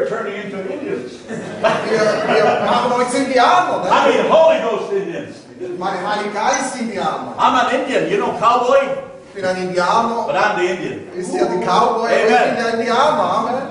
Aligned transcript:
You're 0.00 0.08
turning 0.08 0.36
into 0.40 0.56
Indians. 0.72 1.12
Machen 1.60 2.92
euch 2.92 3.12
Indianer. 3.12 3.84
I 3.84 4.08
mean, 4.08 4.30
Holy 4.32 4.58
Ghost 4.64 4.92
Indians. 4.94 5.36
Ich 5.60 5.78
meine 5.78 6.00
Heilige 6.00 6.32
Geist-Indianer. 6.32 7.34
I'm 7.36 7.54
an 7.54 7.74
Indian, 7.74 8.08
you 8.08 8.16
know, 8.16 8.32
cowboy, 8.40 8.80
Ich 9.28 9.34
bin 9.34 9.44
ein 9.44 9.56
Indianer. 9.68 10.24
but 10.26 10.36
I'm 10.36 10.56
the 10.56 10.70
Indian. 10.72 11.00
Ist 11.14 11.34
ja 11.34 11.44
die 11.44 11.62
Cowboy, 11.62 12.08
ich 12.08 12.32
Amen. 12.34 12.80
Indianer. 12.80 13.20
Amen. 13.30 13.66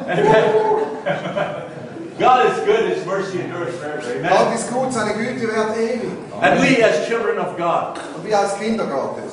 God 2.19 2.45
is 2.45 2.59
good, 2.63 2.85
His 2.93 3.03
mercy 3.07 3.39
endures 3.41 3.73
forever. 3.79 4.01
Gott 4.21 4.31
Amen. 4.41 4.53
ist 4.53 4.71
gut, 4.71 4.93
seine 4.93 5.13
Güte 5.15 5.47
währt 5.47 5.75
ewig. 5.77 6.11
And 6.41 6.61
we, 6.61 6.83
as 6.83 7.07
children 7.07 7.39
of 7.39 7.57
God, 7.57 7.97
Und 8.15 8.23
wir 8.23 8.37
als 8.37 8.55
Kinder. 8.59 8.85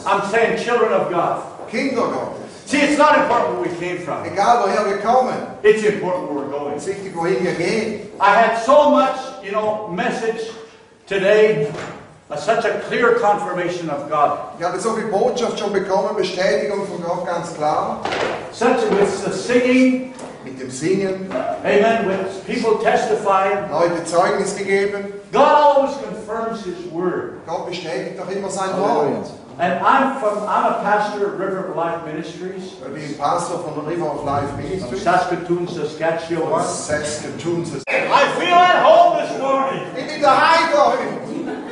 I'm 0.06 0.22
saying 0.30 0.56
children 0.56 0.94
of 0.94 1.10
God. 1.10 1.42
Kinder 1.70 2.06
Gottes. 2.08 2.45
See, 2.66 2.78
it's 2.78 2.98
not 2.98 3.16
important 3.16 3.60
where 3.60 3.70
we 3.70 3.76
came 3.78 3.98
from. 3.98 4.24
Egal 4.26 4.66
woher 4.66 4.84
wir 4.86 4.98
kommen. 4.98 5.38
It's 5.62 5.84
important 5.84 6.28
where 6.28 6.44
we're 6.44 6.50
going. 6.50 6.74
Es 6.74 6.88
ist 6.88 6.96
wichtig, 6.96 7.14
wohin 7.14 7.44
wir 7.44 7.54
gehen. 7.54 8.10
I 8.20 8.30
had 8.34 8.58
so 8.64 8.90
much, 8.90 9.16
you 9.44 9.52
know, 9.52 9.86
message 9.86 10.50
today, 11.06 11.72
uh, 12.28 12.34
such 12.34 12.64
a 12.64 12.80
clear 12.88 13.20
confirmation 13.20 13.88
of 13.88 14.10
God. 14.10 14.58
Ich 14.58 14.64
habe 14.64 14.80
so 14.80 14.94
viel 14.96 15.06
Botschaft 15.12 15.60
schon 15.60 15.72
bekommen, 15.72 16.16
Bestätigung 16.16 16.84
von 16.88 17.00
Gott 17.04 17.24
ganz 17.24 17.54
klar. 17.54 18.02
Such 18.50 18.82
with 18.90 19.24
the 19.24 19.32
singing, 19.32 20.12
Mit 20.44 20.60
dem 20.60 20.70
Singen, 20.70 21.30
amen, 21.62 22.06
with 22.08 22.44
people 22.46 22.78
testifying. 22.82 23.70
Leute 23.70 24.04
Zeugnis 24.04 24.56
gegeben. 24.56 25.12
God 25.32 25.42
always 25.42 25.96
confirms 25.98 26.64
His 26.64 26.90
word. 26.92 27.44
Gott 27.46 27.68
bestätigt 27.68 28.18
doch 28.18 28.28
immer 28.28 28.50
sein 28.50 28.70
Wort. 28.76 29.30
And 29.58 29.72
I'm 29.82 30.20
from, 30.20 30.38
I'm 30.46 30.66
a 30.74 30.82
pastor 30.82 31.32
at 31.32 31.38
River 31.38 31.68
of 31.70 31.76
Life 31.76 32.04
Ministries, 32.04 32.74
Ich 32.74 32.92
bin 32.92 33.16
Pastor 33.18 33.56
von 33.58 33.74
der 33.74 33.90
River 33.90 34.04
of 34.06 34.24
Life 34.24 34.50
from 34.50 34.58
Ministry. 34.58 34.98
Saskatoon, 34.98 35.66
Saskatchewan. 35.66 36.62
Saskatoon. 36.62 37.64
Saskatchewan. 37.64 38.12
I 38.12 38.28
feel 38.38 38.52
at 38.54 38.84
home 38.84 39.16
this 39.16 39.40
morning. 39.40 39.82
Ich 39.96 40.06
bin 40.12 40.20
daheim 40.20 40.72
da. 40.72 40.92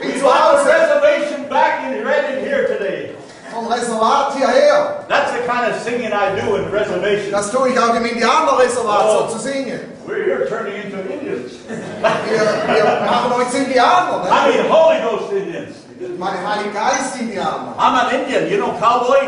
Ich 0.00 0.14
bin 0.14 0.20
have 0.22 0.24
a 0.24 0.28
Hause. 0.32 0.66
reservation 0.66 1.48
back 1.50 1.84
in 1.84 2.02
Reading 2.06 2.44
here 2.44 2.66
today. 2.68 3.16
Oh, 3.52 3.60
Vom 3.60 3.68
Reservat 3.68 4.32
hierher. 4.34 5.04
That's 5.06 5.32
the 5.32 5.46
kind 5.46 5.70
of 5.70 5.78
singing 5.82 6.10
I 6.12 6.40
do 6.40 6.56
in 6.56 6.70
reservation. 6.72 7.32
Das 7.32 7.50
tue 7.52 7.68
ich 7.68 7.78
auch 7.78 7.94
im 7.94 8.04
Indianerreservat 8.06 9.04
Oh. 9.04 9.28
so 9.28 9.36
zu 9.36 9.38
singen. 9.40 9.92
We're, 10.08 10.24
you're 10.26 10.48
turning 10.48 10.76
into 10.84 11.00
Indians. 11.12 11.52
Wir, 11.68 12.40
wir 12.74 12.84
machen 13.04 13.32
euch 13.32 13.50
zu 13.50 13.58
Indianer. 13.58 14.24
I 14.24 14.48
Ne? 14.48 14.56
mean, 14.62 14.72
Holy 14.72 15.00
Ghost 15.02 15.32
Indians. 15.32 15.76
Ich 16.14 16.20
meine 16.20 16.48
Heilige 16.48 16.70
Geist-Indianer. 16.74 17.74
I'm 17.76 17.94
an 18.06 18.14
Indian, 18.14 18.48
you 18.48 18.56
know, 18.58 18.72
cowboy, 18.78 19.18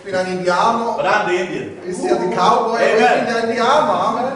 Ich 0.00 0.04
bin 0.04 0.14
ein 0.14 0.26
Indianer. 0.26 0.94
but 0.96 1.06
I'm 1.06 1.26
the 1.26 1.36
Indian. 1.36 1.78
Ist 1.86 2.04
ja 2.04 2.16
die 2.16 2.34
Cowboy, 2.34 2.76
aber 2.76 2.80
ich 2.82 3.04
Amen. 3.04 3.24
bin 3.24 3.34
der 3.34 3.44
Indianer. 3.44 3.94
Amen. 4.04 4.32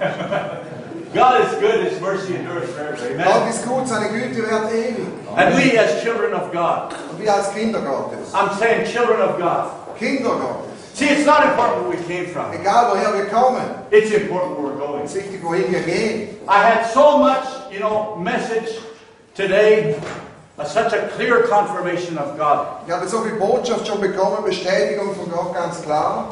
God 1.14 1.40
is 1.40 1.52
good, 1.60 1.84
His 1.90 2.00
mercy 2.00 2.34
endures 2.34 2.68
forever. 2.70 2.96
Amen. 3.06 3.24
Gott 3.24 3.36
Amen. 3.36 3.48
ist 3.48 3.64
gut, 3.66 3.86
seine 3.88 4.08
Güte 4.08 4.42
währt 4.42 4.72
ewig. 4.72 5.06
And 5.36 5.56
we, 5.56 5.78
as 5.78 6.02
children 6.02 6.34
of 6.34 6.50
God, 6.52 6.92
Und 7.12 7.22
wir 7.22 7.32
als 7.32 7.52
Kinder 7.54 7.80
Gottes. 7.80 8.34
I'm 8.34 8.50
saying 8.58 8.84
children 8.86 9.20
of 9.22 9.38
God. 9.38 9.70
Kinder 9.98 10.30
Gottes. 10.30 10.66
See, 10.94 11.06
it's 11.06 11.24
not 11.26 11.44
important 11.44 11.82
where 11.86 11.96
we 11.96 12.02
came 12.08 12.26
from. 12.26 12.52
Egal 12.52 12.90
woher 12.90 13.14
wir 13.14 13.26
kommen. 13.26 13.62
It's 13.92 14.10
important 14.10 14.58
where 14.58 14.72
we're 14.72 14.78
going. 14.84 15.04
Es 15.04 15.14
ist 15.14 15.22
wichtig, 15.24 15.42
wohin 15.44 15.70
wir 15.70 15.80
gehen. 15.82 16.36
I 16.48 16.58
had 16.58 16.86
so 16.92 17.18
much, 17.18 17.44
you 17.70 17.78
know, 17.78 18.16
message 18.20 18.68
today, 19.36 19.94
such 20.66 20.92
a 20.92 21.08
clear 21.16 21.42
confirmation 21.48 22.18
of 22.18 22.36
God. 22.36 22.66
Ich 22.86 22.92
habe 22.92 23.06
so 23.08 23.20
viel 23.20 23.38
Botschaft 23.38 23.86
schon 23.86 24.00
bekommen, 24.00 24.44
Bestätigung 24.44 25.14
von 25.14 25.30
Gott 25.30 25.54
ganz 25.54 25.82
klar. 25.82 26.28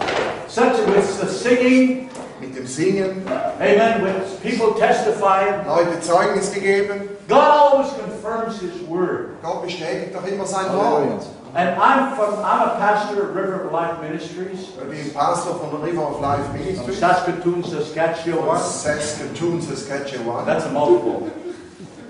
Such 0.48 0.78
with 0.86 1.20
the 1.20 1.28
singing, 1.28 2.08
Mit 2.38 2.54
dem 2.54 2.66
Singen, 2.66 3.22
amen, 3.58 4.02
with 4.02 4.42
people 4.42 4.74
testifying. 4.78 5.64
Leute 5.66 6.00
Zeugnis 6.00 6.52
gegeben. 6.52 7.08
God 7.28 7.48
always 7.48 7.90
confirms 7.94 8.60
His 8.60 8.86
word. 8.86 9.40
Gott 9.42 9.62
bestätigt 9.62 10.14
doch 10.14 10.26
immer 10.26 10.44
sein 10.44 10.66
Wort. 10.74 11.26
And 11.54 11.80
I'm 11.80 12.14
from, 12.14 12.34
I'm 12.44 12.68
a 12.68 12.76
pastor 12.78 13.22
at 13.22 13.34
River 13.34 13.64
of 13.64 13.72
Life 13.72 14.02
Ministries, 14.02 14.68
Ich 14.68 14.76
bin 14.76 15.14
Pastor 15.14 15.54
von 15.54 15.80
River 15.80 16.02
of 16.02 16.20
Life 16.20 16.52
Ministries. 16.52 16.98
Saskatoon, 16.98 17.64
Saskatchewan. 17.64 18.58
Saskatoon, 18.58 19.62
Saskatchewan. 19.62 20.44
That's 20.44 20.66
a 20.66 20.70
mouthful. 20.72 21.30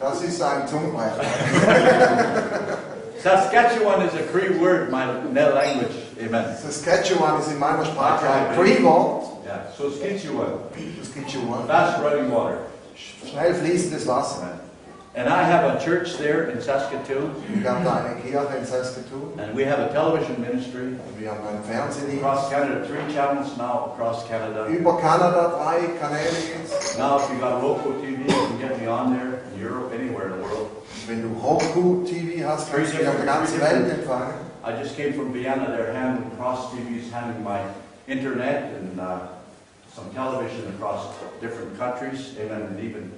Das 0.00 0.22
ist 0.22 0.42
ein 0.42 0.66
Zungenbrecher. 0.68 1.22
Saskatchewan 3.22 4.02
is 4.06 4.14
a 4.14 4.22
Cree 4.30 4.58
word, 4.58 4.90
my 4.90 5.06
native 5.32 5.54
language. 5.54 5.92
Amen. 6.20 6.56
Saskatchewan 6.56 7.40
is 7.40 7.48
in 7.48 7.58
meiner 7.58 7.84
Sprache 7.84 8.28
ein 8.28 8.54
Cree-Wort. 8.54 9.24
Yeah. 9.44 9.70
Saskatchewan, 9.76 10.58
Saskatchewan. 11.02 11.66
fast 11.66 12.02
running 12.02 12.30
water. 12.30 12.58
Schnell 12.96 13.54
fließendes 13.54 14.06
Wasser. 14.06 14.60
And 15.14 15.30
I 15.30 15.44
have 15.44 15.64
a 15.64 15.78
church 15.82 16.18
there 16.18 16.50
in 16.50 16.60
Saskatoon, 16.60 17.34
Wir 17.48 17.70
haben 17.70 17.84
da 17.84 18.04
eine 18.04 18.20
Kirche 18.20 18.54
in 18.58 18.66
Saskatoon. 18.66 19.32
and 19.38 19.56
we 19.56 19.64
have 19.64 19.78
a 19.80 19.88
television 19.88 20.38
ministry 20.42 20.94
Wir 21.18 21.30
haben 21.30 21.40
einen 21.48 21.64
Fernsehdienst. 21.64 22.22
across 22.22 22.50
Canada, 22.50 22.84
three 22.86 23.14
channels 23.14 23.56
now 23.56 23.92
across 23.94 24.28
Canada. 24.28 24.66
Über 24.68 24.98
Kanada 25.00 25.48
drei 25.56 25.88
Kanäle 25.98 26.36
jetzt. 26.60 26.98
Now, 26.98 27.16
if 27.16 27.30
you 27.32 27.38
got 27.40 27.62
Roku 27.62 27.94
TV, 28.02 28.28
you 28.28 28.46
can 28.46 28.58
get 28.60 28.78
me 28.78 28.86
on 28.88 29.14
there 29.16 29.35
Europe, 29.58 29.92
anywhere 29.92 30.26
in 30.26 30.36
the 30.36 30.42
world. 30.42 30.70
Wenn 31.06 31.22
du 31.22 31.28
Roku 31.40 32.04
TV 32.04 32.44
hast, 32.46 32.72
kannst 32.72 32.94
du 32.94 32.98
dich 32.98 33.08
auf 33.08 33.16
der 33.16 33.26
ganzen 33.26 33.60
Welt 33.60 33.90
empfangen. 33.90 34.34
I 34.64 34.72
just 34.72 34.96
came 34.96 35.12
from 35.12 35.32
Vienna. 35.32 35.66
They're 35.68 35.92
handling 35.92 36.30
cross 36.36 36.72
TVs, 36.72 37.10
handling 37.12 37.44
my 37.44 37.60
internet 38.08 38.74
and 38.74 38.98
uh, 38.98 39.20
some 39.94 40.10
television 40.12 40.66
across 40.74 41.14
different 41.40 41.78
countries, 41.78 42.34
amen, 42.38 42.62
and 42.62 42.80
even 42.80 43.12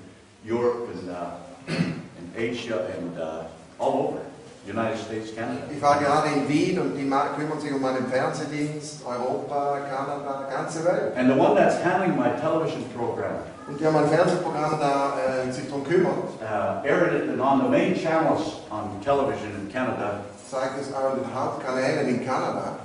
Europe 0.44 0.88
and, 0.94 1.10
uh, 1.10 1.30
and 1.68 2.36
Asia 2.36 2.86
and 2.96 3.18
uh, 3.18 3.44
all 3.78 4.08
over, 4.08 4.20
United 4.66 4.98
States, 4.98 5.34
Canada. 5.34 5.66
Ich 5.74 5.82
war 5.82 5.98
gerade 5.98 6.28
in 6.34 6.48
Wien 6.48 6.78
und 6.78 6.96
die 6.96 7.04
kümmern 7.04 7.60
sich 7.60 7.72
um 7.72 7.80
meinen 7.80 8.06
Fernsehdienst, 8.06 9.04
Europa, 9.06 9.80
Kanada, 9.88 10.48
ganze 10.50 10.84
Welt. 10.84 11.16
And 11.16 11.30
the 11.30 11.36
one 11.36 11.54
that's 11.54 11.82
handling 11.82 12.16
my 12.16 12.30
television 12.40 12.84
program, 12.94 13.38
Und 13.68 13.78
die 13.78 13.86
haben 13.86 13.96
ein 13.96 14.08
Fernsehprogramm 14.08 14.78
da 14.80 15.12
äh, 15.46 15.52
sich 15.52 15.66
darum 15.68 15.84
kümmert. 15.84 16.14
uh, 16.40 16.86
aired 16.86 17.12
it 17.12 17.38
on 17.40 17.62
the 17.62 17.68
main 17.68 17.94
channels 17.94 18.62
on 18.70 18.98
television 19.04 19.50
in 19.60 19.70
Canada. 19.72 20.20
Zeigt 20.50 20.80
es 20.80 20.92
an 20.94 21.18
den 21.20 21.34
Hauptkanälen 21.34 22.08
in 22.08 22.24
Kanada. 22.26 22.76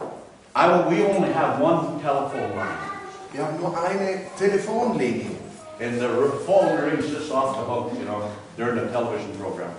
I, 0.55 0.67
we 0.89 1.03
only 1.05 1.31
have 1.34 1.60
one 1.62 1.99
telephone 2.01 2.51
line, 2.55 2.77
Wir 3.31 3.43
haben 3.45 3.60
nur 3.60 3.73
eine 3.77 4.19
Telefonlinie. 4.38 5.38
and 5.79 5.99
the 5.99 6.08
phone 6.45 6.77
rings 6.79 7.10
just 7.10 7.31
off 7.31 7.55
the 7.58 7.63
hook, 7.63 7.91
you 7.97 8.05
know, 8.05 8.29
during 8.58 8.75
the 8.75 8.91
television 8.91 9.31
program. 9.39 9.71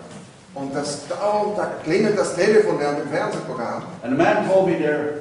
Und 0.55 0.75
das, 0.75 1.07
da, 1.09 1.17
da 1.57 1.67
klingelt 1.85 2.17
das 2.19 2.35
Telefon 2.35 2.79
während 2.79 3.01
dem 3.01 3.09
Fernsehprogramm. 3.11 3.83
And 4.03 4.13
the 4.13 4.17
man 4.17 4.49
told 4.49 4.67
me 4.69 4.79
there, 4.79 5.21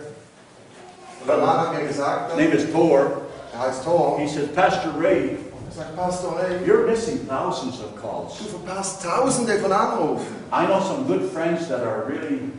der 1.27 1.37
Mann 1.37 1.57
hat 1.67 1.73
mir 1.73 1.87
gesagt, 1.87 2.31
his 2.31 2.39
name 2.39 2.53
is 2.53 2.71
Thor, 2.71 3.11
er 3.53 3.59
heißt 3.67 3.83
Thor. 3.83 4.17
he 4.19 4.27
says, 4.27 4.47
Pastor 4.55 4.91
Ray, 4.97 5.37
sagt, 5.75 5.95
Pastor, 5.95 6.29
hey, 6.39 6.65
you're 6.65 6.85
missing 6.85 7.19
thousands 7.27 7.79
of 7.81 7.95
calls. 8.01 8.37
du 8.37 8.45
verpasst 8.45 9.01
Tausende 9.03 9.59
von 9.59 9.71
Anrufen. 9.71 10.35
I 10.51 10.65
know 10.65 10.79
some 10.81 11.05
good 11.05 11.31
friends 11.31 11.67
that 11.69 11.81
are 11.81 12.05
really 12.07 12.51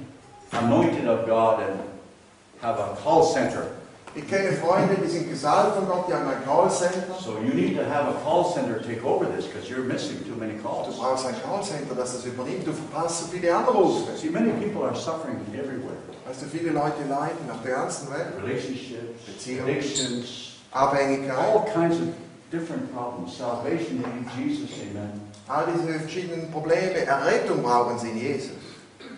anointed 0.52 1.06
of 1.06 1.26
God 1.26 1.60
and 1.62 1.80
have 2.60 2.78
a 2.78 2.96
call 3.02 3.22
center. 3.24 3.66
Ich 4.16 4.28
kenne 4.28 4.52
Freunde, 4.52 4.94
die 5.02 5.08
sind 5.08 5.28
gesalbt 5.28 5.74
von 5.74 5.86
Gott, 5.88 6.06
die 6.08 6.14
haben 6.14 6.28
ein 6.28 6.44
Callcenter. 6.44 7.02
So 7.20 7.32
you 7.40 7.52
need 7.52 7.76
to 7.76 7.82
have 7.84 8.06
a 8.08 8.14
call 8.22 8.44
center 8.44 8.78
take 8.80 9.04
over 9.04 9.24
this 9.26 9.46
because 9.46 9.68
you're 9.68 9.82
missing 9.82 10.22
too 10.24 10.36
many 10.36 10.52
Du 10.54 10.62
calls. 10.62 10.96
brauchst 10.96 11.26
ein 11.26 11.34
Callcenter, 11.42 11.96
das 11.96 12.12
das 12.12 12.24
übernimmt. 12.24 12.64
Du 12.64 12.72
verpasst 12.72 13.24
so 13.24 13.26
viele 13.32 13.52
Anrufe. 13.52 14.16
See, 14.16 14.30
many 14.30 14.52
people 14.52 14.84
are 14.84 14.94
suffering 14.94 15.40
everywhere. 15.52 15.98
Er 16.24 16.30
weißt 16.30 16.42
du, 16.42 16.46
viele 16.46 16.70
Leute 16.70 17.02
leiden 17.08 17.50
auf 17.50 17.60
der 17.64 17.74
ganzen 17.74 18.08
Welt. 18.12 18.28
Relationships, 18.40 19.24
Beziehungen. 19.26 19.68
addictions, 19.70 20.52
Abhängigkeit. 20.70 21.36
all 21.36 21.64
kinds 21.74 21.96
of 21.96 22.06
different 22.54 22.92
problems. 22.94 23.36
Salvation 23.36 24.04
in 24.04 24.26
Jesus, 24.36 24.70
amen. 24.80 25.20
All 25.48 25.66
diese 25.66 25.98
verschiedenen 25.98 26.50
Probleme. 26.50 27.04
Errettung 27.04 27.62
brauchen 27.62 27.98
sie 27.98 28.10
in 28.10 28.18
Jesus. 28.18 28.56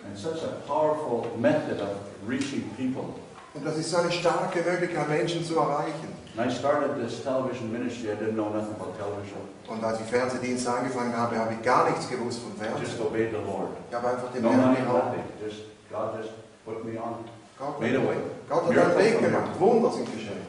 And 0.05 0.17
such 0.17 0.43
a 0.43 0.61
powerful 0.67 1.31
method 1.37 1.79
of 1.81 1.89
reaching 2.25 2.63
people. 2.75 3.13
Und 3.53 3.65
das 3.65 3.77
ist 3.77 3.89
so 3.89 3.97
eine 3.97 4.11
starke 4.11 4.61
Möglichkeit, 4.61 5.09
Menschen 5.09 5.43
zu 5.43 5.57
erreichen. 5.57 6.13
When 6.35 6.49
I 6.49 6.51
started 6.51 6.95
this 7.01 7.23
television 7.23 7.71
ministry, 7.71 8.11
I 8.11 8.15
didn't 8.15 8.35
know 8.35 8.49
nothing 8.49 8.75
about 8.75 8.93
television. 8.97 9.41
Und 9.67 9.83
als 9.83 9.99
ich 9.99 10.05
Fernsehdienst 10.07 10.67
angefangen 10.67 11.15
habe, 11.15 11.37
habe 11.37 11.53
ich 11.53 11.61
gar 11.63 11.89
nichts 11.89 12.07
gewusst 12.09 12.39
vom 12.39 12.51
I 12.51 12.79
just 12.79 12.93
Fernsehen. 12.93 13.07
obeyed 13.07 13.31
the 13.31 13.41
Lord. 13.45 13.69
Ich 13.89 13.95
habe 13.95 14.07
einfach 14.09 14.31
den 14.31 14.43
No 14.43 14.51
Herrn 14.51 14.85
nothing. 14.85 15.23
Just 15.43 15.61
God 15.89 16.19
just 16.19 16.33
put 16.65 16.83
me 16.85 16.99
on. 16.99 17.25
Gott, 17.57 17.79
Made 17.81 17.97
a 17.97 18.01
way. 18.01 18.17
Gott 18.47 18.63
hat 18.65 18.85
einen 18.85 18.97
Weg 18.97 19.19
gemacht. 19.19 19.59
Wunder 19.59 19.91
sind 19.91 20.05
geschehen. 20.13 20.45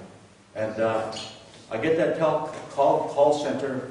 And 0.54 0.78
uh, 0.78 1.16
I 1.70 1.76
get 1.76 1.96
that 1.96 2.16
tel- 2.18 2.54
call 2.70 3.08
call 3.08 3.32
center, 3.44 3.90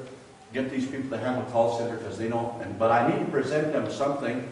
get 0.52 0.70
these 0.70 0.86
people 0.86 1.10
to 1.10 1.18
handle 1.18 1.44
call 1.52 1.78
center 1.78 1.96
because 1.96 2.18
they 2.18 2.28
know. 2.28 2.58
And 2.62 2.78
but 2.78 2.90
I 2.90 3.08
need 3.08 3.24
to 3.24 3.30
present 3.30 3.72
them 3.72 3.90
something. 3.90 4.48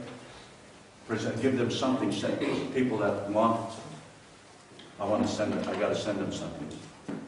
Present, 1.08 1.40
give 1.40 1.56
them 1.56 1.70
something. 1.70 2.10
Send 2.12 2.38
people 2.74 2.98
that 2.98 3.30
want. 3.30 3.70
I 5.00 5.04
want 5.04 5.22
to 5.26 5.28
send 5.28 5.52
them. 5.52 5.68
I 5.68 5.78
got 5.78 5.88
to 5.88 5.96
send 5.96 6.18
them 6.18 6.32
something. 6.32 6.66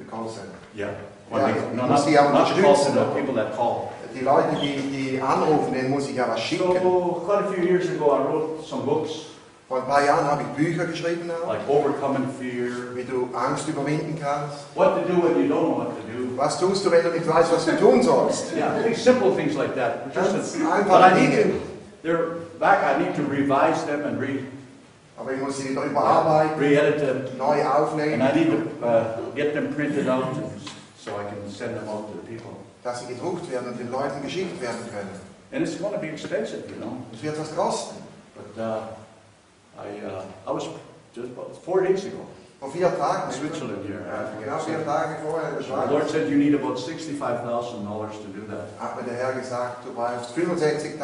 Callcenter. 0.09 0.55
Yeah. 0.75 0.87
Yeah, 0.91 0.95
Well, 1.31 1.49
you 1.49 1.77
no, 1.77 1.87
not, 1.87 2.09
how 2.09 2.33
not 2.33 2.57
the 2.57 2.63
call 2.63 2.75
center, 2.77 3.15
people 3.15 3.35
that 3.35 3.53
call. 3.53 3.93
Die 4.15 4.23
Leute, 4.23 4.55
die, 4.57 4.81
die 4.91 5.21
anrufen, 5.21 5.75
denen 5.75 5.91
muss 5.91 6.09
ich 6.09 6.17
ja 6.17 6.27
was 6.27 6.41
schicken. 6.41 6.73
So, 6.73 7.23
quite 7.27 7.45
a 7.45 7.53
few 7.53 7.65
years 7.65 7.91
ago, 7.91 8.11
I 8.13 8.23
wrote 8.23 8.65
some 8.65 8.87
books, 8.87 9.27
Vor 9.69 9.77
ein 9.83 9.85
paar 9.85 10.03
Jahren 10.03 10.25
habe 10.25 10.43
ich 10.43 10.49
Bücher 10.49 10.87
geschrieben, 10.87 11.31
auch, 11.31 11.49
like 11.49 11.69
Overcoming 11.69 12.31
Fear, 12.41 12.97
wie 12.97 13.05
du 13.05 13.29
Angst 13.37 13.69
überwinden 13.69 14.19
kannst. 14.19 14.65
What 14.75 14.97
to 14.97 15.13
do 15.13 15.23
when 15.23 15.43
you 15.43 15.55
don't 15.55 15.61
know 15.61 15.77
what 15.77 15.89
to 15.89 16.03
do. 16.11 16.37
Was 16.39 16.59
tust 16.59 16.87
du, 16.87 16.91
wenn 16.91 17.03
du 17.05 17.11
nicht 17.11 17.29
weißt, 17.29 17.53
was 17.53 17.67
du 17.67 17.77
tun 17.77 18.03
sollst? 18.03 18.53
Yeah, 18.57 18.81
big 18.83 18.97
simple 18.97 19.35
things 19.37 19.57
like 19.57 19.75
that. 19.75 20.07
Just 20.15 20.57
einfache 20.57 20.85
but 20.89 21.03
I 21.03 21.21
need 21.21 21.31
Dinge. 21.37 21.43
to, 21.43 21.61
they're 22.03 22.25
back, 22.59 22.83
I 22.83 22.99
need 22.99 23.15
to 23.17 23.23
revise 23.25 23.85
them 23.85 24.05
and 24.07 24.19
re, 24.19 24.45
Aber 25.19 25.33
ich 25.35 25.41
muss 25.43 25.59
sie 25.59 25.69
wieder 25.69 25.83
überarbeiten, 25.83 26.59
re-edit 26.59 27.37
neu 27.37 27.61
And 27.61 27.67
aufnehmen, 27.67 28.23
I 28.23 28.33
need 28.39 28.51
to 28.51 28.87
uh, 28.87 29.35
get 29.35 29.53
them 29.53 29.75
printed 29.75 30.09
out 30.09 30.29
so 30.97 31.11
I 31.11 31.25
can 31.25 31.51
send 31.51 31.77
them 31.77 31.87
out 31.89 32.07
to 32.07 32.19
the 32.23 32.27
people. 32.27 32.57
dass 32.83 33.01
sie 33.01 33.13
gedruckt 33.13 33.51
werden 33.53 33.69
und 33.73 33.79
den 33.79 33.91
Leuten 33.91 34.23
geschickt 34.23 34.63
werden 34.63 34.81
können. 34.91 35.11
And 35.53 35.63
it's 35.63 35.79
going 35.79 35.93
to 35.93 36.01
be 36.01 36.09
expensive, 36.09 36.63
you 36.71 36.77
know. 36.81 36.97
Das 37.13 37.23
wird 37.23 37.39
was 37.39 37.55
kosten. 37.55 37.97
But 38.35 38.63
uh, 38.63 38.81
I, 39.79 40.07
uh, 40.07 40.23
I 40.47 40.53
was 40.53 40.65
just 41.15 41.29
about 41.31 41.57
four 41.65 41.83
days 41.83 42.05
ago 42.05 42.27
Vor 42.61 42.71
vier 42.71 42.91
Tagen. 42.91 43.29
in 43.29 43.33
Switzerland 43.33 43.87
here. 43.87 44.03
Ja, 44.05 44.33
genau 44.43 44.59
vier 44.59 44.85
Tage 44.85 45.19
vorher 45.23 45.63
The 45.63 45.93
Lord 45.93 46.11
said 46.11 46.29
you 46.29 46.37
need 46.37 46.55
about 46.55 46.77
sixty-five 46.79 47.43
thousand 47.45 47.85
dollars 47.85 48.17
to 48.19 48.27
do 48.35 48.43
that. 48.51 48.67
hat 48.81 48.97
mir 48.97 49.05
der 49.05 49.15
Herr 49.17 49.33
gesagt, 49.35 49.85
du 49.87 49.93
brauchst 49.95 50.35
65.000 50.37 50.99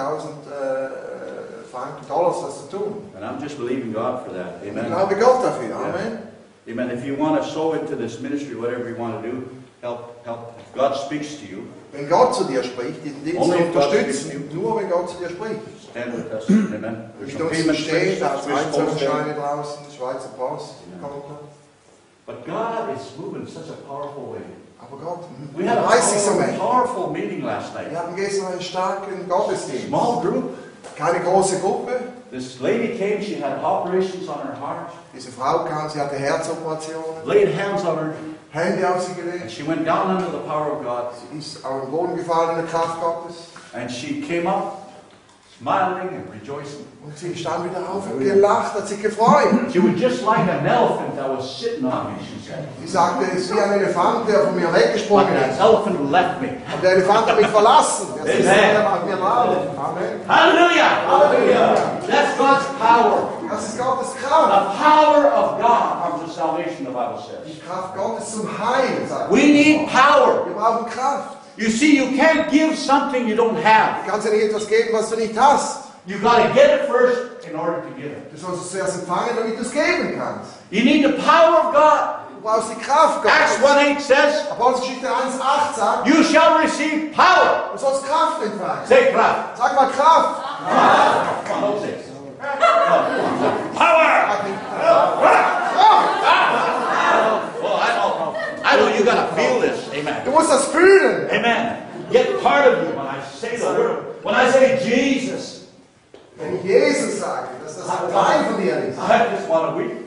äh, 0.51 1.65
Franken, 1.71 2.07
Dollars, 2.09 2.37
das 2.43 2.69
zu 2.71 2.77
tun. 2.77 3.11
And 3.15 3.25
I'm 3.25 3.41
just 3.41 3.57
believing 3.57 3.93
God 3.93 4.25
for 4.25 4.33
that. 4.35 4.63
Ich 4.65 4.71
Amen. 4.71 4.87
glaube 4.87 5.15
Gott 5.17 5.45
dafür. 5.45 5.77
Amen. 5.77 6.19
Amen. 6.69 6.91
If 6.91 7.05
you 7.05 7.15
want 7.17 7.41
to 7.41 7.49
sow 7.49 7.75
into 7.75 7.95
this 7.97 8.21
ministry, 8.21 8.55
whatever 8.57 8.89
you 8.89 8.97
want 8.97 9.23
to 9.23 9.31
do, 9.31 9.49
help, 9.83 10.25
help. 10.25 10.55
If 10.59 10.75
God 10.75 10.97
speaks 10.97 11.37
to 11.37 11.47
you, 11.47 11.63
Wenn 11.93 12.09
Gott 12.09 12.35
zu 12.35 12.45
dir 12.45 12.65
spricht, 12.65 13.05
diesen 13.05 13.23
Dienst 13.25 13.41
Only 13.41 13.59
zu 13.59 13.65
unterstützen, 13.79 14.51
nur 14.53 14.81
wenn 14.81 14.91
Gott 14.91 15.11
zu 15.11 15.19
dir 15.19 15.31
spricht. 15.31 15.61
Stand 15.95 16.15
with 16.15 16.33
us. 16.33 16.51
Amen. 16.51 17.11
There's 17.19 17.33
Mit 17.33 17.39
some 17.39 17.49
uns 17.49 17.57
payment 17.59 17.79
steht, 17.79 18.19
terms, 18.19 18.21
da 18.21 18.29
als 18.35 18.45
Swiss 18.45 18.55
Post 18.55 18.75
Bank. 18.75 18.91
Einzahlungsscheine 18.99 19.35
draußen, 19.35 19.79
Schweizer 19.97 20.29
Post, 20.37 20.75
Konto. 21.01 21.39
But 22.27 22.45
God 22.47 22.97
is 22.97 23.17
moving 23.19 23.43
in 23.43 23.47
such 23.49 23.69
a 23.69 23.77
powerful 23.87 24.33
way. 24.33 24.43
Aber 24.81 24.97
Gott, 24.99 25.25
We 25.57 25.65
had 25.67 25.79
a 25.79 25.87
weiß 25.87 26.15
ich 26.17 26.23
so 26.23 26.33
powerful, 26.33 26.59
powerful 26.59 27.11
meeting 27.13 27.43
last 27.45 27.75
night. 27.75 27.91
Wir 27.91 27.99
hatten 27.99 28.17
gestern 28.17 28.53
einen 28.53 28.61
starken 28.61 29.29
Gottesdienst. 29.29 29.87
Small 29.89 30.21
group. 30.21 30.55
Keine 30.97 31.21
große 31.21 31.61
Gruppe. 31.61 32.01
This 32.31 32.61
lady 32.61 32.99
came, 32.99 33.23
she 33.23 33.37
had 33.41 33.63
operations 33.63 34.29
on 34.29 34.39
her 34.43 34.57
heart, 34.61 34.91
Diese 35.15 35.31
Frau 35.31 35.65
kam, 35.65 35.89
sie 35.89 36.01
hatte 36.01 36.17
Herzoperationen, 36.17 37.25
laid 37.25 37.55
hands 37.57 37.85
on 37.85 37.97
her, 37.97 38.15
Hände 38.51 38.89
auf 38.89 39.01
sie 39.03 39.13
and 39.13 39.17
gelegt. 39.33 39.51
she 39.53 39.63
went 39.67 39.87
down 39.87 40.17
under 40.17 40.31
the 40.31 40.39
power 40.47 40.73
of 40.73 40.83
God. 40.83 41.13
Sie 41.31 41.39
ist 41.39 41.65
auf 41.65 41.83
den 41.83 41.91
Boden 41.93 42.17
gefallen 42.17 42.51
in 42.51 42.57
der 42.57 42.67
Kraft 42.67 43.01
Gottes. 43.01 43.37
And 43.73 43.91
she 43.91 44.21
came 44.21 44.49
up, 44.49 44.84
smiling 45.65 46.09
and 46.09 46.31
rejoicing. 46.31 46.85
Und 47.05 47.19
sie 47.19 47.37
stand 47.37 47.65
wieder 47.71 47.81
auf 47.81 48.05
und 48.11 48.19
gelacht, 48.19 48.75
hat 48.75 48.89
sich 48.89 49.01
gefreut. 49.03 49.49
She 49.71 49.79
was 49.79 50.01
just 50.01 50.23
like 50.25 50.49
an 50.49 50.65
elephant 50.65 51.17
that 51.17 51.29
was 51.29 51.45
sitting 51.59 51.85
on 51.85 52.13
me, 52.13 52.19
she 52.21 52.41
said. 52.41 52.65
Sie 52.81 52.87
sagte, 52.89 53.25
es 53.27 53.43
ist 53.45 53.55
wie 53.55 53.61
ein 53.61 53.73
Elefant, 53.73 54.27
der 54.27 54.41
von 54.45 54.57
mir 54.57 54.73
weggesprungen 54.73 55.35
that 55.35 55.51
ist. 55.51 55.61
elephant 55.61 56.11
left 56.11 56.41
me. 56.41 56.49
Und 56.73 56.83
der 56.83 56.93
Elefant 56.93 57.27
hat 57.27 57.37
mich 57.37 57.47
verlassen. 57.47 58.07
Jetzt 58.25 58.39
ist 58.41 58.49
Amen. 58.49 58.77
er 58.77 58.93
auf 58.93 59.05
mir 59.05 59.17
drauf. 59.17 59.57
Amen. 59.77 60.21
Hallelujah! 60.29 60.91
Hallelujah. 61.07 61.75
That's 62.09 62.39
God's 62.39 62.65
power. 62.81 63.29
Das 63.51 63.69
ist 63.69 63.79
Gottes 63.79 64.15
Kraft. 64.17 64.49
The 64.49 64.83
power 64.83 65.27
of 65.35 65.61
God 65.61 66.03
comes 66.03 66.25
to 66.25 66.31
salvation, 66.31 66.87
the 66.87 66.93
Bible 66.93 67.19
says. 67.21 67.45
Die 67.47 67.61
Kraft 67.61 67.97
Gottes 67.97 68.33
zum 68.33 68.49
Heil, 68.49 69.07
sagt 69.07 69.31
We 69.31 69.45
need 69.45 69.89
power. 69.91 70.47
Wir 70.47 70.55
brauchen 70.55 70.87
Kraft. 70.87 71.37
You 71.57 71.71
see, 71.71 71.97
you 71.97 72.17
can't 72.17 72.51
give 72.51 72.77
something 72.77 73.29
you 73.29 73.37
don't 73.37 73.57
have. 73.63 74.05
Du 74.05 74.11
kannst 74.11 74.27
ja 74.27 74.33
nicht 74.33 74.45
etwas 74.45 74.67
geben, 74.67 74.93
was 74.93 75.11
du 75.11 75.17
nicht 75.17 75.37
hast. 75.39 75.85
You've 76.07 76.23
got 76.23 76.43
to 76.43 76.53
get 76.53 76.69
it 76.81 76.87
first 76.89 77.47
in 77.49 77.57
order 77.57 77.81
to 77.83 77.91
give 77.97 78.11
it. 78.11 78.31
Du 78.33 78.37
sollst 78.37 78.65
es 78.65 78.71
zuerst 78.73 78.99
empfangen, 79.01 79.37
damit 79.37 79.57
du 79.57 79.63
es 79.63 79.71
geben 79.73 80.17
kannst. 80.19 80.51
You 80.71 80.85
need 80.85 81.05
the 81.05 81.13
power 81.23 81.69
of 81.69 81.73
God. 81.73 82.27
Du 82.35 82.41
brauchst 82.43 82.71
die 82.73 82.81
Kraft 82.83 83.25
Acts 83.25 83.59
Gottes. 83.61 83.79
1 83.79 83.97
8 83.99 84.03
says, 84.03 84.51
Apostelgeschichte 84.51 85.07
1,8 85.09 85.75
sagt, 85.77 86.07
You 86.09 86.23
shall 86.25 86.59
receive 86.61 87.13
power. 87.13 87.71
du 87.73 87.79
sollst 87.79 88.05
Kraft 88.05 88.43
empfangen. 88.43 88.87
Say 88.87 89.13
Kraft. 89.13 89.57
Sag 89.57 89.75
mal 89.77 89.89
Kraft. 89.91 90.43
Come 91.47 91.65
on, 91.65 91.71
don't 91.71 91.81
say 91.81 91.91
it. 91.91 92.05
Power! 93.75 94.05
Well, 97.63 97.73
oh, 97.73 97.81
I 97.81 97.95
know. 97.97 98.37
I 98.63 98.77
know 98.77 98.89
you 98.95 99.05
got 99.05 99.31
to 99.31 99.37
feel 99.37 99.61
this. 99.61 99.84
Du 99.95 100.01
Amen. 100.01 100.35
musst 100.35 100.51
das 100.51 100.65
fühlen. 100.67 101.29
Amen. 101.31 101.77
Get 102.11 102.43
part 102.43 102.67
of 102.67 102.83
you 102.83 102.91
when 102.97 103.07
I 103.07 103.21
say 103.39 103.57
the 103.57 103.65
word. 103.67 103.99
When 104.25 104.35
I 104.35 104.51
say 104.51 104.79
Jesus, 104.85 105.67
Wenn 106.37 106.57
ich 106.57 106.65
Jesus 106.65 107.21
sage, 107.21 107.49
dass 107.63 107.77
das 107.77 107.87
Teil 107.87 108.45
von 108.51 108.61
dir 108.63 108.77
ist, 108.89 108.99
I 108.99 109.35
just 109.37 109.49
want 109.49 109.71
to 109.73 109.79
weep 109.79 109.99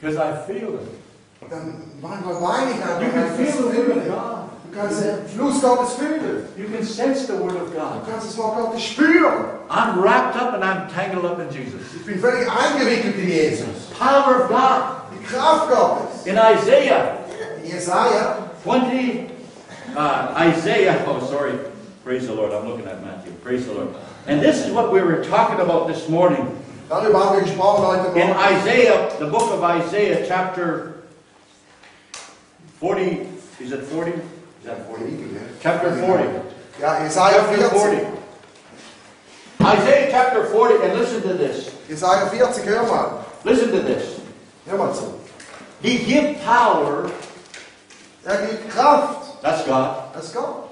because 0.00 0.16
I 0.16 0.34
feel 0.46 0.74
it. 0.80 1.50
dann 1.50 1.82
manchmal 2.00 2.34
weine 2.40 2.70
ich 2.70 2.76
You 2.78 3.10
can 3.10 3.22
weil 3.38 3.44
ich 3.44 3.46
das 3.46 3.56
feel 3.56 3.70
the 3.70 3.76
word 3.78 3.96
of 3.96 4.04
God. 4.06 4.44
Du 4.72 4.80
kannst 4.80 5.04
den 5.04 5.28
Fluss 5.28 5.60
Gottes 5.60 5.92
fühlen. 5.94 6.48
You 6.56 6.64
can 6.68 6.82
sense 6.84 7.26
the 7.26 7.34
word 7.34 7.54
of 7.56 7.70
Du 7.72 7.78
God. 7.78 8.08
kannst 8.10 8.28
das 8.28 8.38
Wort 8.38 8.56
Gottes 8.56 8.82
spüren. 8.82 9.44
I'm 9.68 10.02
wrapped 10.02 10.36
up 10.36 10.54
and 10.54 10.64
I'm 10.64 10.88
tangled 10.92 11.24
up 11.26 11.38
in 11.38 11.50
Jesus. 11.50 11.80
Ich 11.94 12.06
bin 12.06 12.18
völlig 12.18 12.48
eingewickelt 12.50 13.16
in 13.18 13.28
Jesus. 13.28 13.66
Power 13.98 14.44
of 14.44 14.48
God. 14.48 14.82
Die 15.12 15.24
Kraft 15.26 15.68
Gottes. 15.70 16.24
In 16.26 16.36
Isaiah 16.36 17.18
In 17.62 17.70
Jesaja 17.70 18.36
20, 18.64 19.28
uh, 19.94 20.34
Isaiah, 20.38 21.04
oh, 21.06 21.20
sorry. 21.28 21.58
Praise 22.02 22.26
the 22.26 22.34
Lord. 22.34 22.50
I'm 22.50 22.66
looking 22.66 22.86
at 22.86 23.04
Matthew. 23.04 23.32
Praise 23.42 23.66
the 23.66 23.74
Lord. 23.74 23.94
And 24.26 24.40
this 24.40 24.64
is 24.64 24.72
what 24.72 24.90
we 24.90 25.02
were 25.02 25.22
talking 25.22 25.60
about 25.60 25.86
this 25.86 26.08
morning. 26.08 26.48
Darüber 26.88 27.20
haben 27.20 27.36
wir 27.36 27.42
gesprochen 27.44 27.84
heute 27.84 28.18
In 28.18 28.30
Isaiah, 28.30 29.14
the 29.18 29.26
book 29.26 29.52
of 29.52 29.62
Isaiah, 29.62 30.24
chapter 30.26 31.04
40, 32.80 33.28
is 33.60 33.72
it 33.72 33.82
40? 33.84 34.12
Is 34.12 34.20
that 34.64 34.86
40? 34.86 35.12
Chapter 35.60 35.96
40. 35.96 36.24
Ja, 36.80 37.00
Jesaja 37.04 37.44
Chapter 37.44 37.68
40. 37.68 37.96
40. 38.00 38.24
Isaiah 39.60 40.08
chapter 40.10 40.46
40, 40.46 40.84
and 40.84 40.98
listen 40.98 41.20
to 41.20 41.34
this. 41.34 41.68
Isaiah 41.90 42.30
40, 42.30 42.66
hör 42.66 42.88
mal. 42.88 43.26
Listen 43.44 43.70
to 43.72 43.80
this. 43.80 44.20
Hör 44.66 44.78
mal 44.78 44.94
zu. 44.94 45.20
He 45.82 45.98
give 45.98 46.40
power, 46.44 47.10
Er 48.24 48.46
gibt 48.46 48.70
Kraft. 48.70 49.42
that's 49.42 49.64
God. 49.66 50.16
Ist 50.16 50.34
Gott. 50.34 50.70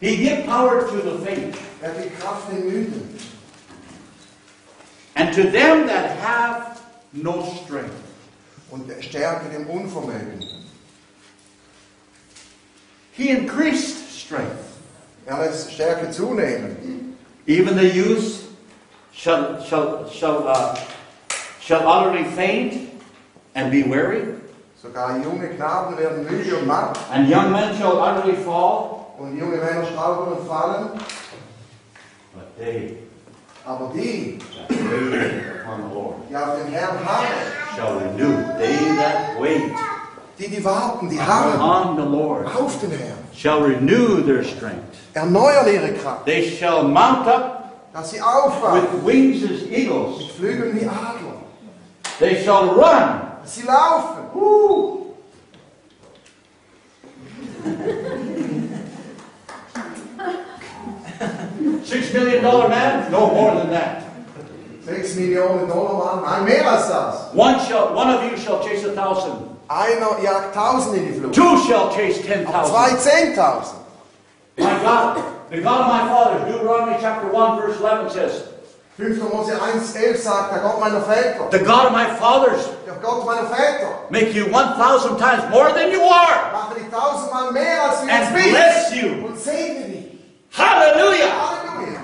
He 0.00 0.16
give 0.16 0.46
power 0.46 0.88
to 0.88 0.96
the 0.96 1.24
faint. 1.24 1.56
Er 1.82 1.94
gibt 1.94 2.18
Kraft 2.18 2.50
den 2.50 2.62
Müden. 2.62 3.18
And 5.14 5.34
to 5.34 5.42
them 5.42 5.86
that 5.86 6.18
have 6.18 6.80
no 7.12 7.42
strength. 7.64 7.94
Und 8.70 8.88
er 8.90 9.02
stärke 9.02 9.50
dem 9.50 9.68
Unvermögen. 9.68 10.44
He 13.12 13.30
increased 13.30 14.10
strength. 14.10 14.78
Er 15.26 15.38
lässt 15.38 15.72
Stärke 15.72 16.10
zunehmen. 16.10 17.16
Even 17.46 17.76
the 17.76 17.86
youth 17.86 18.48
shall, 19.12 19.62
shall, 19.62 20.08
shall, 20.08 20.48
uh, 20.48 20.78
shall 21.60 21.86
utterly 21.86 22.24
faint 22.24 22.90
and 23.54 23.70
be 23.70 23.82
weary, 23.82 24.39
Sogar 24.82 25.18
junge 25.18 25.48
Knaben 25.48 25.96
werden 25.98 26.24
müde 26.24 26.56
und 26.56 26.66
matt. 26.66 26.98
and 27.12 27.28
young 27.28 27.52
men 27.52 27.76
shall 27.76 27.98
utterly 27.98 28.34
fall. 28.36 28.96
Und 29.18 29.38
junge 29.38 29.56
Männer 29.56 29.84
stolpern 29.84 30.32
und 30.32 30.48
fallen. 30.48 30.88
But 32.34 32.56
they 32.58 32.96
Aber 33.66 33.90
die, 33.94 34.38
that 34.38 34.70
wait 34.70 35.60
upon 35.62 35.88
the 35.90 35.94
Lord 35.94 36.14
die 36.30 36.36
auf 36.36 36.56
den 36.56 36.72
Herrn 36.72 36.96
harren, 37.04 37.76
shall 37.76 37.98
renew. 37.98 38.58
They 38.58 38.96
that 38.96 39.38
wait 39.38 39.72
die, 40.38 40.48
die 40.48 40.64
warten, 40.64 41.10
die 41.10 41.20
harren 41.20 41.60
on 41.60 41.96
the 41.96 42.02
Lord 42.16 42.46
auf 42.46 42.80
den 42.80 42.90
Herrn, 42.92 43.18
shall 43.34 43.60
renew 43.62 44.22
their 44.24 44.42
strength. 44.42 44.96
erneuern 45.12 45.66
ihre 45.66 45.92
Kraft, 45.92 46.24
They 46.24 46.48
shall 46.56 46.84
mount 46.84 47.26
up 47.28 47.56
dass 47.92 48.10
sie 48.12 48.22
aufwachen 48.22 48.82
with 48.82 49.04
wings 49.04 49.42
as 49.44 49.66
eagles. 49.70 50.18
mit 50.18 50.30
Flügeln 50.30 50.74
wie 50.80 50.86
Adler. 50.86 51.36
They 52.18 52.42
shall 52.42 52.68
run. 52.70 53.29
Sie 53.44 53.62
laufen. 53.66 54.24
Woo! 54.34 55.14
Six 61.84 62.12
million 62.12 62.42
dollar 62.42 62.68
man? 62.68 63.10
No 63.10 63.30
more 63.32 63.54
than 63.56 63.70
that. 63.70 64.04
Sechs 64.84 65.14
Millionen 65.14 65.68
Dollar 65.68 66.16
Mann, 66.22 66.24
nein, 66.24 66.44
mehr 66.46 66.66
als 66.66 66.88
das. 66.88 67.34
One 67.34 67.60
shall, 67.60 67.94
one 67.94 68.08
of 68.08 68.24
you 68.24 68.36
shall 68.38 68.62
chase 68.64 68.82
a 68.84 68.92
thousand. 68.92 69.46
Einer 69.68 70.18
jagt 70.22 70.54
tausend 70.54 70.96
in 70.96 71.04
die 71.12 71.12
Flucht. 71.20 71.34
Two 71.34 71.58
shall 71.68 71.90
chase 71.94 72.22
ten 72.22 72.44
Zwei 72.46 72.52
thousand. 72.52 72.98
zehntausend. 72.98 73.78
My 74.58 74.82
God, 74.82 75.22
the 75.50 75.60
God 75.60 75.80
of 75.82 75.86
my 75.86 76.08
fathers, 76.08 76.52
Deuteronomy 76.52 76.96
chapter 77.00 77.28
one 77.30 77.60
verse 77.60 77.78
eleven 77.78 78.10
says, 78.10 78.48
5. 79.00 79.32
Mose 79.32 79.52
1, 79.60 79.94
11 79.96 80.22
sagt, 80.22 80.52
der 80.52 80.60
Gott 80.60 80.78
meiner 80.80 81.00
Väter, 81.00 81.48
the 81.50 81.58
God 81.58 81.86
of 81.86 81.92
my 81.92 82.04
fathers, 82.18 82.68
der 82.86 82.94
Gott 83.02 83.24
meiner 83.24 83.48
Väter, 83.48 83.88
make 84.10 84.30
you 84.32 84.46
1,000 84.54 85.16
times 85.18 85.42
more 85.50 85.72
than 85.72 85.90
you 85.90 86.02
are 86.02 86.52
mache 86.52 86.74
dich 86.74 86.88
tausendmal 86.90 87.50
mehr 87.52 87.82
als 87.82 88.00
du 88.02 88.06
jetzt 88.06 88.26
and 88.28 88.34
bless 88.34 88.94
you. 88.94 89.26
und 89.26 89.38
segne 89.38 89.84
dich. 89.88 90.06
Hallelujah! 90.56 91.30
Halleluja. 91.30 92.00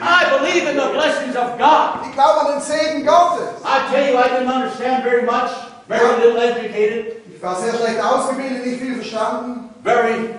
I 0.00 0.38
believe 0.38 0.68
in 0.70 0.76
the 0.76 0.88
blessings 0.92 1.34
of 1.36 1.58
God. 1.58 2.06
Ich 2.08 2.12
glaube 2.14 2.40
an 2.46 2.52
den 2.52 2.60
Segen 2.60 3.04
Gottes. 3.04 3.60
I 3.64 3.90
tell 3.90 4.08
you, 4.12 4.16
I 4.18 4.28
didn't 4.28 4.52
understand 4.52 5.02
very 5.02 5.22
much, 5.22 5.50
very 5.88 6.20
little 6.20 6.40
educated, 6.40 7.16
Ich 7.34 7.42
war 7.42 7.56
sehr 7.56 7.74
schlecht 7.74 8.00
ausgebildet, 8.00 8.64
nicht 8.66 8.80
viel 8.80 8.94
verstanden. 8.96 9.70
very, 9.82 10.30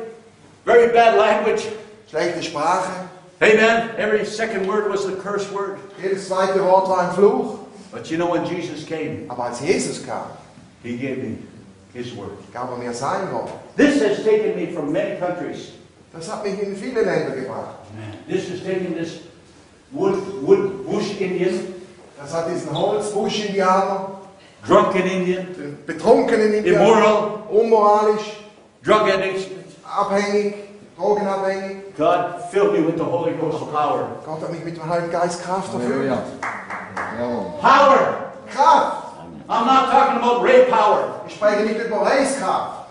very 0.66 0.88
bad 0.94 1.16
language. 1.18 1.64
Schlechte 2.10 2.42
Sprache. 2.44 2.90
Amen. 3.42 3.92
Every 3.98 4.26
second 4.26 4.68
word 4.68 4.90
was 4.92 5.06
a 5.06 5.16
curse 5.16 5.50
word. 5.52 5.80
Jedes 6.02 6.28
zweite 6.28 6.62
Wort 6.64 6.90
war 6.90 7.10
ein 7.10 7.16
Fluch. 7.16 7.60
But 7.92 8.12
you 8.12 8.18
know, 8.18 8.32
when 8.32 8.46
Jesus 8.46 8.86
came, 8.86 9.26
Aber 9.30 9.46
als 9.46 9.62
Jesus 9.62 10.06
kam, 10.06 10.26
He 10.84 10.98
gave 10.98 11.18
me 11.24 11.38
His 11.94 12.16
word. 12.16 12.38
gab 12.54 12.70
er 12.72 12.78
mir 12.78 12.94
sein 12.94 13.32
Wort. 13.32 13.50
This 13.78 14.02
has 14.04 14.24
taken 14.24 14.56
me 14.56 14.68
from 14.74 14.92
many 14.92 15.18
countries. 15.20 15.72
Das 16.14 16.28
hat 16.30 16.44
mich 16.44 16.60
in 16.62 16.76
viele 16.76 17.02
Länder 17.04 17.32
gebracht. 17.36 17.76
This 18.28 18.50
has 18.50 18.62
taken 18.64 18.94
this 18.96 19.20
wood, 19.92 20.16
wood 20.44 20.86
bush 20.86 21.20
Indian, 21.20 21.74
Das 22.20 22.34
hat 22.34 22.50
diesen 22.50 22.76
Holzbusch-Indianer, 22.78 24.20
drunken 24.68 25.04
Indian, 25.10 25.48
betrunkenen 25.86 26.54
Indianer, 26.54 26.82
immoral, 26.82 27.44
unmoralisch, 27.50 28.38
drug 28.84 29.08
addicts. 29.10 29.46
abhängig, 29.86 30.54
drogenabhängig. 30.98 31.78
God 32.00 32.50
filled 32.50 32.74
me 32.74 32.82
with 32.82 32.98
the 32.98 33.04
Holy 33.04 33.34
Ghost 33.34 33.60
power. 33.74 34.08
Gott 34.26 34.40
hat 34.42 34.52
mich 34.54 34.64
mit 34.64 34.78
dem 34.78 34.88
Heiligen 34.90 35.12
Geist 35.12 35.44
Kraft 35.44 35.74
erfüllt. 35.74 36.14
Power! 37.60 38.32
Kraft! 38.50 39.06
I'm 39.50 39.66
not 39.66 39.92
talking 39.92 40.18
about 40.18 40.42
Ray 40.42 40.64
power. 40.72 41.22
Ich 41.28 41.36
spreche 41.36 41.58
er 41.58 41.66
nicht 41.66 41.86
über 41.86 41.98
Reis 41.98 42.40
Kraft, 42.40 42.88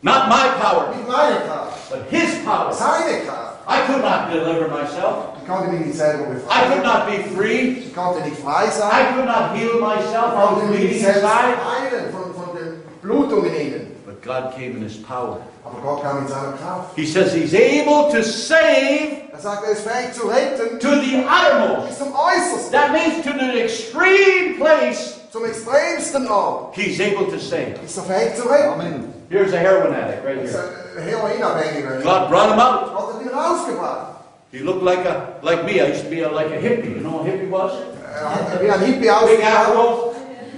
Not 0.00 0.28
my 0.28 0.48
power, 0.62 0.94
nicht 0.96 1.06
meine 1.06 1.40
Kraft, 1.40 1.90
but 1.90 2.08
His 2.08 2.42
power. 2.42 2.72
seine 2.72 3.20
Kraft. 3.26 3.58
I 3.68 3.80
could 3.86 4.02
not 4.02 4.32
deliver 4.32 4.68
myself. 4.68 5.36
Ich 5.42 5.46
konnte 5.46 5.66
er 5.66 5.72
mich 5.72 5.86
nicht 5.88 5.98
selber 5.98 6.24
I 6.48 6.72
could 6.72 6.84
not 6.84 7.06
be 7.06 7.18
free. 7.36 7.84
Ich 7.84 7.94
konnte 7.94 8.20
er 8.20 8.26
nicht 8.28 8.38
frei 8.38 8.66
sein. 8.68 8.90
I 8.90 9.12
could 9.12 9.26
not 9.26 9.54
heal 9.54 9.78
myself. 9.78 10.32
Ich 10.32 10.38
I 10.38 10.40
konnte 10.40 10.62
was 10.62 10.70
mich 10.70 10.70
bleeding 10.70 10.88
nicht 10.88 11.04
selbst 11.04 11.22
heilen 11.22 12.12
von, 12.12 12.32
von 12.32 12.56
den 12.56 12.82
Blutungen 13.02 13.54
innen. 13.54 13.97
But 14.20 14.22
God 14.26 14.54
came 14.56 14.76
in 14.76 14.82
His 14.82 14.96
power. 14.96 15.38
Aber 15.64 15.80
Gott 15.80 16.02
kam 16.02 16.20
mit 16.22 16.28
seiner 16.30 16.52
Kraft. 16.52 16.96
He 16.96 17.06
says 17.06 17.32
He's 17.32 17.54
able 17.54 18.10
to 18.10 18.22
save 18.22 19.22
Er 19.32 19.38
sagt, 19.40 19.64
er 19.64 19.72
ist 19.72 19.86
fähig 19.86 20.12
zu 20.12 20.26
retten 20.26 20.80
to 20.80 20.88
the 21.00 21.24
uttermost. 21.24 21.88
bis 21.88 21.98
zum 21.98 22.12
Äußersten, 22.12 22.72
That 22.72 22.92
means 22.92 23.24
to 23.24 23.32
the 23.32 23.62
extreme 23.62 24.56
place. 24.58 25.20
zum 25.30 25.44
extremsten 25.44 26.26
Ort. 26.28 26.74
He's 26.74 27.00
able 27.00 27.26
to 27.30 27.38
save. 27.38 27.76
Ist 27.84 27.98
er 27.98 28.02
fähig 28.04 28.34
zu 28.34 28.48
retten? 28.48 29.12
Here's 29.30 29.52
a 29.52 29.58
heroin 29.58 29.94
addict 29.94 30.24
right 30.24 30.42
Ist 30.42 30.54
here. 30.54 30.72
er 30.96 31.02
Heroinabhängiger. 31.02 32.00
God 32.02 32.28
brought 32.30 32.50
him 32.50 32.58
out. 32.58 32.92
Gott 32.94 33.14
hat 33.14 33.22
ihn 33.22 33.28
rausgebracht. 33.28 34.06
He 34.50 34.60
looked 34.60 34.82
like 34.82 35.04
a 35.06 35.34
like 35.42 35.64
me. 35.64 35.80
I 35.80 35.90
used 35.92 36.04
to 36.04 36.10
be 36.10 36.22
a, 36.22 36.30
like 36.30 36.50
a 36.50 36.58
hippie. 36.58 36.96
You 36.96 37.02
know 37.02 37.18
what 37.18 37.26
a 37.26 37.30
hippie 37.30 37.50
was? 37.50 37.72
Er 38.02 38.28
hat 38.34 38.60
wie 38.62 38.70
ein 38.70 38.80
Hippie 38.80 39.00
Big 39.00 39.10
afro, 39.44 40.14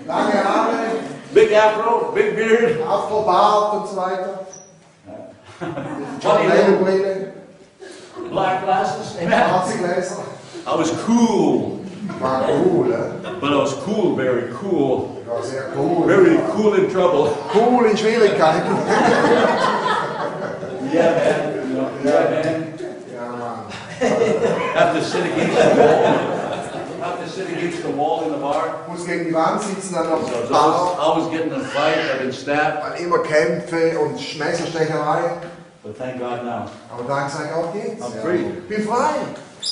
Lange 0.06 0.32
Haare, 0.32 0.72
big 1.34 1.52
afro, 1.52 2.12
big 2.12 2.36
beard. 2.36 2.80
Afro-Bart 2.80 3.74
und 3.74 3.88
so 3.88 3.96
weiter. 3.96 4.46
John 6.20 6.48
Funny 6.48 7.30
black 8.30 8.64
glasses. 8.64 9.16
Schwarze 9.18 9.78
Gläser. 9.78 10.24
I 10.66 10.74
was 10.76 10.90
cool, 11.04 11.80
War 12.20 12.44
cool, 12.46 12.84
but 13.40 13.52
I 13.52 13.56
was 13.56 13.74
cool, 13.84 14.14
very 14.14 14.52
cool, 14.54 15.24
cool. 15.74 16.06
very 16.06 16.38
cool 16.52 16.74
in 16.74 16.90
trouble. 16.90 17.34
Cool 17.48 17.84
in 17.86 17.96
Schwierigkeiten. 17.96 18.76
Yeah, 20.92 21.14
man. 21.14 22.04
Yeah, 22.04 22.30
man. 22.30 22.74
Ja, 23.12 23.36
Mann. 23.36 23.70
Have 24.74 24.94
to 24.94 25.04
sit 25.04 25.24
against 25.26 25.56
the 25.56 25.74
wall. 25.76 26.39
Have 27.40 27.48
to 27.48 27.54
sit 27.54 27.58
against 27.58 27.82
the 27.82 27.90
wall 27.90 28.22
in 28.24 28.32
the 28.32 28.38
bar. 28.38 28.84
Muss 28.88 29.06
gegen 29.06 29.24
die 29.26 29.34
Wand 29.34 29.62
sitzen, 29.62 29.94
dann 29.94 30.08
noch 30.10 30.22
So 30.28 30.34
I 30.36 30.40
was 30.42 30.50
Bar. 30.50 30.98
always, 30.98 30.98
always 30.98 31.30
getting 31.30 31.52
in 31.52 31.60
a 31.60 31.64
fight. 31.64 31.96
I've 31.98 32.18
been 32.20 32.32
stabbed, 32.32 33.00
immer 33.00 33.18
Kämpfe 33.18 33.98
und 33.98 34.38
Messerstecherei. 34.38 35.36
but 35.82 35.96
thank 35.96 36.18
God 36.18 36.44
now. 36.44 36.66
Aber 36.92 37.04
dank 37.08 37.30
sei 37.30 37.48
Gott 37.54 37.72
geht's. 37.72 38.02
I'm 38.04 38.20
free. 38.22 38.44
Ich 38.68 38.68
bin 38.68 38.82
frei. 38.86 39.14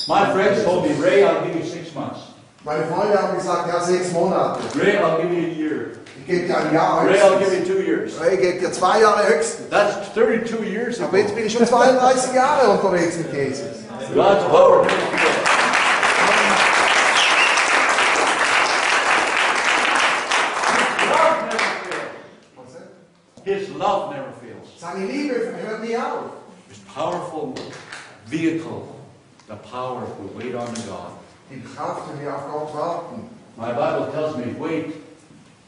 My 0.07 0.31
friends 0.33 0.63
told 0.63 0.85
me, 0.87 0.93
Ray, 1.03 1.23
I'll 1.23 1.43
give 1.45 1.55
you 1.55 1.63
six 1.65 1.93
months. 1.93 2.19
Meine 2.65 2.83
Freunde 2.85 3.21
haben 3.21 3.37
gesagt, 3.37 3.67
ja, 3.67 3.79
sechs 3.81 4.11
Monate. 4.11 4.59
Ray, 4.75 4.97
I'll 4.97 5.21
give 5.21 5.31
you 5.31 5.45
a 5.45 5.53
year. 5.55 5.85
Ich 6.19 6.25
gebe 6.27 6.47
dir 6.47 6.57
ein 6.57 6.73
Jahr 6.73 7.05
Ray, 7.05 7.19
I'll 7.21 7.37
give 7.39 7.49
höchstens. 7.49 7.67
you 7.69 7.75
two 7.75 7.81
years. 7.81 8.13
Ray 8.19 8.37
gibt 8.37 8.61
dir 8.63 8.71
zwei 8.71 9.01
Jahre 9.01 9.27
höchstens. 9.27 9.69
That's 9.69 10.11
32 10.13 10.61
years 10.65 10.99
Aber 11.01 11.17
jetzt 11.17 11.35
bin 11.35 11.45
ich 11.45 11.53
schon 11.53 11.65
32 11.65 12.33
Jahre 12.33 12.69
unterwegs 12.69 13.17
mit 13.17 13.33
Jesus. 13.33 13.61
God's 14.13 14.43
power. 14.45 14.85
Love 23.79 24.13
never 24.13 24.31
fails. 24.41 24.67
Seine 24.79 25.05
Liebe 25.05 25.33
hört 25.35 25.83
nie 25.83 25.97
auf. 25.97 26.31
Powerful 26.93 27.53
vehicle, 28.27 28.83
the 29.47 29.55
power 29.55 30.03
if 30.03 30.19
we 30.19 30.37
wait 30.37 30.55
on 30.55 30.73
God. 30.85 31.13
Die 31.49 31.61
Kraft, 31.61 32.09
wenn 32.11 32.21
wir 32.21 32.35
auf 32.35 32.43
Gott 32.51 32.73
warten. 32.75 33.29
My 33.57 33.71
Bible 33.73 34.11
tells 34.13 34.35
me, 34.37 34.53
wait, 34.59 34.93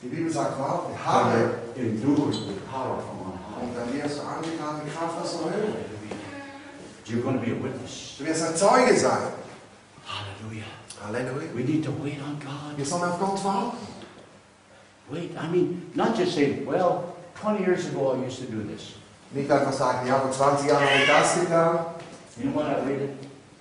Die 0.04 0.08
Bibel 0.08 0.32
sagt, 0.32 0.60
warte, 0.60 0.94
harre. 1.06 1.60
endures 1.78 2.40
with 2.48 2.60
power 2.72 2.98
from 3.02 3.20
on 3.22 3.38
high. 3.38 3.64
Und 3.64 3.76
dann 3.76 3.94
wirst 3.94 4.18
du 4.18 4.24
angetan 4.24 4.84
mit 4.84 4.94
Kraft 4.96 5.22
aus 5.22 5.38
der 5.40 5.52
Höhe. 5.52 5.74
You're 7.06 7.22
going 7.22 7.40
to 7.40 7.46
be 7.46 7.52
a 7.52 7.56
witness. 7.64 8.16
Du 8.18 8.26
wirst 8.26 8.44
ein 8.44 8.56
Zeuge 8.56 8.96
sein. 8.98 9.28
Hallelujah. 10.06 10.66
Halleluja. 11.04 11.54
We 11.56 11.64
need 11.64 11.84
to 11.84 11.92
wait 12.04 12.20
on 12.22 12.40
God. 12.40 12.78
Wir 12.78 12.86
sollen 12.86 13.04
auf 13.04 13.20
Gott 13.20 13.44
warten. 13.44 13.78
Wait, 15.10 15.32
I 15.36 15.48
mean, 15.52 15.92
not 15.94 16.18
just 16.18 16.34
say, 16.36 16.64
well, 16.66 17.11
20 17.42 17.64
years 17.66 17.86
ago 17.88 18.14
I 18.16 18.26
used 18.28 18.40
to 18.40 18.52
do 18.52 18.62
this. 18.64 18.94
Nicht 19.34 19.50
einfach 19.50 19.72
sagen, 19.74 20.08
ja, 20.08 20.16
vor 20.20 20.32
20 20.32 20.68
Jahren 20.68 20.84
habe 20.84 21.02
ich 21.02 21.08
das 21.08 21.40
getan. 21.40 21.80
You 22.38 22.50
know 22.52 22.56
what 22.56 22.66
I 22.68 22.86
waited? 22.86 23.10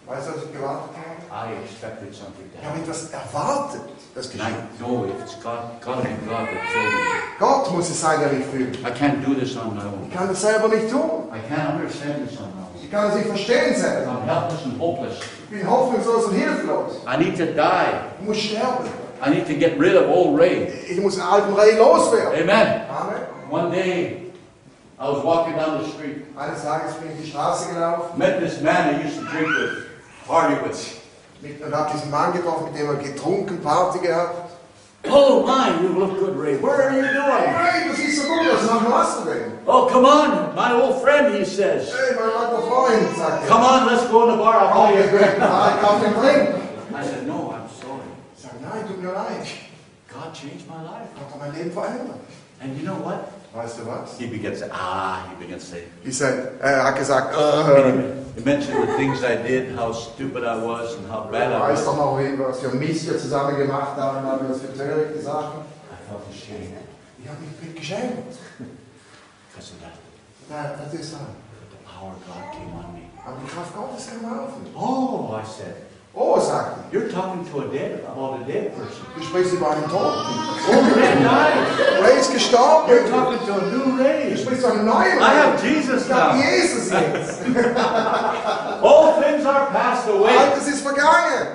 Weißt 0.07 0.27
du, 0.29 0.33
was 0.35 0.43
ich 0.45 0.53
gewartet 0.53 0.91
habe? 0.99 1.21
I 1.31 1.55
expected 1.63 2.13
something 2.13 2.51
to 2.51 2.59
Ich 2.59 2.65
habe 2.67 2.79
happen. 2.79 2.83
etwas 2.83 3.11
erwartet. 3.13 3.81
Das 4.15 4.27
And 4.27 4.35
I 4.35 4.39
geschieht. 4.39 4.79
know 4.81 5.05
if 5.07 5.23
it's 5.23 5.37
God, 5.41 5.79
gotta 5.81 6.03
be 6.03 6.11
God 6.27 6.51
that 6.51 6.67
filled 6.75 6.93
me. 6.93 7.39
Gott 7.39 7.71
muss 7.73 7.89
es 7.91 8.01
sein, 8.01 8.19
der 8.19 8.33
mich 8.33 8.45
fühlt. 8.47 8.77
I 8.81 8.91
can't 8.91 9.23
do 9.25 9.35
this 9.39 9.57
on 9.57 9.75
my 9.75 9.81
Ich 9.81 9.87
own. 9.87 10.11
kann 10.13 10.29
das 10.29 10.41
selber 10.43 10.67
nicht 10.69 10.91
tun. 10.91 11.31
I 11.31 11.39
can't 11.47 11.77
understand 11.79 12.27
this 12.29 12.37
on 12.41 12.51
my 12.51 12.67
own. 12.67 12.83
Ich 12.83 12.91
kann 12.91 13.09
es 13.11 13.15
nicht 13.15 13.29
verstehen 13.29 13.77
selber. 13.77 14.11
I'm 14.11 14.27
helpless 14.27 14.65
and 14.65 14.81
hopeless. 14.81 15.15
Ich 15.51 15.59
bin 15.59 15.71
hoffnungslos 15.71 16.25
und 16.25 16.35
hilflos. 16.35 16.93
I 17.07 17.17
need 17.17 17.39
to 17.39 17.47
die. 17.47 17.95
Ich 18.21 18.27
muss 18.27 18.37
sterben. 18.39 18.89
I 19.25 19.31
need 19.31 19.47
to 19.47 19.55
get 19.55 19.79
rid 19.79 19.95
of 19.95 20.09
old 20.11 20.37
Ray. 20.41 20.67
Ich 20.91 21.01
muss 21.01 21.15
den 21.15 21.23
alten 21.23 21.53
Reh 21.55 21.77
loswerden. 21.79 22.33
Amen. 22.43 22.83
Amen. 22.91 23.23
One 23.51 23.73
day, 23.73 24.31
I 24.97 25.09
was 25.09 25.25
walking 25.25 25.55
down 25.55 25.83
the 25.83 25.89
street, 25.89 26.19
Eines 26.37 26.63
Tages 26.63 26.95
bin 26.95 27.11
ich 27.11 27.25
die 27.25 27.31
Straße 27.33 27.73
gelaufen 27.75 28.17
met 28.17 28.39
this 28.39 28.61
man 28.61 28.95
I 28.95 29.03
used 29.03 29.19
to 29.19 29.25
drink 29.27 29.49
with, 29.49 29.87
party 30.25 30.55
with. 30.63 31.01
mit, 31.43 31.61
und 31.61 31.75
habe 31.75 31.91
diesen 31.93 32.13
Mann 32.13 32.33
getroffen, 32.33 32.67
mit 32.71 32.81
dem 32.81 32.87
er 32.87 32.95
getrunken, 32.95 33.61
Party 33.61 33.99
gehabt. 34.07 34.53
Oh 35.11 35.45
my, 35.45 35.83
you 35.83 35.89
look 35.99 36.21
good, 36.21 36.37
Ray. 36.39 36.63
Where 36.63 36.81
are 36.81 36.93
you 36.93 37.03
going? 37.03 37.49
Hey, 37.49 37.89
du 37.89 37.97
siehst 37.97 38.23
so 38.23 38.29
gut 38.29 38.53
aus, 38.53 38.67
nach 38.67 38.87
wo 38.87 38.95
hast 38.95 39.19
du 39.19 39.31
denn? 39.31 39.53
Oh, 39.67 39.89
come 39.91 40.07
on, 40.07 40.55
my 40.55 40.73
old 40.73 41.03
friend, 41.03 41.35
he 41.35 41.45
says. 41.45 41.93
Hey, 41.93 42.15
mein 42.15 42.31
alter 42.31 42.63
Freund, 42.63 43.17
sagt 43.17 43.43
er. 43.43 43.49
Come 43.49 43.65
on, 43.65 43.87
let's 43.87 44.09
go 44.09 44.29
in 44.29 44.31
the 44.31 44.37
bar. 44.37 44.61
I'll 44.61 44.75
buy 44.75 44.95
you 44.95 45.03
a 45.03 45.09
drink. 45.09 45.33
gehen 45.33 45.41
mal 45.41 45.79
auf 45.83 46.01
den 46.01 46.15
Trink. 46.15 46.51
I 46.95 47.03
said, 47.03 47.27
no, 47.27 47.51
I'm 47.51 47.67
sorry. 47.83 48.07
Ich 48.37 48.43
sage, 48.43 48.61
nein, 48.63 48.87
tut 48.87 49.03
mir 49.03 49.13
leid. 49.13 49.45
God 50.07 50.35
changed 50.35 50.69
my 50.69 50.85
life. 50.85 51.11
Gott 51.17 51.33
hat 51.33 51.41
mein 51.41 51.53
Leben 51.55 51.73
verändert. 51.73 52.21
And 52.61 52.77
you 52.77 52.85
know 52.85 52.97
what? 53.03 53.40
Weißt 53.53 53.79
du 53.79 53.87
was? 53.87 54.17
He 54.19 54.27
begins 54.27 54.61
to, 54.61 54.67
ah, 54.73 55.25
he 55.29 55.45
begins 55.45 55.65
to 55.65 55.71
say, 55.77 55.83
He 56.05 56.13
said, 56.13 56.53
er 56.61 56.85
hat 56.85 56.97
gesagt, 56.97 57.35
äh, 57.37 57.93
he 58.37 58.45
mentioned 58.45 58.87
the 58.89 58.95
things 58.97 59.25
I 59.25 59.37
did, 59.43 59.77
how 59.77 59.93
stupid 59.93 60.45
I 60.45 60.55
was, 60.65 60.95
and 60.97 61.11
how 61.11 61.29
bad 61.31 61.51
I 61.53 61.61
weißt 61.73 61.85
doch 61.85 61.99
was. 61.99 62.29
noch, 62.39 62.47
was 62.49 62.63
wir 62.63 62.71
Mist 62.79 63.07
wir 63.11 63.19
zusammen 63.19 63.57
gemacht 63.59 63.97
haben, 63.97 64.25
haben 64.25 64.43
wir 64.43 64.49
das 64.55 64.61
für 64.61 64.73
törichte 64.77 65.21
Sachen. 65.21 65.61
I 65.91 65.97
felt 66.09 66.23
ashamed 66.31 66.79
Ich 67.19 67.29
habe 67.29 67.39
mich 67.41 67.75
geschämt. 67.75 68.37
because 69.51 69.73
of 69.73 69.81
that. 69.83 70.79
Das 70.79 70.95
ist 70.95 71.13
er. 71.15 71.19
But 71.19 71.71
the 71.71 71.83
power 71.85 72.13
of 72.13 72.23
God 72.27 72.53
came 72.53 72.73
on 72.73 72.95
me. 72.95 73.11
Aber 73.27 73.37
die 73.45 73.51
Kraft 73.51 73.75
Gottes 73.75 74.07
kam 74.07 74.39
auf 74.39 74.59
mich. 74.63 74.73
Oh, 74.77 75.35
I 75.35 75.45
said, 75.45 75.75
Oh, 76.13 76.41
er. 76.41 76.75
you're 76.91 77.09
talking 77.09 77.45
to 77.51 77.61
a 77.61 77.69
dead, 77.69 78.01
about 78.01 78.43
a 78.43 78.45
dead 78.45 78.75
person. 78.77 79.07
Du 79.15 79.23
sprichst 79.23 79.53
über 79.55 79.71
einen 79.71 79.85
Toten. 79.85 80.27
Oh, 80.69 80.93
Ray 80.97 81.23
died. 81.23 82.03
Ray 82.03 82.19
ist 82.19 82.33
gestorben. 82.33 82.89
You're 82.91 83.09
talking 83.09 83.39
to 83.47 83.55
a 83.55 83.71
new 83.71 83.97
Du 83.97 84.03
Ray. 84.03 84.37
sprichst 84.37 84.63
zu 84.63 84.73
einem 84.73 84.87
neuen 84.87 85.19
I 85.19 85.35
have 85.35 85.63
Ray. 85.63 85.75
Jesus 85.75 86.03
Ich 86.03 86.09
now. 86.09 86.35
Jesus 86.35 86.91
jetzt. 86.91 87.43
All 88.83 89.23
things 89.23 89.47
are 89.47 89.67
passed 89.71 90.09
away. 90.09 90.37
Altes 90.37 90.67
ist 90.67 90.83
vergangen. 90.83 91.47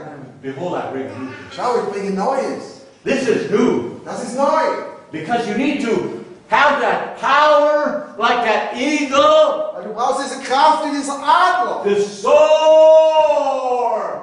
Behold, 0.41 0.75
I 0.75 0.91
bring 0.91 1.07
new. 1.07 1.31
Schau, 1.51 1.75
ich 1.77 1.91
bringe 1.91 2.11
Neues. 2.11 2.85
This 3.03 3.27
is 3.27 3.51
new. 3.51 3.99
Das 4.05 4.23
ist 4.23 4.37
neu. 4.37 4.85
Because 5.11 5.47
you 5.49 5.57
need 5.57 5.81
to 5.81 6.24
have 6.55 6.79
that 6.81 7.19
power 7.19 8.13
like 8.17 8.43
that 8.45 8.75
eagle 8.77 9.71
Weil 9.73 9.83
du 9.83 9.93
brauchst 9.93 10.25
diese 10.25 10.41
Kraft 10.41 10.85
wie 10.85 10.91
dieser 10.97 11.17
Adler, 11.19 11.83
to 11.83 12.01
soar 12.01 13.55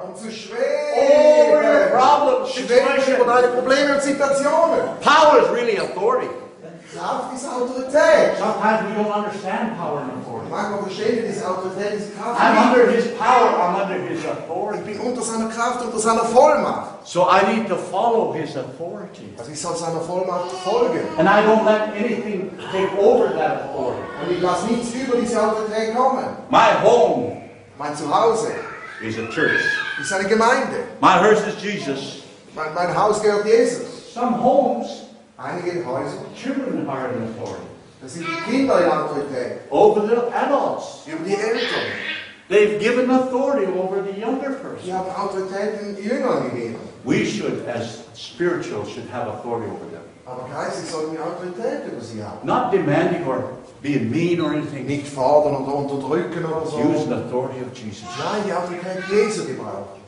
um 0.04 0.14
zu 0.16 0.26
over 0.26 1.62
your 1.62 1.72
schweben. 1.72 1.98
problem 1.98 2.46
Schweben 2.46 3.20
über 3.20 3.32
deine 3.34 3.48
Probleme 3.48 3.94
und 3.94 4.02
Situationen. 4.02 4.80
Power 5.00 5.42
is 5.42 5.48
really 5.50 5.78
authority. 5.78 6.28
Kraft 6.92 7.34
ist 7.34 7.46
Autorität. 7.48 8.36
Sometimes 8.38 8.82
we 8.88 8.94
don't 9.02 9.10
understand 9.10 9.78
power 9.78 10.00
and 10.02 10.12
authority. 10.20 10.50
Manchmal 10.50 10.82
verstehen 10.82 11.16
wir 11.16 11.22
diese 11.22 11.48
Autorität, 11.48 11.92
diese 11.96 12.10
Kraft 12.10 12.38
I'm 12.40 12.56
under 12.68 12.90
his 12.92 13.06
power, 13.16 13.48
I'm 13.56 13.82
under 13.82 14.08
his 14.08 14.20
authority. 14.26 14.90
Ich 14.90 14.98
bin 14.98 15.06
unter 15.08 15.22
seiner 15.22 15.48
Kraft, 15.48 15.82
unter 15.84 15.98
seiner 15.98 16.24
Vollmacht. 16.24 17.06
So 17.06 17.26
I 17.30 17.54
need 17.54 17.68
to 17.68 17.76
follow 17.76 18.34
his 18.34 18.56
authority. 18.56 19.32
Also 19.38 19.50
ich 19.52 19.60
soll 19.60 19.74
seiner 19.76 20.00
Vollmacht 20.00 20.50
folgen. 20.64 21.00
And 21.18 21.28
I 21.28 21.40
don't 21.42 21.64
let 21.64 21.94
anything 21.96 22.50
take 22.70 22.90
over 23.00 23.28
that 23.38 23.70
authority. 23.70 24.02
Und 24.22 24.30
ich 24.36 24.42
lasse 24.42 24.66
nichts 24.66 24.92
über 24.94 25.16
diese 25.16 25.40
Autorität 25.42 25.96
kommen. 25.96 26.24
My 26.50 26.72
home 26.84 27.38
Mein 27.78 27.96
Zuhause 27.96 28.52
is 29.02 29.16
a 29.18 29.26
church. 29.32 29.62
ist 30.00 30.12
eine 30.12 30.28
Gemeinde. 30.28 30.84
My 31.00 31.14
house 31.18 31.40
is 31.46 31.62
Jesus. 31.62 32.22
Mein, 32.54 32.74
mein 32.74 32.94
Haus 32.96 33.22
gehört 33.22 33.46
Jesus. 33.46 34.12
Some 34.14 34.42
homes, 34.42 35.01
Einige 35.42 35.84
Häuser, 35.84 36.24
children 36.36 36.88
are 36.88 37.08
in 37.08 37.24
authority 37.24 37.72
das 38.02 38.14
sind 38.14 38.26
die 38.26 38.50
Kinder 38.50 38.84
in 38.84 38.90
Autorität. 38.90 39.60
over 39.70 40.00
the 40.00 40.16
adults. 40.34 41.06
Über 41.06 41.24
die 41.24 41.34
Eltern. 41.34 41.86
They've 42.48 42.80
given 42.80 43.08
authority 43.08 43.66
over 43.72 44.02
the 44.02 44.20
younger 44.20 44.50
person. 44.50 44.84
Die 44.84 44.92
haben 44.92 45.08
Autorität 45.14 45.80
den 45.80 45.96
Jüngern 46.02 46.50
gegeben. 46.50 46.76
We 47.04 47.24
should, 47.24 47.66
as 47.68 48.00
spiritual, 48.16 48.84
should 48.84 49.08
have 49.12 49.28
authority 49.28 49.70
over 49.70 49.86
them. 49.90 50.02
Aber 50.26 50.48
geistig 50.52 50.90
sollten 50.90 51.12
wir 51.12 51.24
Autorität 51.24 51.86
über 51.92 52.00
sie 52.00 52.22
haben. 52.22 52.44
Not 52.44 52.72
demanding 52.72 53.24
or 53.24 53.44
being 53.80 54.10
mean 54.10 54.40
or 54.40 54.50
anything. 54.50 54.86
Nicht 54.86 55.06
fordern 55.06 55.62
oder 55.62 55.74
unterdrücken 55.76 56.44
oder 56.44 56.66
so. 56.66 56.78
Use 56.78 57.06
the 57.06 57.14
authority 57.14 57.60
of 57.62 57.72
Jesus. 57.72 58.08
Nein, 58.18 58.42
die 58.46 58.52
Autorität 58.52 59.04
Jesu 59.08 59.46
gebrauchen. 59.46 60.02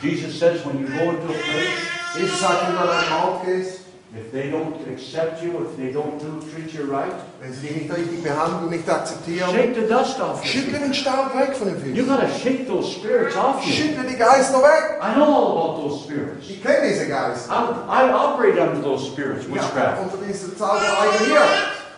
Jesus 0.00 0.38
says 0.38 0.64
when 0.64 0.80
you 0.80 0.86
go 0.86 1.10
into 1.10 1.26
a 1.26 1.36
place, 1.36 2.16
Jesus 2.16 2.40
sagt, 2.40 2.68
wenn 2.68 2.74
du 2.74 2.80
an 2.80 2.88
einen 2.88 3.22
Ort 3.22 3.44
gehst, 3.44 3.83
if 4.16 4.30
they 4.32 4.50
don't 4.50 4.74
accept 4.92 5.42
you, 5.42 5.66
if 5.66 5.76
they 5.76 5.90
don't 5.92 6.18
do, 6.20 6.40
treat 6.52 6.72
you 6.72 6.84
right, 6.90 7.12
wenn 7.40 7.52
sie 7.52 7.66
dich 7.68 7.76
nicht 7.82 7.96
richtig 7.96 8.22
behandeln, 8.22 8.70
nicht 8.70 8.88
akzeptieren, 8.88 9.50
shake 9.50 9.74
the 9.74 9.86
dust 9.88 10.20
off 10.20 10.40
your 10.40 10.46
schüttle 10.46 10.78
den 10.78 10.94
Staub 10.94 11.34
weg 11.38 11.54
von 11.56 11.68
den 11.68 11.94
You 11.94 12.04
Füßen. 12.04 12.08
gotta 12.16 12.28
shake 12.28 12.66
those 12.68 12.92
spirits 12.92 13.36
off 13.36 13.64
you. 13.66 13.72
Schüttle 13.72 14.04
die 14.08 14.16
Geister 14.16 14.58
weg. 14.62 15.00
I 15.02 15.14
know 15.14 15.24
all 15.24 15.52
about 15.58 15.82
those 15.82 16.04
spirits. 16.04 16.48
Ich 16.48 16.62
kenne 16.62 16.88
diese 16.88 17.06
Geister. 17.08 17.50
I, 17.50 18.06
I 18.06 18.12
operate 18.12 18.58
under 18.60 18.80
those 18.82 19.06
spirits, 19.06 19.46
Ja, 19.48 19.54
witchcraft, 19.54 20.02
unter 20.02 20.18
diese 20.26 20.56
Zauberei 20.56 21.18
hier. 21.26 21.40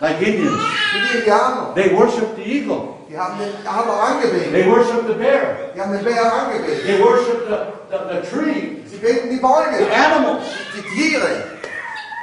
like 0.01 0.21
Indians. 0.21 0.57
Wie 0.93 1.01
die 1.13 1.19
Indianer. 1.19 1.75
They 1.75 1.95
worship 1.97 2.37
the 2.37 2.43
eagle. 2.43 2.95
Die 3.09 3.17
haben 3.17 3.39
den 3.39 3.49
Adler 3.67 4.03
angebetet. 4.03 4.53
They 4.53 4.67
worship 4.69 5.07
the 5.07 5.15
bear. 5.15 5.71
Die 5.75 5.81
haben 5.81 5.93
den 5.93 6.05
Bär 6.05 6.33
angebetet. 6.33 6.85
They 6.87 7.01
worship 7.01 7.47
the, 7.49 7.57
the, 7.91 7.99
the 8.13 8.29
tree, 8.29 8.77
Sie 8.87 8.97
beten 8.99 9.31
die 9.31 9.39
the 9.39 9.95
animals. 9.95 10.45
Die 10.75 10.83
Tiere. 11.11 11.56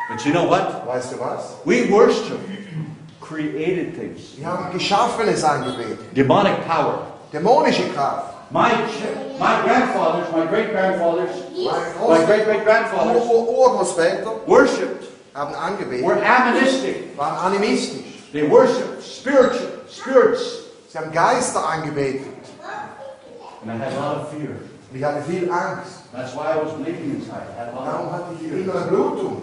But 0.09 0.25
you 0.25 0.33
know 0.33 0.43
what? 0.45 0.85
Weißt 0.85 1.11
du 1.13 1.19
was? 1.19 1.55
We 1.65 1.89
worship 1.89 2.39
created 3.21 3.95
things. 3.95 4.35
Die 4.37 4.45
haben 4.45 4.71
Geschaffenes 4.73 5.43
angebetet. 5.43 5.99
Demonic 6.15 6.65
power. 6.67 7.07
Dämonische 7.31 7.89
Kraft. 7.93 8.33
My, 8.51 8.69
my 9.39 9.61
grandfathers, 9.63 10.31
my 10.31 10.45
great 10.45 10.71
grandfathers, 10.71 11.29
my 11.55 12.23
great 12.25 12.45
great 12.45 12.63
grandfathers 12.63 13.23
Urgroßväter 13.23 14.45
worshipped, 14.45 15.05
haben 15.33 15.55
angebetet. 15.55 16.05
were 16.05 16.21
animistic. 16.23 17.17
Waren 17.17 17.37
animistisch. 17.53 18.29
They 18.31 18.43
worshiped 18.47 19.01
spiritual 19.01 19.69
spirits. 19.89 20.67
Sie 20.89 20.97
haben 20.99 21.11
Geister 21.11 21.67
angebetet. 21.67 22.27
And 23.63 23.71
I 23.71 23.77
had 23.77 23.93
a 23.93 23.99
lot 23.99 24.17
of 24.17 24.29
fear. 24.31 24.49
Und 24.91 24.97
ich 24.99 25.03
hatte 25.03 25.21
viel 25.23 25.49
Angst. 25.49 26.03
That's 26.11 26.35
why 26.35 26.51
I 26.53 26.57
was 26.63 26.73
bleeding 26.73 27.15
inside. 27.15 27.47
I 27.49 27.59
had 27.59 27.69
a 27.69 27.75
lot 27.75 27.85
Darum 27.87 28.11
hatte 28.11 28.33
ich 28.39 28.47
fear. 28.49 28.59
innere 28.59 28.81
Blutung. 28.89 29.41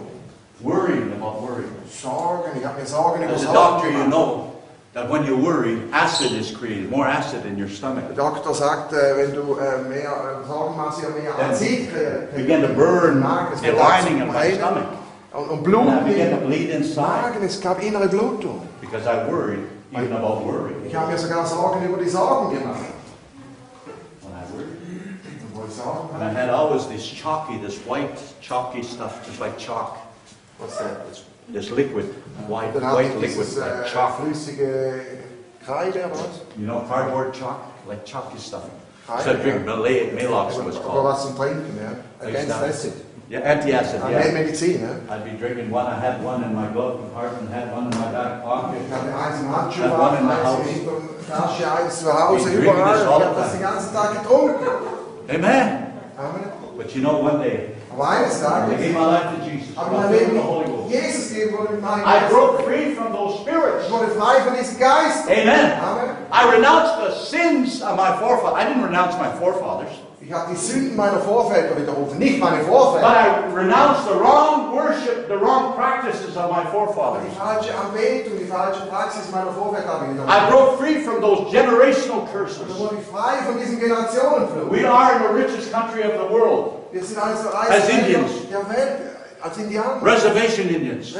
Worrying 0.63 1.11
about 1.13 1.41
worrying. 1.41 1.71
Sorgen. 1.89 2.63
Habe 2.63 2.79
mir 2.79 2.85
Sorgen 2.85 3.23
über 3.23 3.33
As 3.33 3.43
a 3.43 3.53
doctor, 3.53 3.89
you 3.89 4.07
know 4.07 4.53
that 4.93 5.09
when 5.09 5.25
you 5.25 5.37
worry, 5.37 5.81
acid 5.91 6.31
is 6.33 6.51
created, 6.51 6.89
more 6.91 7.07
acid 7.07 7.45
in 7.45 7.57
your 7.57 7.69
stomach. 7.69 8.03
Der 8.09 8.15
Doktor 8.15 8.53
sagt, 8.53 8.91
wenn 8.91 9.33
du 9.33 9.57
äh, 9.57 9.81
mehr 9.89 10.41
Sorgen 10.47 10.77
machst, 10.77 11.01
ja 11.01 11.09
mehr 11.09 11.33
Then 11.37 11.49
Azid 11.51 11.91
kriegst. 11.91 12.35
begin 12.35 12.61
to 12.61 12.67
burn 12.69 13.21
the 13.61 13.71
lining 13.71 14.21
of 14.21 14.33
my 14.33 14.53
stomach. 14.53 14.85
Und, 15.33 15.49
und 15.49 15.51
And 15.51 15.63
Blut 15.63 15.87
I 15.87 15.99
began 16.11 16.29
to 16.31 16.37
im 16.37 16.47
bleed 16.47 16.69
inside 16.69 17.21
Magen. 17.21 17.43
Es 17.43 17.59
gab 17.61 17.81
innere 17.81 18.07
Blutung. 18.07 18.61
because 18.81 19.07
I 19.07 19.27
worried 19.29 19.63
even 19.93 20.11
about 20.13 20.45
worrying. 20.45 20.85
Ich 20.85 20.93
habe 20.95 21.11
mir 21.11 21.17
sogar 21.17 21.45
Sorgen 21.45 21.85
über 21.85 21.97
die 21.97 22.09
Sorgen 22.09 22.53
gemacht. 22.59 22.79
When 24.21 24.33
I 24.33 24.43
worried. 24.53 24.67
Und 25.41 25.55
wo 25.55 25.65
ich 25.65 25.73
Sorgen 25.73 26.09
And 26.13 26.23
I 26.23 26.33
had 26.33 26.49
always 26.49 26.87
this 26.87 27.03
chalky, 27.05 27.57
this 27.59 27.79
white 27.87 28.19
chalky 28.41 28.83
stuff, 28.83 29.25
just 29.25 29.39
like 29.39 29.57
chalk. 29.57 29.97
Was 30.61 30.77
der? 30.77 30.87
It's 31.09 31.23
this 31.53 31.69
liquid, 31.71 32.05
white, 32.47 32.73
Dann 32.73 32.83
white 32.95 33.15
liquid, 33.19 33.27
dieses 33.27 33.57
like 33.57 33.85
äh, 33.85 33.89
chalk. 33.89 34.15
flüssige 34.21 35.01
Kreide 35.65 35.99
oder 36.05 36.11
was? 36.11 36.41
You 36.57 36.65
know, 36.67 36.81
cardboard 36.87 37.33
chalk, 37.33 37.57
like 37.87 38.05
chalky 38.05 38.37
stuff. 38.37 38.63
So 39.07 39.31
I 39.31 39.33
drink. 39.35 39.65
Malay, 39.65 40.11
Maalox 40.11 40.57
was 40.63 40.77
Oder 40.77 40.85
called. 40.85 41.03
was 41.05 41.21
zum 41.25 41.35
Trinken, 41.35 41.77
ja. 41.81 42.25
Against 42.27 42.47
that. 42.49 42.63
acid. 42.69 42.93
Yeah, 43.29 43.39
anti-acid, 43.39 43.99
Ja, 44.01 44.09
yeah. 44.09 44.31
Medizin, 44.33 44.81
ja. 44.81 45.15
I'd 45.15 45.23
be 45.23 45.31
drinking 45.31 45.71
one, 45.71 45.87
I 45.87 45.95
had 45.99 46.21
one 46.23 46.43
in 46.43 46.53
my 46.53 46.67
glove 46.67 46.99
compartment, 46.99 47.49
had 47.51 47.71
one 47.73 47.85
in 47.91 47.97
my 47.97 48.11
back 48.11 48.43
pocket. 48.43 48.81
Ich 48.85 48.93
hatte 48.93 49.15
eins 49.15 49.39
im 49.41 49.55
Handschuh, 49.55 49.81
That 49.83 49.99
one 49.99 50.17
in 50.19 50.29
eins 50.29 50.43
house. 50.43 50.67
in 50.67 50.85
der 50.85 51.37
Tasche, 51.37 51.71
eins 51.71 51.99
zu 52.01 52.13
Hause, 52.13 52.49
überall. 52.49 52.93
this 52.93 53.03
Ich 53.03 53.07
habe 53.09 53.35
das 53.35 53.51
den 53.53 53.61
ganzen 53.61 53.93
Tag 53.93 54.21
getrunken. 54.21 54.65
Amen. 55.29 55.93
Amen. 56.17 56.51
But 56.77 56.93
you 56.95 57.01
know, 57.01 57.19
one 57.21 57.39
day, 57.41 57.69
Aber 57.93 58.09
eines 58.09 58.41
I 58.41 58.75
gave 58.75 58.93
my 58.93 59.05
life 59.05 59.35
to 59.35 59.49
Jesus. 59.49 59.75
I 59.75 59.81
ich 59.81 59.91
mein 59.91 60.09
filled 60.09 60.11
Leben 60.11 60.33
with 60.33 60.41
the 60.41 60.47
Holy 60.47 60.65
Ghost. 60.65 60.91
Jesus 60.91 61.31
wurde 61.51 61.73
mit 61.73 61.81
meinem 61.81 62.05
I 62.05 62.29
broke 62.29 62.63
free 62.63 62.95
from 62.95 63.13
those 63.13 63.39
spirits. 63.41 63.85
Ich 63.85 63.91
wurde 63.91 64.07
frei 64.07 64.41
von 64.41 64.53
diesem 64.55 64.79
Geist. 64.79 65.27
Amen. 65.27 65.71
Amen. 65.81 66.15
I 66.31 66.55
renounced 66.55 66.95
the 66.99 67.11
sins 67.25 67.81
of 67.81 67.97
my 67.97 68.17
forefathers. 68.19 68.57
I 68.57 68.65
didn't 68.67 68.83
renounce 68.83 69.17
my 69.17 69.31
forefathers, 69.39 69.91
Ich 70.21 70.31
habe 70.31 70.51
die 70.51 70.55
Sünden 70.55 70.95
meiner 70.95 71.19
Vorväter 71.19 71.75
widerrufen, 71.75 72.17
nicht 72.17 72.39
meine 72.39 72.63
but 72.63 72.67
Vorväter. 72.67 73.07
I 73.07 73.53
renounced 73.53 74.07
the 74.07 74.15
wrong 74.15 74.71
worship, 74.71 75.27
the 75.27 75.37
wrong 75.37 75.73
practices 75.73 76.37
of 76.37 76.49
my 76.49 76.63
forefathers. 76.71 77.23
die 77.27 77.35
falsche 77.35 77.71
Anbetung, 77.75 78.37
die 78.39 78.45
falsche 78.45 78.85
Praxis 78.87 79.29
meiner 79.31 79.51
Vorväter 79.51 79.89
habe 79.89 80.05
ich 80.05 80.19
I 80.21 80.49
broke 80.49 80.77
free 80.77 81.01
from 81.01 81.21
those 81.21 81.49
generational 81.51 82.27
curses. 82.31 82.61
wurde 82.77 82.97
frei 83.11 83.43
von 83.45 83.59
Generationenfluch. 83.59 84.71
We 84.71 84.85
are 84.85 85.15
in 85.17 85.23
the 85.23 85.33
richest 85.33 85.71
country 85.73 86.03
of 86.03 86.13
the 86.13 86.33
world, 86.33 86.80
Wir 86.91 87.03
sind 87.03 87.17
also 87.17 87.49
As 87.49 87.69
reichste 87.69 87.91
Indians. 87.91 88.31
der 88.51 88.69
Welt, 88.69 88.99
als 89.41 89.57
Indianer, 89.57 90.01
reservation 90.05 90.67
Indians, 90.69 91.13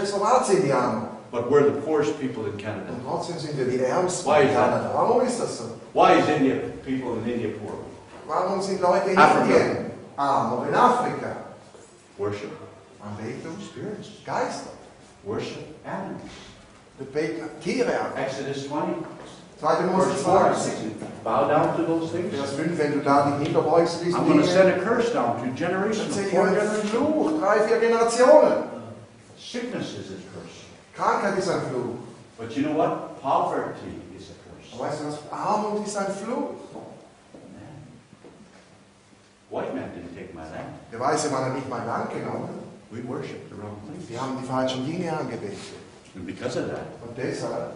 but 1.31 1.49
we're 1.49 1.63
the 1.63 1.79
poorest 1.81 2.19
people 2.19 2.45
in 2.45 2.57
Canada. 2.57 2.91
Und 2.91 3.05
trotzdem 3.05 3.37
sind 3.39 3.57
wir 3.57 3.65
die 3.65 3.79
Ärmsten 3.83 4.25
Why 4.29 4.41
in 4.41 4.47
is 4.49 4.53
that? 4.55 4.69
Kanada. 4.71 4.91
Warum 4.93 5.21
ist 5.25 5.39
das 5.39 5.57
so? 5.59 5.63
Why 5.93 6.19
is 6.19 6.27
India, 6.27 6.55
people 6.85 7.17
in 7.23 7.31
India 7.33 7.49
poor? 7.59 7.73
Warum 8.27 8.61
sind 8.61 8.81
Leute 8.81 9.09
in 9.11 9.17
Africa. 9.17 9.43
Indien 9.43 9.91
arm 10.17 10.59
oder 10.59 10.67
in 10.69 10.75
Afrika? 10.75 11.35
Worship 12.17 12.51
Anbetung, 13.01 13.55
spirits, 13.61 14.09
Geister. 14.25 14.71
worship 15.23 15.63
animals. 15.85 16.31
Wir 16.97 17.07
beten 17.07 17.49
Tiere 17.63 17.93
an. 17.99 18.15
Exodus 18.15 18.67
20, 18.67 18.95
2. 19.61 19.85
Mose 19.91 20.05
verse 20.07 20.23
4, 20.23 20.89
20. 20.89 20.95
bow 21.23 21.47
down 21.47 21.77
to 21.77 21.83
those 21.83 22.11
things. 22.11 22.33
Vers 22.33 22.53
5, 22.53 22.77
wenn 22.77 22.91
du 22.93 22.99
da 23.03 23.29
dich 23.29 23.47
niederbeugst, 23.47 23.99
zu 23.99 24.05
diesen 24.05 24.19
I'm 24.19 24.27
going 24.27 24.41
to 24.41 24.47
send 24.47 24.69
a 24.69 24.79
curse 24.83 25.13
down 25.13 25.37
to 25.39 25.45
generations, 25.55 26.15
four 26.31 26.49
generations. 26.49 27.39
Drei, 27.39 27.59
vier 27.67 27.79
Generationen. 27.79 28.63
Sickness 29.37 29.93
is 29.99 30.09
a 30.11 30.19
curse. 30.33 30.65
Krankheit 30.95 31.37
ist 31.37 31.49
ein 31.49 31.61
Fluch. 31.69 31.97
But 32.37 32.57
you 32.57 32.63
know 32.63 32.75
what? 32.75 33.21
Poverty 33.21 34.01
is 34.17 34.31
a 34.31 34.35
curse. 34.49 34.73
Aber 34.73 34.89
weißt 34.89 35.01
du 35.01 35.07
was? 35.07 35.19
Armut 35.31 35.85
ist 35.85 35.95
ein 35.97 36.11
Fluch. 36.11 36.55
White 39.51 39.73
man 39.75 39.83
didn't 39.91 40.15
take 40.15 40.33
my 40.33 40.43
land. 40.43 40.73
Der 40.91 40.99
weiße 40.99 41.29
Mann 41.29 41.45
hat 41.45 41.55
nicht 41.55 41.69
mein 41.69 41.85
Land 41.85 42.09
genommen. 42.11 42.49
We 42.89 43.03
worship 43.07 43.49
the 43.49 43.55
wrong 43.61 43.77
Die 43.99 44.07
things. 44.07 44.19
haben 44.21 44.37
die 44.41 44.47
falschen 44.47 44.85
Dinge 44.85 45.11
angebetet. 45.11 45.57
And 46.15 46.25
because 46.25 46.57
of 46.59 46.67
that, 46.69 46.87
Und 47.05 47.17
deshalb, 47.17 47.73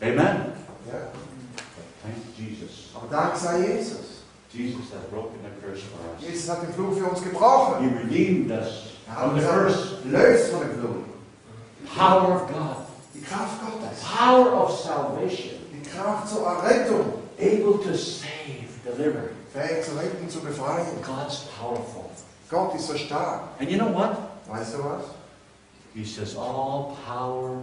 amen. 0.00 0.52
Ja. 0.86 1.08
Thank 2.02 2.16
Jesus. 2.38 2.90
Aber 2.94 3.08
Dank 3.08 3.36
sei 3.36 3.58
Jesus. 3.66 4.22
Jesus 4.52 4.90
has 4.92 5.04
broken 5.10 5.38
the 5.42 5.50
curse 5.64 5.82
for 5.82 5.98
us. 6.16 6.22
Jesus 6.26 6.48
hat 6.50 6.62
den 6.62 6.72
Fluch 6.72 6.96
für 6.96 7.04
uns 7.06 7.22
gebrochen. 7.22 7.88
He 7.88 7.96
redeemed 7.98 8.50
us 8.50 8.94
Er 9.08 9.14
from 9.30 9.38
the 9.38 9.46
curse. 9.46 9.98
erlöst 10.04 10.50
von 10.52 10.60
dem 10.60 10.80
Fluch. 10.80 11.96
Power 11.96 12.34
of 12.36 12.48
God. 12.48 12.76
Die 13.14 13.20
Kraft 13.22 13.60
Gottes. 13.60 14.00
Power 14.02 14.64
of 14.64 14.70
salvation. 14.80 15.56
Die 15.72 15.88
Kraft 15.88 16.28
zur 16.28 16.46
Errettung. 16.46 17.12
Able 17.38 17.78
to 17.82 17.94
save, 17.96 18.68
deliver. 18.84 19.30
fähig 19.52 19.84
zu 19.84 19.92
retten, 19.96 20.28
zu 20.28 20.40
befreien. 20.40 20.86
God's 21.04 21.44
powerful. 21.58 22.10
Gott 22.50 22.74
ist 22.74 22.86
so 22.88 22.96
stark. 22.96 23.42
And 23.60 23.70
you 23.70 23.78
know 23.78 23.92
what? 23.92 24.16
Weißt 24.48 24.74
du 24.74 24.78
was? 24.84 25.04
He 25.94 26.04
says, 26.04 26.36
All 26.36 26.96
power 27.06 27.62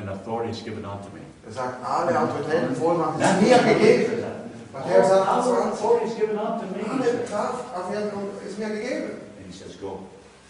and 0.00 0.08
authority 0.10 0.50
is 0.50 0.62
given 0.62 0.84
unto 0.84 1.08
me. 1.14 1.20
Er 1.46 1.52
sagt, 1.52 1.84
alle 1.84 2.18
Autorität 2.18 2.68
und 2.68 2.76
Vollmacht 2.76 3.20
ist 3.20 3.42
mir 3.42 3.58
gegeben. 3.58 4.24
Matthäus 4.72 5.10
All 5.10 5.24
power 5.24 5.62
and 5.62 5.72
28. 5.72 5.72
authority 5.72 6.06
is 6.06 6.14
given 6.14 6.38
unto 6.38 6.64
Alle 6.64 7.12
me. 7.12 7.24
Kraft 7.28 7.64
auf 7.74 7.92
Erden 7.94 8.10
ist 8.46 8.58
mir 8.58 8.68
gegeben. 8.68 9.10
And 9.38 9.46
he 9.46 9.52
says, 9.52 9.78
Go. 9.80 9.88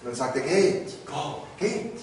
Und 0.03 0.07
dann 0.07 0.15
sagt 0.15 0.37
er, 0.37 0.43
geht, 0.43 1.07
Go. 1.07 1.43
geht. 1.59 2.01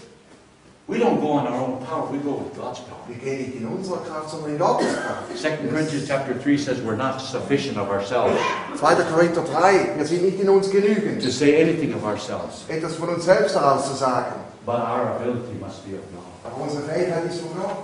We 0.89 0.97
don't 0.99 1.19
go 1.19 1.33
on 1.33 1.45
our 1.45 1.53
own 1.61 1.85
power, 1.85 2.07
we 2.09 2.17
go 2.17 2.39
with 2.39 2.55
God's 2.55 2.79
power. 2.79 3.03
Wir 3.07 3.17
gehen 3.17 3.39
nicht 3.45 3.59
in 3.59 3.67
unserer 3.67 3.97
Kraft, 3.97 4.29
sondern 4.29 4.51
in 4.53 4.57
Gottes 4.57 4.87
Kraft. 4.95 5.37
2 5.37 5.67
Corinthians 5.69 6.07
chapter 6.07 6.33
3 6.33 6.57
says 6.57 6.77
we're 6.81 6.95
not 6.95 7.19
sufficient 7.19 7.77
of 7.77 7.89
ourselves 7.89 8.39
2. 8.79 8.95
Korinther 9.13 9.41
3, 9.43 9.97
wir 9.97 10.05
sind 10.05 10.23
nicht 10.23 10.39
in 10.39 10.47
uns 10.47 10.69
genügend, 10.71 11.21
to 11.21 11.29
say 11.29 11.61
anything 11.61 11.93
of 11.93 12.05
ourselves, 12.05 12.63
etwas 12.69 12.95
von 12.95 13.09
uns 13.09 13.25
selbst 13.25 13.53
heraus 13.55 13.85
zu 13.85 13.95
sagen. 13.95 14.33
but 14.65 14.79
our 14.79 15.17
ability 15.17 15.55
must 15.59 15.85
be 15.85 15.93
of 15.95 16.01
God. 16.13 16.23
Unsere 16.59 16.83
Fähigkeit 16.83 17.25
ist 17.25 17.41
von 17.41 17.57
Gott. 17.61 17.77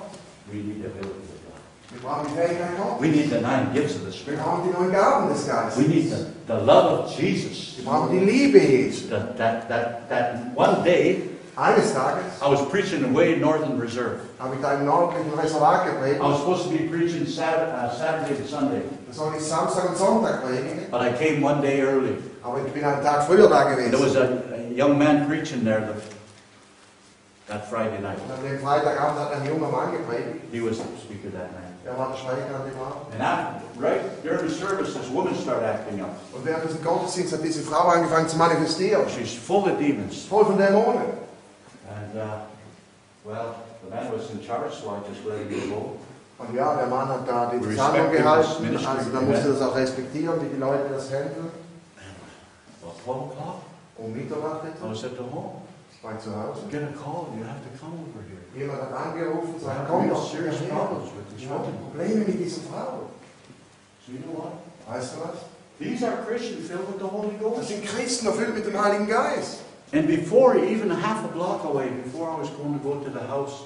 We 0.51 0.57
need 0.57 0.81
the 0.81 0.87
ability 0.87 1.23
of 1.27 1.39
God. 1.43 1.59
Wir 1.91 2.01
brauchen 2.01 2.27
die 2.27 2.35
Fähigkeit 2.39 2.77
Gottes. 2.77 3.01
We 3.01 3.07
need 3.07 3.29
the 3.29 3.41
nine 3.41 3.73
gifts 3.73 3.95
of 3.95 4.01
the 4.01 4.07
Wir 4.07 4.13
Spirit. 4.13 4.39
brauchen 4.39 4.63
die 4.67 4.73
neuen 4.77 4.91
Gaben 4.91 5.29
des 5.33 5.47
Geistes. 5.47 5.77
We 5.77 5.87
need 5.87 6.09
the, 6.09 6.25
the 6.47 6.59
love 6.65 7.03
of 7.05 7.11
Jesus. 7.19 7.77
Wir 7.77 7.85
brauchen 7.85 8.11
die 8.11 8.25
Liebe 8.25 8.59
Jesu. 8.59 9.09
That, 9.09 9.37
that, 9.37 9.67
that, 9.69 10.09
that 10.09 10.55
one 10.55 10.83
day 10.83 11.29
Eines 11.55 11.93
Tages 11.93 12.41
I 12.41 12.49
was 12.49 12.67
preaching 12.71 13.03
away 13.03 13.33
in 13.35 13.39
northern 13.41 13.77
reserve. 13.79 14.21
habe 14.39 14.55
ich 14.55 14.61
da 14.61 14.73
im 14.73 14.85
nördlichen 14.85 15.31
Reservat 15.37 15.85
I 15.85 16.19
was 16.19 16.39
supposed 16.39 16.63
to 16.63 16.69
be 16.71 16.89
preaching 16.89 17.27
Saturday, 17.27 17.71
uh, 17.71 17.93
Saturday 17.95 18.35
to 18.41 18.47
Sunday, 18.47 18.81
Da 19.07 19.13
soll 19.13 19.33
ich 19.37 19.43
Samstag 19.43 19.89
und 19.89 19.97
Sonntag 19.97 20.41
predigen. 20.43 20.89
but 20.89 21.01
I 21.01 21.11
came 21.11 21.43
one 21.43 21.61
day 21.61 21.81
early. 21.81 22.15
Aber 22.41 22.57
ich 22.65 22.73
bin 22.73 22.83
einen 22.83 23.03
Tag 23.03 23.27
früher 23.27 23.47
da 23.47 23.65
There 23.75 23.99
was 23.99 24.15
a, 24.15 24.41
a 24.55 24.73
young 24.75 24.97
man 24.97 25.27
preaching 25.27 25.63
there 25.63 25.81
the, 25.81 25.93
that 27.47 27.69
Friday 27.69 27.99
night. 27.99 28.17
Und 28.23 28.31
an 28.31 28.43
dem 28.43 28.59
Freitagabend 28.59 29.19
hat 29.19 29.33
ein 29.33 29.45
junger 29.45 29.69
Mann 29.69 29.91
gepredigt. 29.91 30.39
He 30.51 30.61
was 30.61 30.77
the 30.77 30.83
speaker 31.03 31.29
that 31.31 31.51
night. 31.51 31.69
Er 31.85 31.97
war 31.97 32.09
der 32.11 32.17
Sprecher 32.17 32.55
an 32.55 32.63
dem 32.69 32.79
Abend. 32.79 33.13
And 33.13 33.21
after, 33.21 33.61
right 33.81 34.23
during 34.23 34.47
the 34.47 34.55
service, 34.55 34.93
this 34.93 35.09
woman 35.11 35.35
started 35.35 35.65
acting 35.65 36.01
up. 36.01 36.15
Und 36.33 36.45
während 36.45 36.63
des 36.63 36.81
Gottesdienstes 36.81 37.37
hat 37.39 37.45
diese 37.45 37.61
Frau 37.61 37.87
angefangen 37.89 38.29
zu 38.29 38.37
manifestieren. 38.37 39.03
She's 39.09 39.33
full 39.33 39.63
of 39.69 39.77
demons. 39.77 40.25
Voll 40.25 40.45
von 40.45 40.57
Dämonen. 40.57 41.19
And, 41.91 42.15
uh, 42.15 42.45
well, 43.25 43.55
the 43.83 43.89
man 43.93 44.11
was 44.13 44.29
in 44.31 44.41
charge, 44.41 44.71
so 44.73 44.89
I 44.89 44.99
just 45.09 45.25
let 45.25 45.39
him 45.39 45.69
go. 45.69 45.97
Und 46.39 46.55
ja, 46.55 46.75
der 46.75 46.87
Mann 46.87 47.07
hat 47.09 47.27
da 47.27 47.51
die 47.53 47.59
Versammlung 47.63 48.11
gehalten. 48.11 48.75
Also 48.87 49.09
da 49.13 49.21
musste 49.21 49.49
das 49.53 49.61
auch 49.61 49.75
respektieren, 49.75 50.41
wie 50.41 50.49
die 50.55 50.59
Leute 50.59 50.89
das 50.91 51.11
handeln. 51.11 51.51
About 52.81 52.95
12 53.03 53.17
o'clock, 53.31 53.61
Um 53.97 54.11
Mitternacht 54.13 54.63
I 54.65 54.69
etwa. 54.69 54.89
was 54.89 55.03
at 55.03 55.11
the 55.11 55.23
home. 55.23 55.61
War 56.03 56.19
zu 56.19 56.29
Hause. 56.35 56.61
Get 56.69 56.83
a 56.83 56.91
call, 56.93 57.27
you 57.37 57.43
have 57.45 57.61
to 57.63 57.69
come 57.79 57.93
over 57.93 58.21
here. 58.27 58.43
Jemand 58.55 58.81
hat 58.81 58.93
angerufen 58.93 59.55
sagt, 59.59 59.87
komm 59.87 60.09
doch. 60.09 60.29
serious 60.31 60.57
problems 60.69 61.09
with 61.15 61.25
this 61.37 61.47
woman. 61.49 61.73
Probleme 61.91 62.25
mit 62.25 62.39
dieser 62.39 62.61
Frau. 62.61 63.09
So 64.05 64.11
you 64.11 64.19
know 64.19 64.33
what? 64.37 64.53
Weißt 64.87 65.15
du 65.15 65.21
was? 65.21 65.37
These 65.79 66.03
are 66.05 66.17
Christians 66.27 66.67
filled 66.67 66.87
with 66.87 66.99
the 66.99 67.07
Holy 67.07 67.31
Das 67.39 67.41
Ghost. 67.41 67.67
sind 67.69 67.85
Christen 67.85 68.27
erfüllt 68.27 68.53
mit 68.53 68.65
dem 68.65 68.77
Heiligen 68.83 69.07
Geist. 69.07 69.59
And 69.93 70.07
before, 70.07 70.57
even 70.57 70.91
a 70.91 70.95
half 70.95 71.23
a 71.23 71.27
block 71.27 71.63
away, 71.63 71.89
before 72.03 72.29
I 72.29 72.39
was 72.41 72.49
going 72.49 72.73
to 72.77 72.83
go 72.83 72.95
to 72.99 73.09
the 73.11 73.25
house, 73.27 73.65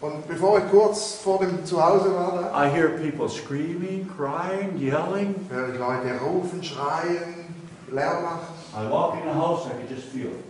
Und 0.00 0.28
bevor 0.28 0.58
ich 0.58 0.70
kurz 0.70 1.14
vor 1.14 1.40
dem 1.40 1.64
Zuhause 1.64 2.14
war, 2.14 2.38
da, 2.52 2.64
I 2.64 2.68
hear 2.70 2.90
people 2.98 3.28
screaming, 3.28 4.06
crying, 4.16 4.78
yelling. 4.78 5.34
höre 5.50 5.70
ich 5.72 5.78
Leute 5.78 6.20
rufen, 6.20 6.62
schreien, 6.62 7.52
Lärm 7.90 8.22
machen. 8.22 8.54
I 8.76 8.88
walk 8.88 9.14
in 9.14 9.22
the 9.28 9.34
house, 9.34 9.66
I 9.66 9.70
could 9.70 9.90
just 9.90 10.08
feel 10.12 10.28
it. 10.28 10.44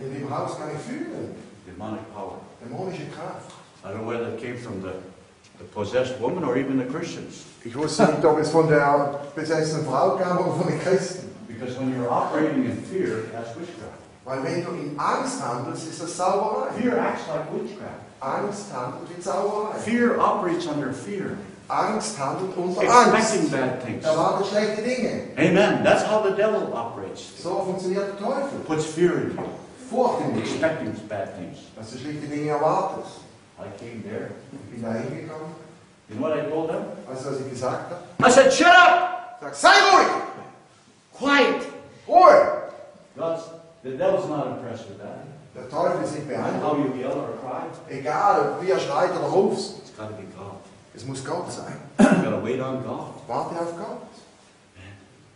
In 0.00 0.14
dem 0.14 0.30
Haus 0.30 0.52
ich 0.52 0.82
fühlen. 0.82 1.34
demonic 1.66 2.14
power. 2.14 2.40
Dämonische 2.62 3.06
Kraft. 3.10 3.52
I 3.84 3.88
don't 3.88 4.02
know 4.02 4.08
whether 4.08 4.34
it 4.34 4.40
came 4.40 4.56
from 4.56 4.82
the, 4.82 4.92
the 5.58 5.64
possessed 5.64 6.18
woman 6.20 6.44
or 6.44 6.56
even 6.56 6.78
the 6.78 6.84
Christians. 6.84 7.44
Ich 7.64 7.74
wusste 7.76 8.06
nicht, 8.06 8.24
ob 8.24 8.38
es 8.38 8.50
von 8.50 8.68
der 8.68 9.20
besessenen 9.34 9.86
Frau 9.86 10.16
kam 10.16 10.38
oder 10.38 10.56
von 10.56 10.68
den 10.68 10.80
Christen. 10.80 11.28
Because 11.48 11.76
when 11.78 11.92
you're 11.94 12.10
operating 12.10 12.64
in 12.64 12.76
fear, 12.82 13.24
that's 13.32 13.56
witchcraft. 13.56 13.98
Weil 14.24 14.42
wenn 14.44 14.64
du 14.64 14.70
in 14.72 14.98
Angst 14.98 15.42
handelst, 15.42 15.88
ist 15.88 16.02
das 16.02 16.16
Zauberei. 16.16 16.70
Fear 16.80 16.98
acts 16.98 17.22
like 17.28 17.52
witchcraft. 17.52 18.08
Angst 18.20 18.66
handelt 18.72 19.08
wie 19.16 19.20
Zauberei. 19.20 19.78
Fear 19.78 20.18
operates 20.20 20.66
under 20.66 20.92
fear, 20.92 21.38
Angst 21.68 22.18
handelt 22.18 22.56
unter 22.56 22.80
Angst. 22.80 23.14
expecting 23.14 23.50
bad 23.50 23.82
things. 23.84 24.04
Erwartet 24.04 24.46
schlechte 24.48 24.82
Dinge. 24.82 25.22
Amen. 25.36 25.82
That's 25.82 26.02
how 26.04 26.22
the 26.22 26.34
devil 26.36 26.72
operates. 26.74 27.22
So 27.42 27.62
funktioniert 27.64 28.08
der 28.08 28.18
Teufel. 28.18 28.58
Puts 28.66 28.84
fear 28.86 29.12
in 29.14 29.30
you, 29.36 29.44
Furcht 29.90 30.20
in 30.24 30.34
dich. 30.34 30.44
expecting 30.52 30.92
bad 31.08 31.34
things. 31.36 31.58
Dass 31.76 31.90
du 31.92 31.98
schlechte 31.98 32.26
Dinge 32.26 32.50
erwartest. 32.50 33.20
I 33.58 33.64
came 33.78 34.02
there. 34.02 34.30
Ich 34.52 34.70
bin 34.70 34.82
da 34.82 34.92
hingekommen. 34.92 35.54
You 36.08 36.16
know 36.16 36.28
what 36.28 36.36
I 36.38 36.48
told 36.48 36.68
them? 36.70 36.84
Weißt 37.06 37.24
du, 37.26 37.30
was 37.30 37.40
ich 37.40 37.50
gesagt 37.50 37.90
habe? 37.90 38.02
I 38.26 38.30
said, 38.30 38.52
shut 38.52 38.68
up! 38.68 39.38
Ich 39.40 39.46
sag, 39.48 39.54
sei 39.54 39.68
ruhig! 39.92 40.08
Quiet! 41.12 41.66
Ruhe! 42.06 42.62
God's, 43.16 43.42
the 43.82 43.90
devil's 43.90 44.28
not 44.28 44.46
impressed 44.46 44.88
with 44.88 44.98
that. 45.00 45.24
Der 45.54 45.68
Teufel 45.68 46.02
ist 46.04 46.12
nicht 46.14 46.28
And 46.30 46.62
beeindruckt. 46.62 46.62
how 46.62 46.76
you 46.78 46.94
yell 46.94 47.18
or 47.18 47.36
cry, 47.42 47.66
Egal, 47.90 48.56
wie 48.60 48.70
er 48.70 48.78
schreit 48.78 49.10
oder 49.10 49.28
ruft. 49.28 49.78
it's 49.82 49.90
got 49.96 50.08
to 50.08 50.14
be 50.14 50.24
God. 50.36 50.56
Es 50.94 51.04
muss 51.04 51.24
Gott 51.24 51.50
sein. 51.52 51.76
you 51.98 52.04
got 52.22 52.30
to 52.30 52.42
wait 52.44 52.60
on 52.60 52.82
God. 52.84 53.12
Warte 53.26 53.58
auf 53.60 53.76
Gott. 53.76 54.02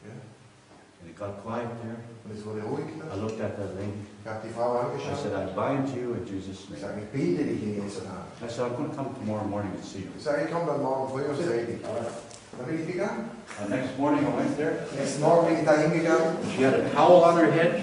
Ja. 0.04 0.12
And 1.02 1.10
it 1.10 1.16
got 1.18 1.42
quiet 1.44 1.68
there. 1.82 1.96
Und 2.24 2.38
es 2.38 2.44
wurde 2.46 2.62
ruhig. 2.62 2.86
I 3.12 3.16
looked 3.20 3.40
at 3.40 3.56
that 3.58 3.74
lady. 3.74 4.06
Habe 4.24 4.46
die 4.46 4.54
Frau 4.54 4.76
I 4.76 5.14
said, 5.16 5.32
I 5.34 5.46
bind 5.52 5.88
you 5.96 6.14
in 6.14 6.24
Jesus' 6.24 6.70
name. 6.70 7.02
ich 7.02 7.10
biete 7.10 7.42
dich 7.42 7.62
in 7.62 7.82
Jesu 7.82 8.04
Namen. 8.04 8.22
I 8.40 8.48
said, 8.48 8.66
I'm 8.66 8.76
going 8.76 8.90
to 8.90 8.96
come 8.96 9.14
tomorrow 9.14 9.44
morning 9.44 9.72
and 9.74 9.84
see 9.84 10.00
you. 10.00 10.10
Ich 10.16 10.22
sage, 10.22 10.44
ich 10.44 10.52
komme 10.52 10.66
dann 10.66 10.80
morgen 10.82 11.10
früh 11.10 11.24
und 11.24 11.36
sehe 11.36 11.66
dich. 11.66 11.84
All 11.84 11.94
right. 11.98 12.12
Dann 12.56 12.66
bin 12.66 12.80
ich 12.80 12.86
gegangen. 12.86 13.30
The 13.62 13.68
next 13.68 13.98
morning 13.98 14.24
I 14.26 14.36
went 14.36 14.56
there. 14.56 14.86
Nächsten 14.96 15.22
Morgen 15.22 15.46
bin 15.48 15.58
ich 15.58 15.64
da 15.64 15.74
hingegangen. 15.74 16.36
She 16.54 16.62
had 16.62 16.74
a 16.74 16.88
towel 16.94 17.24
on 17.24 17.36
her 17.36 17.50
head. 17.50 17.82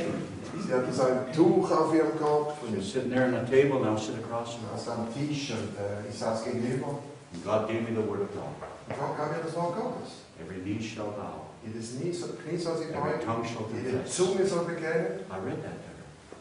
Hatte 0.72 0.94
so 0.94 1.04
ein 1.04 1.34
Tuch 1.34 1.72
auf 1.72 1.94
ihrem 1.94 2.18
Kopf. 2.20 2.54
She 2.70 2.78
was 2.78 2.86
sitting 2.86 3.10
there 3.10 3.26
on 3.26 3.34
a 3.34 3.44
table 3.44 3.78
and 3.78 3.88
I 3.88 3.94
was 3.94 4.06
sitting 4.06 4.24
across 4.24 4.54
from 4.54 4.70
her. 4.70 4.94
am 4.94 5.12
Tisch 5.12 5.52
und 5.52 5.76
äh, 5.76 6.08
ich 6.08 6.18
saß 6.18 6.46
gegenüber. 6.46 7.00
And 7.34 7.44
God 7.44 7.68
gave 7.68 7.82
me 7.82 7.90
the 7.96 8.08
word 8.08 8.22
of 8.22 8.32
God. 8.32 8.54
Und 8.88 9.00
Gott 9.00 9.18
gab 9.18 9.32
mir 9.32 9.44
das 9.44 9.56
Wort 9.56 9.76
Gottes. 9.76 10.30
Every 10.40 10.62
knee 10.62 10.80
shall 10.80 11.12
bow. 11.18 11.50
Jedes 11.66 11.98
Knie 11.98 12.14
soll, 12.14 12.38
Knie 12.38 12.58
soll 12.58 12.78
sich 12.78 12.90
Every 12.90 13.18
beugen. 13.18 13.26
tongue 13.26 13.46
shall 13.46 13.66
Jede 13.74 13.98
confess. 13.98 14.16
Zunge 14.16 14.46
soll 14.46 14.66
bekennen. 14.66 15.26
I 15.30 15.38
read 15.44 15.62
that 15.64 15.89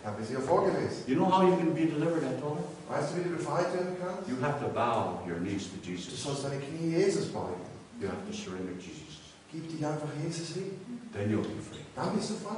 Ich 0.08 0.14
habe 0.14 0.22
es 0.22 0.30
ihr 0.30 0.40
vorgelesen. 0.40 1.04
You 1.06 1.16
know 1.16 1.28
how 1.28 1.42
you 1.44 1.54
can 1.56 1.74
be 1.74 1.84
delivered, 1.84 2.22
her? 2.22 2.40
Weißt 2.88 3.12
du, 3.12 3.18
wie 3.18 3.28
du 3.28 3.36
befreit 3.36 3.68
werden 3.74 3.94
kannst? 4.00 4.24
You 4.26 4.40
have 4.40 4.58
to 4.64 4.72
bow 4.72 5.20
your 5.28 5.36
knees 5.36 5.68
to 5.68 5.76
Du 5.84 5.90
Jesus. 5.90 6.22
sollst 6.22 6.44
deine 6.44 6.56
Knie 6.56 6.96
Jesus 6.96 7.26
beugen. 7.26 7.60
You 8.00 8.08
have 8.08 8.24
to 8.24 8.32
surrender 8.32 8.72
to 8.72 8.80
Jesus. 8.80 9.36
Gib 9.52 9.68
dich 9.68 9.84
einfach 9.84 10.08
Jesus 10.24 10.54
hin. 10.56 10.80
Then 11.12 11.28
you'll 11.30 11.42
be 11.44 11.60
free. 11.60 11.84
Dann 11.94 12.16
bist 12.16 12.30
du 12.30 12.34
frei. 12.40 12.56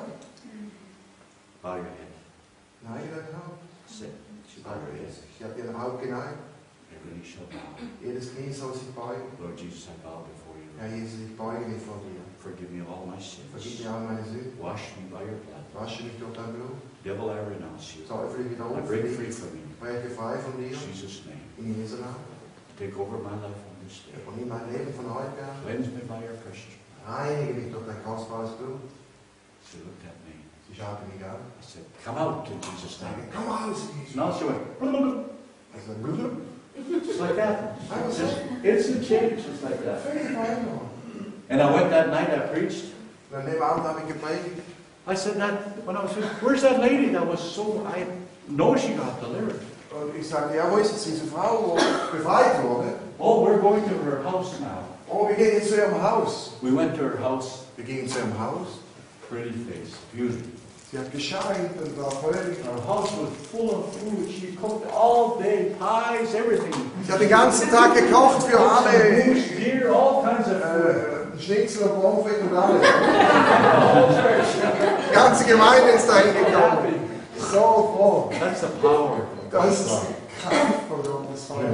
Bow 1.60 1.74
your 1.74 1.90
head. 1.98 2.14
Neige 2.86 3.18
dein 3.18 3.34
Haupt. 3.34 3.58
Sit. 3.88 4.14
Bowed 4.62 4.86
her 4.86 4.94
head. 4.94 5.10
Sie 5.10 5.44
hat 5.44 5.58
ihren 5.58 5.74
Haupt 5.74 6.02
geneigt. 6.02 6.38
Every 6.94 7.18
knee 7.18 7.26
shall 7.26 7.50
bow. 7.50 7.82
Jedes 8.00 8.30
Knie 8.30 8.52
soll 8.52 8.74
sich 8.74 8.94
beugen. 8.94 9.26
Lord 9.40 9.58
Jesus, 9.58 9.88
I 9.90 9.98
bow 10.06 10.22
before 10.22 10.54
you. 10.54 10.70
Herr 10.78 10.86
Jesus, 10.94 11.26
ich 11.26 11.36
beuge 11.36 11.66
mich 11.66 11.82
vor 11.82 11.98
dir. 12.06 12.19
Forgive 12.40 12.70
me 12.72 12.80
of 12.80 12.88
all 12.88 13.04
my 13.04 13.20
sins. 13.20 13.52
mir 13.52 13.90
all 13.92 14.00
meine 14.00 14.24
Sünden. 14.24 14.56
Wash 14.58 14.96
me 14.96 15.04
by 15.12 15.20
your 15.28 15.36
blood. 15.44 15.60
Wasche 15.76 16.04
mich 16.04 16.16
durch 16.18 16.32
dein 16.32 16.52
Blut. 16.56 16.72
Devil, 17.04 17.28
I 17.28 17.38
renounce 17.52 17.96
you. 17.96 18.08
Teufel, 18.08 18.40
ich 18.48 18.52
I 18.52 18.56
widerrufe 18.56 18.88
break 18.88 19.06
free 19.12 19.30
from 19.30 19.52
you. 19.60 19.68
Spreche 19.76 20.08
frei 20.08 20.38
von 20.40 20.56
In 20.56 20.68
dir. 20.70 20.76
Jesus' 20.76 21.20
name. 21.28 21.44
In 21.60 21.76
Jesu 21.76 21.96
Namen. 22.00 22.24
Take 22.80 22.96
over 22.96 23.18
my 23.20 23.36
life 23.44 23.60
on 23.68 23.76
this 23.84 24.08
day. 24.08 24.16
Und 24.24 24.40
nimm 24.40 24.48
mein 24.48 24.64
Leben 24.72 24.88
von 24.96 25.04
heute 25.12 25.36
an. 25.44 25.60
Cleanse 25.64 25.92
me 25.92 26.00
by 26.08 26.24
your 26.24 26.36
precious 26.40 26.72
blood. 26.80 27.04
Reinige 27.04 27.52
mich 27.60 27.68
durch 27.72 27.84
dein 27.84 28.00
kostbares 28.04 28.56
Blut. 28.56 28.80
She 29.60 29.76
looked 29.84 30.00
at 30.08 30.16
me. 30.24 30.40
Sie 30.64 30.72
schaute 30.72 31.04
mich 31.12 31.20
an. 31.20 31.44
I 31.44 31.60
said, 31.60 31.84
come 32.02 32.16
out 32.16 32.48
in 32.48 32.56
Jesus' 32.56 33.04
name. 33.04 33.28
komm 33.28 33.52
raus, 33.52 33.92
Jesus. 33.92 34.16
Now 34.16 34.32
she 34.32 34.44
went, 34.48 34.64
Also, 34.80 35.92
blub. 36.00 36.40
just 37.04 37.20
like 37.20 37.36
that. 37.36 37.76
So. 37.84 38.24
Just 38.24 38.36
instant 38.64 39.04
change, 39.04 39.44
just 39.44 39.62
like 39.62 39.84
that. 39.84 40.00
And 41.50 41.60
I 41.60 41.70
went 41.72 41.90
that 41.90 42.08
night, 42.08 42.30
I 42.30 42.38
preached. 42.52 42.84
Und 43.30 43.40
an 43.40 43.46
dem 43.46 43.60
Abend 43.62 43.84
habe 43.84 44.00
ich. 44.08 44.62
I 45.06 45.14
said 45.14 45.36
that, 45.38 45.84
when 45.84 45.96
I 45.96 46.02
was, 46.02 46.12
where's 46.40 46.62
that 46.62 46.80
lady 46.80 47.10
that 47.12 47.26
was 47.26 47.40
so, 47.40 47.84
I 47.86 48.06
know 48.48 48.76
she 48.76 48.94
got 48.94 49.20
delivered. 49.20 49.60
Und 49.90 50.14
ich 50.16 50.28
sagte, 50.28 50.56
ja, 50.56 50.70
wo 50.70 50.76
ist 50.76 50.92
jetzt 50.92 51.06
diese 51.06 51.26
Frau, 51.26 51.62
wo 51.66 51.74
befreit 52.16 52.62
wurde? 52.62 52.94
Oh, 53.18 53.44
we're 53.44 53.58
going 53.58 53.82
to 53.82 53.94
her 54.04 54.22
house 54.22 54.60
now. 54.60 54.84
Oh, 55.10 55.26
we 55.26 55.34
jetzt 55.34 55.70
zu 55.70 55.76
ihrem 55.76 56.00
Haus. 56.00 56.52
We 56.62 56.70
went 56.70 56.94
to 56.94 57.02
her 57.02 57.18
house, 57.20 57.64
Wir 57.76 57.84
gingen 57.84 58.08
zu 58.08 58.18
ihrem 58.20 58.38
Haus. 58.38 58.78
pretty 59.28 59.50
face, 59.50 59.96
beauty. 60.12 60.44
Gescheint 61.12 61.70
und 61.80 61.96
war 62.02 62.10
fröhlich. 62.10 62.58
Her 62.64 62.80
house 62.86 63.10
was 63.12 63.30
full 63.50 63.70
of 63.70 63.94
food. 63.96 64.28
She 64.28 64.56
cooked 64.56 64.90
all 64.92 65.38
day, 65.38 65.72
pies, 65.78 66.34
everything. 66.34 66.74
Sie 67.04 67.12
hat 67.12 67.20
den 67.20 67.28
ganzen 67.28 67.70
Tag 67.70 67.94
gekocht 67.94 68.42
für 68.42 68.58
alle. 68.58 69.24
Moose, 69.24 69.54
deer, 69.56 69.92
all 69.92 70.22
kinds 70.24 70.48
of 70.48 70.60
food. 70.60 70.96
Äh, 71.36 71.39
Schnitzel 71.50 71.82
und 71.82 72.00
Pommes 72.00 72.22
frites 72.24 72.42
und 72.48 72.56
alles. 72.56 72.80
Die 75.10 75.14
ganze 75.14 75.44
Gemeinde 75.44 75.90
ist. 75.90 76.08
So 77.50 77.58
froh. 77.58 78.30
That's 78.38 78.60
the 78.60 78.68
power. 78.80 79.26
Das 79.50 79.80
ist 79.80 79.88
die 79.88 80.14
Kraft 80.40 80.86
von 80.88 81.02
Gottes 81.02 81.44
Feuer. 81.46 81.72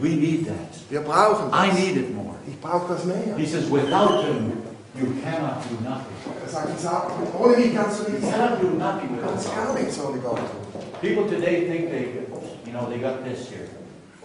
We 0.00 0.08
need 0.08 0.46
that. 0.46 0.54
Wir 0.90 1.00
brauchen 1.00 1.50
das. 1.50 1.64
I 1.64 1.72
need 1.72 1.96
it 1.96 2.14
more. 2.14 2.34
Ich 2.46 2.60
brauche 2.60 2.92
das 2.92 3.04
mehr. 3.04 3.36
He 3.38 3.46
says, 3.46 3.70
without 3.70 4.24
him, 4.24 4.52
you 4.94 5.06
cannot 5.22 5.62
do 5.70 5.76
nothing. 5.82 6.12
Er 6.44 6.48
sagt, 6.78 7.12
ohne 7.38 7.56
mich 7.56 7.74
kannst 7.74 8.00
du 8.00 8.04
You 8.04 8.18
nichts 8.18 8.30
cannot 8.30 8.60
do 8.60 8.68
nothing 8.68 9.18
kannst 9.24 9.48
gar 9.56 9.72
nichts 9.74 9.98
ohne 9.98 10.18
Gott 10.18 10.36
tun. 10.36 10.82
People 11.00 11.24
today 11.26 11.66
think 11.66 11.90
they, 11.90 12.26
you 12.66 12.72
know, 12.72 12.86
they 12.90 12.98
got 12.98 13.24
this 13.24 13.48
here. 13.48 13.68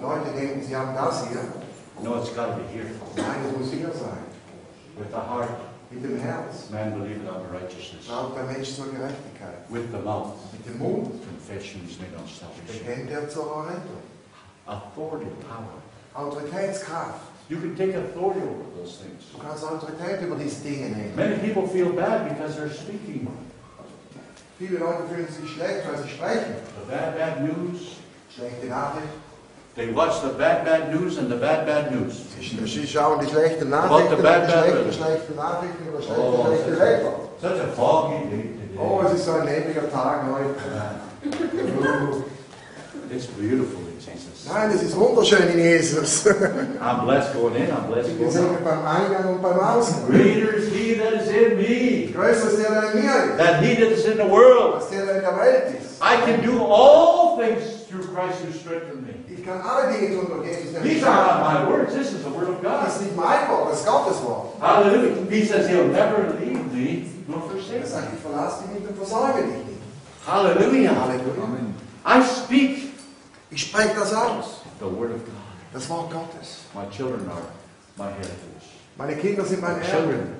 Leute 0.01 0.31
denken, 0.35 0.61
sie 0.61 0.75
haben 0.75 0.93
das 0.93 1.27
hier. 1.29 1.39
No, 2.03 2.15
it's 2.21 2.29
got 2.29 2.55
to 2.55 2.61
be 2.63 2.67
here. 2.73 2.89
Nein, 3.15 3.45
es 3.45 3.57
muss 3.57 3.71
hier 3.71 3.91
sein. 3.93 4.23
With 4.97 5.09
the 5.11 5.17
heart, 5.19 5.49
Mit 5.91 6.03
dem 6.03 6.19
Herz. 6.19 6.69
man 6.69 6.93
believeth 6.99 7.27
unto 7.27 7.47
righteousness. 7.51 8.05
Glaubt 8.07 8.35
der 8.37 8.43
Mensch 8.43 8.75
zur 8.75 8.85
Gerechtigkeit. 8.91 9.65
With 9.69 9.89
the 9.91 9.99
mouth, 9.99 10.35
Mit 10.53 10.65
dem 10.65 10.77
Mund 10.79 11.11
confession 11.23 11.81
is 11.89 11.97
made 11.99 12.13
unto 12.17 12.27
salvation. 12.29 12.85
bekennt 12.85 13.11
er 13.11 13.29
zur 13.29 13.45
Errettung. 13.55 14.03
Authority, 14.67 15.27
power. 15.47 15.81
Autoritätskraft. 16.13 17.21
You 17.49 17.57
can 17.61 17.75
take 17.77 17.95
authority 17.95 18.41
over 18.41 18.65
those 18.75 18.97
things. 18.99 19.23
Du 19.31 19.37
kannst 19.39 19.63
Autorität 19.63 20.21
über 20.21 20.35
diese 20.35 20.61
Dinge 20.63 20.89
nehmen. 20.89 21.15
Many 21.15 21.37
people 21.37 21.65
feel 21.67 21.93
bad 21.93 22.27
because 22.27 22.57
they're 22.57 22.69
speaking 22.69 23.27
Viele 24.59 24.79
Leute 24.79 25.03
fühlen 25.07 25.27
sich 25.27 25.49
schlecht, 25.51 25.87
weil 25.87 26.01
sie 26.03 26.09
sprechen. 26.09 26.55
the 26.83 26.91
bad, 26.91 27.15
bad 27.17 27.41
news. 27.43 27.97
Schlechte 28.35 28.65
Nachricht. 28.67 29.07
They 29.77 29.91
watch 29.91 30.23
the 30.23 30.29
bad, 30.29 30.65
bad 30.65 30.91
news 30.91 31.19
and 31.19 31.29
the 31.29 31.35
bad, 31.35 31.67
bad 31.67 31.91
news. 31.91 32.25
Sie, 32.39 32.65
sie 32.65 32.87
schauen 32.87 33.19
die 33.19 33.27
the 33.27 33.65
Nachrichten, 33.65 34.23
bad, 34.23 34.47
bad 34.47 34.91
schlechten, 34.91 35.37
weather. 35.37 35.43
Nachrichten 35.43 35.87
über 35.87 36.01
schlechte, 36.01 36.19
Oh, 36.19 36.47
schlechte. 36.65 37.11
Such 37.39 37.59
a 37.59 37.67
foggy 37.75 38.25
day 38.25 38.41
today. 38.41 38.79
Oh, 38.79 39.03
es 39.05 39.13
ist 39.13 39.25
so 39.25 39.33
ein 39.33 39.45
nebliger 39.45 39.87
Tag 39.91 40.23
heute. 40.33 40.55
It's 43.11 43.27
beautiful 43.27 43.81
in 43.87 43.99
Jesus. 43.99 44.47
Nein, 44.51 44.71
es 44.73 44.81
ist 44.81 44.95
wunderschön 44.97 45.47
in 45.53 45.59
Jesus. 45.59 46.25
I'm 46.81 47.05
blessed 47.05 47.33
going 47.35 47.55
in, 47.55 47.69
I'm 47.71 47.85
blessed 47.85 48.17
going 48.17 48.35
out. 48.35 48.63
beim 48.63 48.83
Eingang 48.83 49.35
und 49.35 49.41
beim 49.43 49.59
Ausgang. 49.59 50.07
Greater 50.09 50.55
is 50.55 50.71
he 50.73 50.95
that 50.95 51.13
is 51.13 51.27
in 51.29 51.55
me 51.57 52.11
Größer 52.13 52.47
ist 52.49 52.57
der, 52.63 52.71
der 52.71 52.93
in 52.93 53.05
mir 53.05 53.15
ist, 53.15 53.37
than 53.37 53.63
he 53.63 53.75
that 53.75 53.91
is 53.91 54.05
in 54.05 54.17
the 54.17 54.27
world. 54.27 54.73
als 54.75 54.89
der, 54.89 55.05
der 55.05 55.15
in 55.17 55.21
der 55.21 55.37
Welt 55.37 55.63
ist. 55.79 56.01
I 56.01 56.17
can 56.25 56.41
do 56.43 56.65
all 56.65 57.37
things 57.37 57.85
through 57.87 58.07
Christ 58.11 58.41
who 58.43 58.51
strengthens 58.51 59.05
me. 59.05 59.13
Ich 59.47 59.53
kann 59.53 59.61
alle 59.61 59.93
Dinge 59.93 60.13
tun 60.13 60.27
durch 60.27 60.45
Jesus, 60.45 60.73
der 60.73 60.83
These 60.83 61.07
are 61.07 61.25
not 61.25 61.39
my 61.63 61.71
words, 61.71 61.93
this 61.93 62.11
is 62.11 62.21
the 62.21 62.29
word 62.29 62.49
of 62.49 62.61
Das 62.61 62.83
God. 62.83 62.87
ist 62.89 63.01
nicht 63.01 63.15
mein 63.15 63.47
Wort, 63.49 63.71
das 63.71 63.79
ist 63.79 63.87
Gottes 63.87 64.21
Wort. 64.23 64.47
Hallelujah. 64.59 65.15
He 65.29 65.45
says 65.45 65.69
he'll 65.69 65.87
never 65.87 66.33
leave 66.37 66.59
me 66.73 67.05
nor 67.29 67.43
forsake 67.49 67.79
Er 67.79 67.87
sagt, 67.87 68.07
ich 68.13 68.19
verlasse 68.19 68.63
dich 68.63 68.71
nicht 68.81 68.89
und 68.89 68.97
versäume 68.97 69.35
dich 69.35 69.65
nicht. 69.65 69.79
Hallelujah. 70.27 70.91
Halleluja. 70.99 71.47
I 72.05 72.21
speak 72.23 72.91
Ich 73.49 73.61
spreche 73.61 73.95
das 73.97 74.13
aus. 74.13 74.63
the 74.81 74.85
word 74.85 75.11
of 75.11 75.23
God. 75.23 75.33
Das 75.71 75.89
Wort 75.89 76.11
Gottes. 76.11 76.63
My 76.75 76.83
children 76.91 77.29
are 77.29 77.39
my 77.97 78.11
heritage. 78.11 78.67
Meine 78.97 79.15
Kinder 79.15 79.45
sind 79.45 79.61
mein 79.61 79.79
My 79.79 79.85
children 79.85 80.35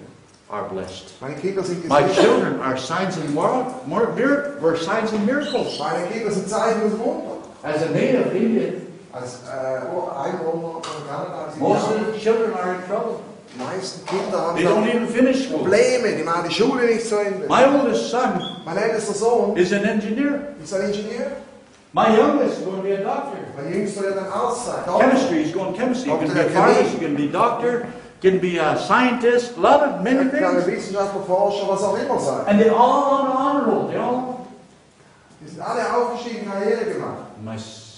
are 0.50 0.68
blessed. 0.68 1.14
Meine 1.22 1.36
Kinder 1.36 1.64
sind 1.64 1.88
My 1.88 2.04
children 2.14 2.60
are 2.60 2.76
signs 2.78 3.16
and 3.16 3.34
more, 3.34 3.68
more 3.86 4.08
mir- 4.18 4.58
were 4.60 4.76
signs 4.76 5.14
and 5.14 5.26
miracles. 5.26 5.80
Meine 5.80 6.08
Kinder 6.08 6.30
sind 6.30 6.50
Zeichen 6.50 6.82
und 6.82 7.00
Wunder. 7.00 7.38
As 7.64 7.82
a 7.84 7.86
native 7.92 8.36
Indian, 8.36 8.87
Als 9.20 9.40
Einwohner 9.50 10.74
von 10.82 11.08
Kanada, 11.08 11.46
als 11.48 11.56
most 11.58 11.86
of 11.86 12.14
the 12.14 12.20
children 12.20 12.54
are 12.54 12.76
in 12.76 12.82
trouble. 12.88 13.20
die 13.54 13.64
meisten 13.64 14.06
Kinder 14.06 14.40
haben 14.40 14.56
They 14.58 14.66
don't 14.66 14.88
even 14.88 15.08
finish 15.08 15.48
school. 15.48 15.60
Probleme, 15.60 16.16
die 16.16 16.24
machen 16.24 16.44
die 16.48 16.54
Schule 16.54 16.86
nicht 16.86 17.08
zu 17.08 17.16
Ende. 17.18 17.48
My 17.48 17.66
oldest 17.66 18.10
son 18.12 18.42
Mein 18.66 18.78
ältester 18.78 19.14
Sohn 19.14 19.58
is 19.58 19.74
an 19.74 19.84
engineer. 19.86 20.40
ist 20.64 20.74
ein 20.74 20.82
Ingenieur. 20.82 21.32
My 21.94 22.10
youngest 22.16 22.60
is 22.60 22.66
going 22.66 22.78
to 22.78 22.84
be 22.84 22.94
a 22.94 23.04
doctor. 23.04 23.40
Mein 23.56 23.74
Jüngster 23.74 24.02
wird 24.04 24.18
ein 24.18 24.32
Arzt 24.32 24.66
sein. 24.66 24.84
Chemistry, 25.00 25.44
he's 25.44 25.54
going 25.54 25.74
chemistry. 25.74 26.12
He 26.12 26.18
can 26.18 26.34
be 26.34 26.40
a 26.42 26.50
pharmacist, 26.50 26.92
he 26.92 27.00
can 27.00 27.16
be 27.16 27.24
a 27.24 27.32
doctor, 27.32 27.88
can 28.22 28.40
be 28.40 28.58
a 28.60 28.78
scientist, 28.78 29.58
a 29.58 29.62
lot 29.62 29.82
of 29.82 30.04
many 30.04 30.30
kann 30.30 30.62
things. 30.62 30.68
Wissenschaftler, 30.68 31.24
Forscher, 31.26 31.68
was 31.68 31.82
auch 31.84 31.98
immer 31.98 32.20
sein. 32.20 32.46
And 32.46 32.60
they 32.62 32.70
all 32.70 33.04
on 33.04 33.26
the 33.26 33.34
honor 33.36 33.72
roll. 33.72 33.88
They 33.90 33.98
all. 33.98 34.46
Die 35.42 35.48
sind 35.50 35.62
alle 35.62 35.82
aufgestiegen, 35.96 36.52
Karriere 36.52 36.86
gemacht. 36.86 37.24
My 37.44 37.58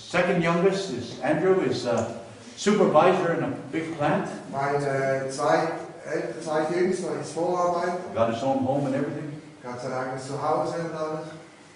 second 0.10 0.42
youngest 0.44 0.90
is 0.92 1.20
Andrew, 1.22 1.62
is 1.62 1.86
a 1.86 2.20
supervisor 2.58 3.34
in 3.38 3.44
a 3.44 3.54
big 3.72 3.96
plant. 3.98 4.28
Mein 4.52 4.82
äh, 4.84 5.28
eh, 5.28 5.30
zweit, 5.30 5.70
äl- 6.06 6.34
zweitjüngster 6.44 7.10
ist 7.22 7.34
Vorarbeiter. 7.34 8.00
Got 8.16 8.34
his 8.34 8.44
own 8.44 8.66
home 8.66 8.88
and 8.88 8.96
everything. 8.96 9.40
hat 9.64 9.80
sein 9.82 9.92
er 9.92 10.00
eigenes 10.00 10.28
Zuhause 10.28 10.76
und 10.80 10.94
alles. 10.98 11.28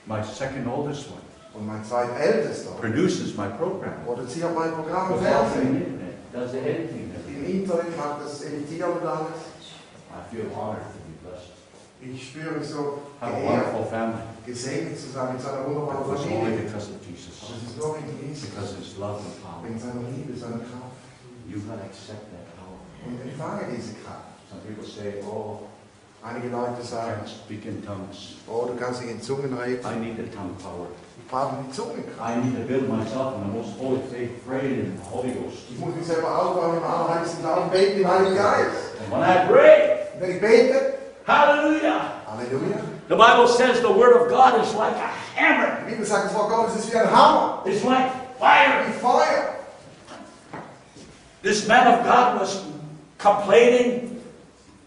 My 0.05 0.21
second 0.23 0.67
oldest 0.67 1.07
one 1.09 1.21
Und 1.53 1.67
mein 1.67 1.83
zweitältester 1.85 2.71
produces 2.81 3.37
my 3.37 3.47
program. 3.59 3.93
produziert 4.05 4.55
mein 4.55 4.71
Programm 4.73 5.11
im 5.13 5.17
Goes 5.19 5.27
off 5.27 5.55
in 5.55 5.61
Fernsehen. 5.61 5.99
does 6.33 6.53
and 6.53 6.65
Im. 7.27 7.45
Internet 7.61 7.95
macht 7.97 8.23
das 8.25 8.41
Editieren 8.41 8.93
und 8.93 9.05
alles. 9.05 9.37
I 10.09 10.35
feel 10.35 10.45
honored 10.55 10.81
to 10.81 10.99
be 11.05 11.13
blessed. 11.29 11.51
Ich 12.01 12.29
spüre 12.29 12.57
mich 12.57 12.67
so 12.67 12.99
Have 13.21 13.33
a 13.35 13.43
wonderful 13.45 13.85
family. 13.85 14.23
Gesegnet 14.45 14.99
zu 14.99 15.09
sein 15.09 15.33
mit 15.33 15.41
so 15.41 15.49
einer 15.49 15.63
But 15.63 15.75
wunderbaren 15.75 16.15
it's 16.15 16.25
only 16.25 16.35
Familie. 16.35 16.63
because 16.67 16.87
of 16.91 16.99
Jesus. 17.07 17.33
Aber 17.43 17.55
es 17.57 17.63
ist 17.69 17.77
nur 17.77 17.89
wegen 17.95 18.11
Jesus, 18.27 18.49
Because 18.49 18.71
of 18.73 18.79
his 18.83 18.93
love 18.97 19.19
and 19.23 19.35
power. 19.43 19.59
wegen 19.63 19.79
seiner 19.79 20.03
Liebe, 20.11 20.33
seiner 20.37 20.61
Kraft. 20.67 20.97
You've 21.47 21.67
got 21.67 21.77
to 21.79 21.85
accept 21.87 22.27
that 22.31 22.45
power. 22.59 22.77
Und 23.05 23.19
empfange 23.23 23.67
diese 23.75 23.93
Kraft. 24.03 24.31
Some 24.49 24.61
people 24.67 24.85
say, 24.87 25.23
oh, 25.27 25.67
Einige 26.23 26.47
Leute 26.55 26.79
I 26.79 26.85
sagen, 26.87 27.19
can't 27.19 27.27
speak 27.27 27.65
in 27.65 27.83
tongues. 27.83 28.39
oh, 28.47 28.63
du 28.65 28.75
kannst 28.79 29.01
nicht 29.01 29.11
in 29.11 29.21
Zungen 29.21 29.51
reden. 29.59 29.83
I 29.83 29.99
need 29.99 30.15
the 30.15 30.23
tongue 30.31 30.55
power. 30.55 30.87
Ich 31.19 31.27
brauche 31.27 31.55
die 31.67 31.71
Zungenkraft. 31.75 32.15
I 32.23 32.39
need 32.39 32.55
to 32.55 32.63
build 32.65 32.87
myself 32.87 33.35
in 33.35 33.43
the 33.43 33.51
most 33.59 33.75
holy 33.77 33.99
faith, 34.09 34.31
praying 34.47 34.79
in 34.87 34.95
the 34.95 35.03
Holy 35.11 35.31
Ghost. 35.35 35.67
Ich 35.69 35.77
muss 35.77 35.93
mich 35.93 36.07
selber 36.07 36.31
aufbauen 36.31 36.77
im 36.77 36.83
allerheiligsten 36.83 37.41
Glauben, 37.43 37.69
beten 37.71 37.99
im 37.99 38.07
Heiligen 38.07 38.35
Geist. 38.37 38.95
And 39.03 39.11
when 39.11 39.19
I 39.19 39.47
pray, 39.51 39.79
Und 40.15 40.21
wenn 40.21 40.31
ich 40.31 40.39
bete, 40.39 40.93
hallelujah, 41.27 42.23
Halleluja. 42.25 42.79
The 43.07 43.15
Bible 43.15 43.47
says 43.47 43.81
the 43.81 43.91
word 43.91 44.13
of 44.21 44.29
God 44.29 44.61
is 44.61 44.73
like 44.75 44.95
a 44.95 45.11
hammer. 45.35 45.79
Die 45.85 45.91
Bibel 45.91 46.05
sagt, 46.05 46.25
das 46.25 46.33
Wort 46.35 46.49
Gottes 46.49 46.75
ist 46.75 46.91
wie 46.93 46.97
ein 46.97 47.09
Hammer, 47.11 47.61
It's 47.65 47.83
like 47.83 48.11
fire. 48.39 48.85
wie 48.87 48.93
Feuer. 48.93 49.55
This 51.41 51.67
man 51.67 51.87
of 51.87 52.05
God 52.05 52.39
was 52.39 52.63
complaining 53.17 54.09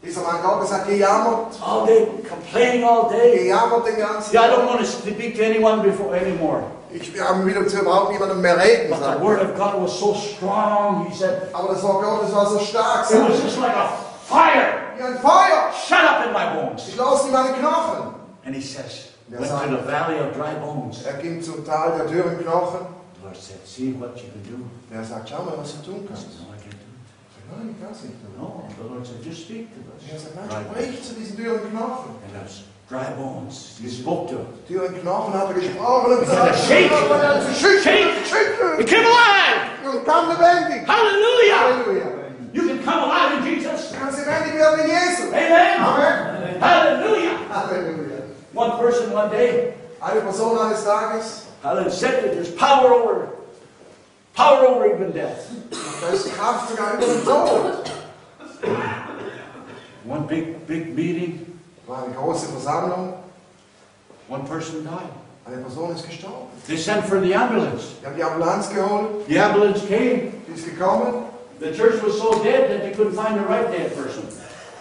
Dieser 0.03 0.23
Mann 0.23 0.41
Gottes 0.43 0.73
hat 0.73 0.87
gejammert, 0.87 1.59
all 1.61 1.85
day, 1.85 2.07
complaining 2.29 2.85
all 2.85 3.09
day. 3.11 3.39
gejammert 3.39 3.87
den 3.87 3.97
ganzen 3.99 4.33
Yeah, 4.33 4.45
I 4.45 4.51
don't 4.51 4.67
want 4.67 4.79
to 4.81 4.87
speak 4.87 5.37
to 5.37 5.45
anyone 5.45 5.83
before 5.83 6.15
anymore. 6.15 6.63
Ich 6.93 7.13
wieder 7.13 7.67
zu 7.67 7.79
überhaupt 7.79 8.13
niemandem 8.13 8.41
mehr 8.41 8.57
reden, 8.57 8.89
But 8.91 9.01
the 9.03 9.21
word 9.23 9.43
of 9.43 9.57
God 9.59 9.83
was 9.83 9.99
so 9.99 10.15
strong, 10.15 11.07
he 11.11 11.15
said, 11.15 11.49
Aber 11.53 11.75
das 11.75 11.83
Wort 11.83 12.03
Gottes 12.03 12.33
war 12.35 12.47
so 12.47 12.59
stark, 12.61 13.11
it 13.11 13.21
was 13.29 13.43
just 13.43 13.59
like 13.59 13.75
a 13.75 13.89
fire 14.25 14.86
wie 14.99 15.03
ein 15.03 15.19
Feuer. 15.19 15.71
shut 15.73 16.05
up 16.05 16.27
in 16.27 16.33
my 16.33 16.55
bones. 16.55 16.89
Ich 16.89 16.95
schloss 16.95 17.27
in 17.27 17.33
meine 17.33 17.53
Knochen. 17.55 18.15
And 18.45 18.55
he 18.55 18.61
says, 18.63 19.13
Yes, 19.31 19.41
went 19.41 19.53
I- 19.53 19.65
to 19.67 19.77
the 19.77 19.83
valley 19.83 20.19
of 20.21 20.35
dry 20.37 20.55
bones. 20.55 21.05
Er 21.05 21.15
ging 21.15 21.43
zum 21.43 21.65
Tal 21.65 21.97
der 21.99 22.07
dürren 22.07 22.39
Knochen. 22.39 22.87
The 23.21 23.25
Lord 23.25 23.37
said, 23.37 23.59
see 23.67 23.93
what 23.99 24.17
you 24.17 24.31
can 24.31 24.43
do. 24.45 24.95
Er 24.95 25.03
sagt, 25.05 25.29
schau 25.29 25.43
mal, 25.43 25.55
was 25.59 25.73
du 25.83 25.91
tun 25.91 26.07
kannst. 26.07 26.27
no, 26.39 26.47
I 26.55 26.59
can't 26.63 26.79
do 26.79 26.87
Ich 27.27 27.35
sag, 27.35 27.59
Nein, 27.59 27.75
ich 27.75 27.83
kann 27.83 27.93
es 27.93 28.03
nicht 28.03 28.15
it. 28.15 28.39
No, 28.39 28.63
the 28.81 28.89
Lord 28.89 29.05
said, 29.07 29.23
just 29.25 29.43
speak 29.43 29.69
to 29.75 29.81
us. 29.91 30.03
Er 30.13 30.19
sagt, 30.19 30.37
nein, 30.37 30.67
sprich 30.71 31.03
zu 31.03 31.15
diesen 31.15 31.37
dürren 31.37 31.71
Knochen. 31.73 32.15
And 32.23 32.33
those 32.39 32.63
dry 32.89 33.11
bones, 33.19 33.79
he 33.83 33.89
spoke 33.91 34.29
to 34.31 34.37
it. 34.43 34.69
Dürren 34.69 34.95
Knochen 35.01 35.35
hat 35.35 35.49
er 35.49 35.55
gesprochen 35.55 36.13
und 36.13 36.21
He 36.21 36.27
said, 36.27 36.55
shake. 36.55 36.91
Shake. 37.57 38.15
It 38.79 38.87
came 38.87 39.05
alive! 39.07 39.91
Und 39.91 40.05
kam 40.05 40.29
lebendig. 40.29 40.87
Hallelujah! 40.87 41.61
Halleluja. 41.63 42.16
You 42.57 42.67
can 42.69 42.83
come 42.83 43.03
alive 43.05 43.39
in 43.39 43.45
Jesus. 43.55 43.91
Du 43.93 43.99
kannst 43.99 44.19
lebendig 44.19 44.55
werden 44.55 44.81
in 44.81 44.91
Jesus. 44.91 45.27
Amen! 45.29 45.81
Amen. 45.81 46.61
Hallelujah! 46.61 47.37
Halleluja. 47.53 48.23
One 48.55 48.79
person 48.79 49.13
one 49.13 49.31
day 49.31 49.75
Eine 50.01 50.21
Person 50.23 50.57
eines 50.59 50.85
Tages, 50.85 51.47
hallelujah, 51.63 51.91
said 51.91 52.23
that 52.25 52.33
there's 52.33 52.51
power 52.53 52.93
over, 52.93 53.29
power 54.35 54.67
over 54.67 54.87
even 54.87 55.13
death. 55.13 55.51
da 56.01 56.09
ist 56.13 56.33
Kraft 56.35 56.71
sogar 56.71 56.95
über 56.95 57.07
den 57.07 57.25
Tod. 57.25 57.91
One 60.07 60.27
big, 60.29 60.67
big 60.67 60.95
meeting, 60.95 61.59
War 61.87 62.05
eine 62.05 62.15
große 62.15 62.47
Versammlung. 62.49 63.15
one 64.29 64.45
person 64.45 64.85
died. 64.85 65.11
Eine 65.47 65.63
Person 65.63 65.95
ist 65.95 66.07
gestorben. 66.09 66.49
They 66.67 66.77
sent 66.77 67.05
for 67.07 67.21
the 67.21 67.35
ambulance. 67.35 67.95
Die 68.03 68.07
haben 68.07 68.17
die 68.17 68.25
Ambulanz 68.25 68.69
geholt. 68.69 69.27
The 69.29 69.39
ambulance 69.39 69.87
came. 69.87 70.33
Die 70.49 70.53
ist 70.55 70.65
gekommen. 70.67 71.26
The 71.59 71.73
church 71.73 72.03
was 72.03 72.19
so 72.19 72.43
dead 72.43 72.71
that 72.71 72.83
they 72.83 72.93
couldn't 72.93 73.15
find 73.15 73.37
the 73.41 73.45
right 73.45 73.71
dead 73.71 73.95
person. 73.97 74.29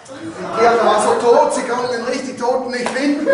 Die 0.07 0.59
Kirche 0.59 0.85
war 0.85 1.01
so 1.01 1.19
tot, 1.19 1.53
sie 1.53 1.61
konnten 1.61 1.91
den 1.91 2.05
richtig 2.05 2.37
Toten 2.37 2.71
nicht 2.71 2.87
finden. 2.89 3.27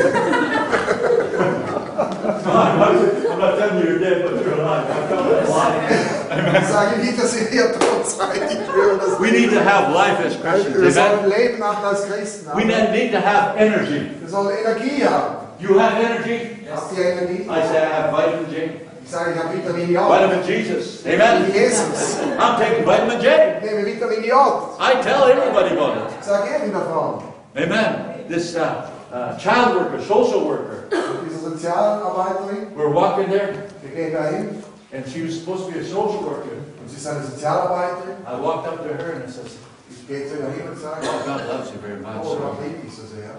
I'm 2.46 3.40
not 3.40 3.58
telling 3.58 3.80
you 3.80 3.90
you're 3.90 4.00
dead, 4.00 4.24
but 4.24 4.46
you're 4.46 4.54
alive. 4.54 4.90
I'm 4.90 5.08
telling 5.10 5.28
you 5.28 5.36
alive. 5.52 6.62
Ich 6.62 6.68
sage 6.68 6.98
nicht, 7.00 7.22
dass 7.22 7.34
sie 7.34 7.46
hier 7.52 7.74
tot 7.74 8.08
Zeit. 8.08 8.42
Er 8.42 8.52
ich 8.52 8.68
spüre 8.68 8.98
das. 8.98 9.20
We 9.20 9.32
need 9.32 9.52
to 9.52 9.60
have 9.60 9.92
life 9.94 10.20
as 10.26 10.40
Christians. 10.40 10.78
Wir 10.78 10.86
er 10.86 10.92
sollen 10.92 11.20
Amen. 11.20 11.30
Leben 11.30 11.64
haben 11.64 11.84
als 11.84 12.08
Christen. 12.08 12.48
We 12.56 12.64
need 12.64 13.12
to 13.12 13.20
have 13.20 13.58
energy. 13.58 14.12
Wir 14.20 14.28
er 14.28 14.30
sollen 14.30 14.58
Energie 14.58 15.04
haben. 15.04 15.36
You 15.60 15.80
have 15.80 16.02
energy? 16.02 16.66
Habt 16.74 16.98
ihr 16.98 17.06
Energie? 17.06 17.44
I 17.44 17.62
say 17.68 17.78
I 17.78 17.90
have 17.92 18.12
vitamin 18.12 18.50
J. 18.50 18.91
Ich 19.12 19.18
sage, 19.18 19.34
ich 19.34 19.44
habe 19.44 19.58
Vitamin 19.58 20.42
Jesus. 20.48 21.06
Amen. 21.06 21.52
Jesus. 21.52 22.18
I'm 22.40 22.58
taking 22.58 22.86
vitamin 22.86 23.20
J. 23.20 23.60
Vitamin 23.62 24.24
J. 24.24 24.32
I 24.80 25.02
tell 25.02 25.26
everybody 25.26 25.76
about 25.76 25.98
it. 25.98 26.14
Ich 26.22 26.50
jedem 26.50 26.72
davon. 26.72 27.22
Amen. 27.54 28.26
This 28.30 28.56
uh, 28.56 28.90
uh, 29.12 29.38
child 29.38 29.76
worker, 29.76 30.02
social 30.02 30.46
worker, 30.46 30.88
Und 30.94 31.28
diese 31.30 31.42
Sozialarbeiterin, 31.42 32.74
we're 32.74 32.94
walking 32.94 33.30
there, 33.30 33.54
wir 33.82 33.92
gehen 33.94 34.14
dahin 34.14 34.64
and 34.94 35.06
she 35.06 35.24
was 35.24 35.38
supposed 35.38 35.66
to 35.66 35.74
be 35.74 35.80
a 35.80 35.84
social 35.84 36.24
worker. 36.24 36.56
und 36.80 36.90
sie 36.90 36.96
ist 36.96 37.06
eine 37.06 37.22
Sozialarbeiterin. 37.22 38.16
I 38.26 38.40
walked 38.40 38.66
up 38.66 38.78
to 38.78 38.94
her 38.94 39.16
and 39.16 39.26
I 39.26 39.30
says, 39.30 39.58
Ich 39.90 40.08
gehe 40.08 40.26
zu 40.26 40.38
ihr 40.38 40.52
hin 40.56 40.70
und 40.70 40.80
sage, 40.80 41.02
Oh, 41.04 41.20
God 41.26 41.50
loves 41.50 41.70
you 41.74 41.82
very 41.82 42.00
much. 42.00 42.24
oh, 42.24 42.38
Gott 42.38 42.64
liebt 42.64 42.86
dich 42.86 42.96
so 42.96 43.04
sehr. 43.04 43.36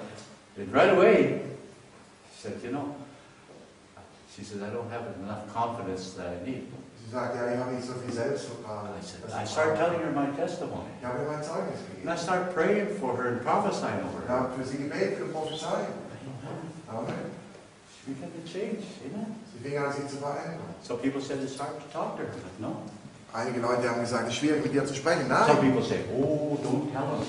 and 0.59 0.71
right 0.75 0.91
away, 0.91 1.41
she 2.37 2.43
said, 2.43 2.61
you 2.63 2.73
know, 2.73 2.95
she 4.35 4.43
says, 4.43 4.63
I 4.63 4.71
don't 4.71 4.91
have 4.91 5.05
enough 5.23 5.53
confidence 5.53 6.15
that 6.17 6.27
I 6.27 6.45
need. 6.45 6.65
Sie 7.05 7.11
sagt, 7.13 7.35
ja, 7.37 7.53
ich 7.53 7.59
habe 7.61 7.73
nicht 7.73 7.87
so 7.87 7.93
viel 7.95 8.13
Selbstvertrauen. 8.13 8.89
Uh, 8.89 8.99
I 8.99 9.03
said, 9.05 9.21
I 9.29 9.45
wahr. 9.69 9.77
telling 9.77 10.01
her 10.01 10.11
my 10.13 10.27
testimony. 10.35 10.89
Ich 11.01 11.07
habe 11.07 11.19
ihr 11.21 11.29
mein 11.29 11.43
Zeugnis 11.43 11.79
And 11.81 11.89
gegeben. 12.01 12.09
I 12.09 12.17
started 12.17 12.55
praying 12.55 12.89
for 12.99 13.17
her 13.17 13.29
and 13.33 13.43
prophesying 13.45 14.01
over 14.01 14.23
Ich 14.25 14.29
her. 14.29 14.39
habe 14.41 14.49
für 14.57 14.65
sie 14.65 14.79
gebetet 14.79 15.21
und 15.23 15.33
prophezeit. 15.33 15.89
Amen. 16.89 17.31
She 18.05 18.13
began 18.13 18.31
to 18.33 18.43
change. 18.49 18.85
Amen. 19.05 19.37
Sie 19.53 19.59
fing 19.69 19.79
an, 19.79 19.93
sich 19.93 20.09
zu 20.09 20.17
verändern. 20.17 20.61
So 20.83 20.97
people 20.97 21.21
said 21.21 21.39
it's 21.43 21.59
hard 21.59 21.79
to 21.79 21.87
talk 21.93 22.17
to 22.17 22.23
her. 22.25 22.33
But 22.33 22.61
no. 22.61 22.77
Einige 23.35 23.61
Leute 23.61 23.89
haben 23.89 24.01
gesagt, 24.01 24.25
es 24.29 24.35
ist 24.35 24.41
schwierig 24.41 24.63
mit 24.65 24.75
ihr 24.75 24.85
zu 24.85 24.95
sprechen. 24.95 25.29
Some 25.29 25.47
Nein. 25.47 25.61
people 25.73 25.83
say, 25.83 26.01
oh, 26.17 26.59
don't 26.63 26.93
tell 26.93 27.07
them. 27.09 27.25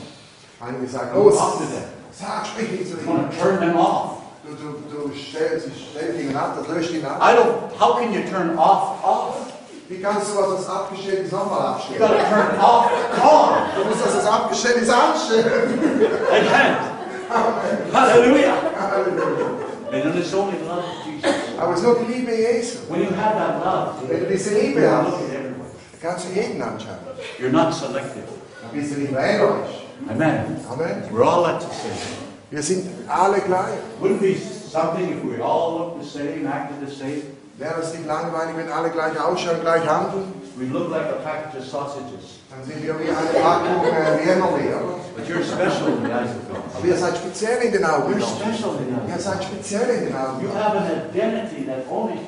Einige 0.60 0.88
sagen, 0.88 1.12
Don't 1.14 1.24
los, 1.26 1.36
oh, 1.36 1.40
talk 1.40 1.58
to 1.60 1.66
them. 1.66 1.84
sag, 2.12 2.46
sprich 2.48 2.72
nicht 2.72 2.88
zu 2.92 2.98
You 3.02 3.08
want 3.08 3.22
ihnen. 3.24 3.32
to 3.32 3.38
turn 3.38 3.60
them 3.60 3.76
off. 3.78 4.23
Du, 4.44 4.50
du, 4.56 5.08
du 5.08 5.14
stellst, 5.16 5.68
stellst 5.92 6.20
ihn 6.20 6.36
ab, 6.36 6.58
das 6.60 6.68
löscht 6.68 6.92
ihn 6.92 7.06
ab. 7.06 7.22
I 7.22 7.34
don't, 7.36 7.72
how 7.80 7.98
can 7.98 8.12
you 8.14 8.22
turn 8.30 8.58
off, 8.58 9.02
off? 9.04 9.36
Wie 9.88 10.00
kannst 10.02 10.34
du, 10.34 10.38
was 10.38 10.58
das 10.58 10.70
abgestellt 10.70 11.26
ist, 11.26 11.32
nochmal 11.32 11.80
You 11.90 11.98
gotta 12.00 12.24
turn 12.30 12.60
off, 12.60 12.92
on. 13.24 13.54
Du 13.78 13.88
musst 13.90 14.06
das, 14.06 14.18
was 14.18 14.26
abgestellt 14.26 14.78
ist, 14.78 14.90
anstellen. 14.90 15.80
Amen. 16.30 16.76
Hallelujah. 17.94 18.54
Halleluja. 18.80 19.64
And 19.94 20.04
then 20.04 20.18
it's 20.18 20.34
only 20.34 20.58
love 20.68 20.84
Jesus. 21.06 21.32
Aber 21.60 21.74
es 21.74 21.80
ist 21.80 21.86
nur 21.86 21.96
die 22.00 22.12
Liebe 22.14 22.32
Jesu. 22.36 22.80
When 22.90 23.02
you 23.02 23.10
have 23.16 23.36
that 23.38 23.64
love, 23.64 23.96
Wenn 24.08 24.20
du 24.22 24.26
diese 24.26 24.56
Liebe 24.60 24.82
hast, 24.90 25.08
at 25.08 25.22
everyone. 25.30 25.70
kannst 26.02 26.26
du 26.26 26.34
jeden 26.34 26.62
anschauen. 26.62 26.98
You're 27.40 27.52
not 27.52 27.74
selective. 27.74 28.26
Dann 28.62 28.72
bist 28.74 28.96
du 28.96 29.00
nicht 29.00 29.14
wählerisch. 29.16 29.86
Amen. 30.10 30.58
Amen. 30.70 31.04
We're 31.12 31.24
all 31.24 31.46
at 31.46 31.62
the 31.62 31.68
same. 31.68 32.33
Wir 32.54 32.62
sind 32.62 32.86
alle 33.08 33.40
gleich. 33.40 33.82
Wouldn't 34.00 34.22
be 34.22 34.36
something 34.38 35.10
if 35.10 35.24
we 35.24 35.42
all 35.42 35.76
looked 35.76 36.04
the 36.04 36.08
same, 36.08 36.46
acted 36.46 36.88
the 36.88 36.96
same? 36.96 37.24
Wäre 37.58 37.82
es 37.82 37.96
nicht 37.96 38.06
langweilig, 38.06 38.56
wenn 38.56 38.72
alle 38.72 38.92
gleich 38.92 39.20
ausschauen, 39.20 39.60
gleich 39.62 39.82
handeln? 39.90 40.32
We 40.56 40.66
look 40.66 40.92
like 40.92 41.10
a 41.10 41.18
package 41.24 41.58
of 41.58 41.66
sausages. 41.66 42.38
Dann 42.52 42.64
sind 42.64 42.84
wir 42.86 42.94
wie 43.00 43.10
eine 43.10 43.42
Packung 43.42 43.84
äh, 43.84 44.22
Wienerli, 44.22 44.68
oder? 44.70 45.00
But 45.16 45.28
you're 45.28 45.42
special 45.42 45.98
in 45.98 46.04
the 46.06 46.12
eyes 46.14 46.30
of 46.30 46.48
God. 46.48 46.62
Aber 46.78 46.86
ihr 46.86 46.96
seid 46.96 47.18
speziell 47.18 47.58
in 47.64 47.72
den 47.72 47.86
Augen 47.86 48.14
You're 48.14 48.22
special 48.22 48.78
in 48.78 48.94
the 48.94 49.02
eyes 49.02 49.18
Ihr 49.18 49.20
seid 49.20 49.44
speziell 49.44 49.90
in 49.90 50.06
den 50.06 50.16
Augen 50.16 50.44
You 50.44 50.54
have 50.54 50.78
an 50.78 51.10
identity 51.10 51.66
that's 51.66 51.90
only 51.90 52.20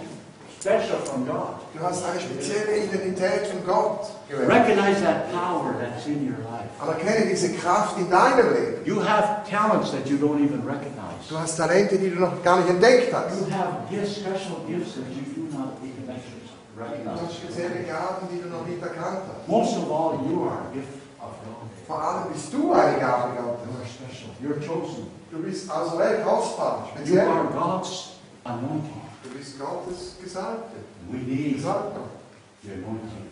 special 0.65 0.97
from 1.05 1.25
God. 1.27 1.61
Du 1.73 1.79
hast 1.79 2.03
eine 2.03 2.19
spezielle 2.19 2.85
Identität 2.85 3.45
von 3.47 3.63
Gott. 3.65 4.09
Recognize 4.29 4.99
that 5.01 5.31
power 5.31 5.75
that's 5.79 6.07
in 6.07 6.25
your 6.25 6.39
life. 6.49 6.69
Anerkenne 6.81 7.29
diese 7.29 7.53
Kraft 7.53 7.99
in 7.99 8.09
deinem 8.09 8.49
Leben. 8.51 8.85
You 8.85 8.99
have 8.99 9.47
talents 9.47 9.91
that 9.91 10.07
you 10.09 10.17
don't 10.17 10.41
even 10.43 10.65
recognize. 10.65 11.29
Du 11.29 11.37
hast 11.37 11.57
Talente, 11.57 11.99
die 11.99 12.09
du 12.09 12.19
noch 12.19 12.41
gar 12.43 12.57
nicht 12.57 12.69
entdeckt 12.69 13.13
hast. 13.13 13.39
You 13.39 13.53
have 13.53 13.85
gifts, 13.91 14.15
special 14.17 14.57
gifts 14.67 14.95
that 14.95 15.05
you 15.13 15.23
do 15.35 15.55
not 15.55 15.77
even 15.83 16.07
Du 16.07 16.81
recognize. 16.81 17.21
hast 17.21 17.35
spezielle 17.35 17.83
Gaben, 17.83 18.27
die 18.33 18.41
du 18.41 18.49
noch 18.49 18.65
nicht 18.65 18.81
erkannt 18.81 19.21
hast. 19.29 19.47
Most 19.47 19.77
of 19.77 19.91
all, 19.91 20.17
you 20.27 20.49
are 20.49 20.65
a 20.65 20.73
gift 20.73 20.97
of 21.21 21.29
God. 21.45 21.69
Vor 21.85 22.01
allem 22.01 22.33
bist 22.33 22.51
du 22.51 22.71
er 22.73 22.85
eine 22.85 22.99
Gabe 22.99 23.33
You 23.37 23.45
are 23.45 23.85
special. 23.85 24.31
You're 24.41 24.59
chosen. 24.59 25.11
Du 25.29 25.43
bist 25.43 25.69
also 25.69 26.01
echt 26.01 26.25
kostbar, 26.25 26.87
You 27.05 27.19
are 27.19 27.45
God's 27.53 28.13
anointing. 28.43 29.04
Du 29.45 29.51
bist 29.51 29.59
Gottes 29.59 30.15
Gesalbte. 30.23 30.77
We 31.11 31.19
need 31.19 31.59
the 31.61 32.73
anointing. 32.73 33.29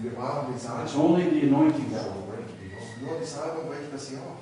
Wir 0.00 0.10
die 0.10 0.84
It's 0.84 0.94
only 0.94 1.24
the 1.30 1.46
anointing 1.48 1.90
that 1.92 2.04
will 2.14 2.22
break 2.22 2.46
yoke. 2.62 3.00
Nur 3.02 3.18
die 3.18 3.26
Salbung 3.26 3.70
das 3.90 4.10
Joch. 4.10 4.38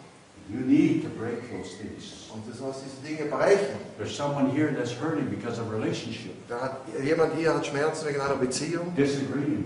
You 0.51 0.61
need 0.61 1.03
to 1.03 1.09
break 1.09 1.51
those 1.51 1.77
things. 1.79 2.29
Und 2.35 2.47
du 2.47 2.53
sollst 2.53 2.83
diese 2.85 3.01
Dinge 3.01 3.31
brechen. 3.31 3.79
There's 3.97 4.15
someone 4.15 4.51
here 4.51 4.75
that's 4.75 4.93
hurting 4.93 5.31
because 5.31 5.59
of 5.59 5.71
relationship, 5.71 6.35
er 6.51 6.57
Da 6.57 6.65
hat 6.65 6.81
jemand 7.03 7.35
hier 7.37 7.55
hat 7.55 7.65
Schmerzen 7.65 8.09
wegen 8.09 8.21
einer 8.21 8.37
Beziehung 8.37 8.95
disagreeing. 8.95 9.65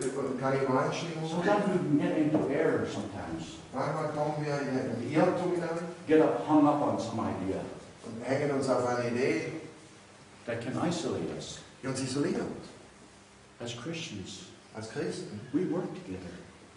Eh, 0.00 0.06
Übereinstimmung. 0.06 1.28
Sometimes 1.30 1.62
we 1.68 2.02
get 2.02 2.18
into 2.18 2.38
error 2.50 2.84
sometimes. 2.86 3.58
Manchmal 3.72 4.08
kommen 4.10 4.44
wir 4.44 4.58
in 4.60 5.12
Irrtum 5.12 5.52
hinein 5.54 5.78
Get 6.08 6.20
up, 6.20 6.44
hung 6.48 6.66
up 6.66 6.82
on 6.82 6.98
some 6.98 7.22
idea 7.22 7.60
und 8.04 8.24
hängen 8.24 8.50
uns 8.50 8.68
auf 8.68 8.84
eine 8.84 9.08
Idee, 9.08 9.61
that 10.46 10.60
can 10.60 10.76
isolate 10.88 11.30
us. 11.36 11.58
die 11.82 11.88
uns 11.88 12.00
isoliert. 12.00 12.42
As 13.60 13.74
Christians, 13.76 14.46
Als 14.74 14.90
Christen. 14.90 15.40
we 15.52 15.64
work 15.70 15.88
together. 15.94 16.30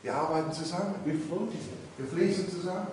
Wir 0.04 0.14
arbeiten 0.14 0.52
zusammen. 0.54 0.96
We 1.06 1.14
flow 1.14 1.46
together. 1.48 1.78
Wir 1.98 2.08
fließen 2.08 2.50
zusammen. 2.50 2.88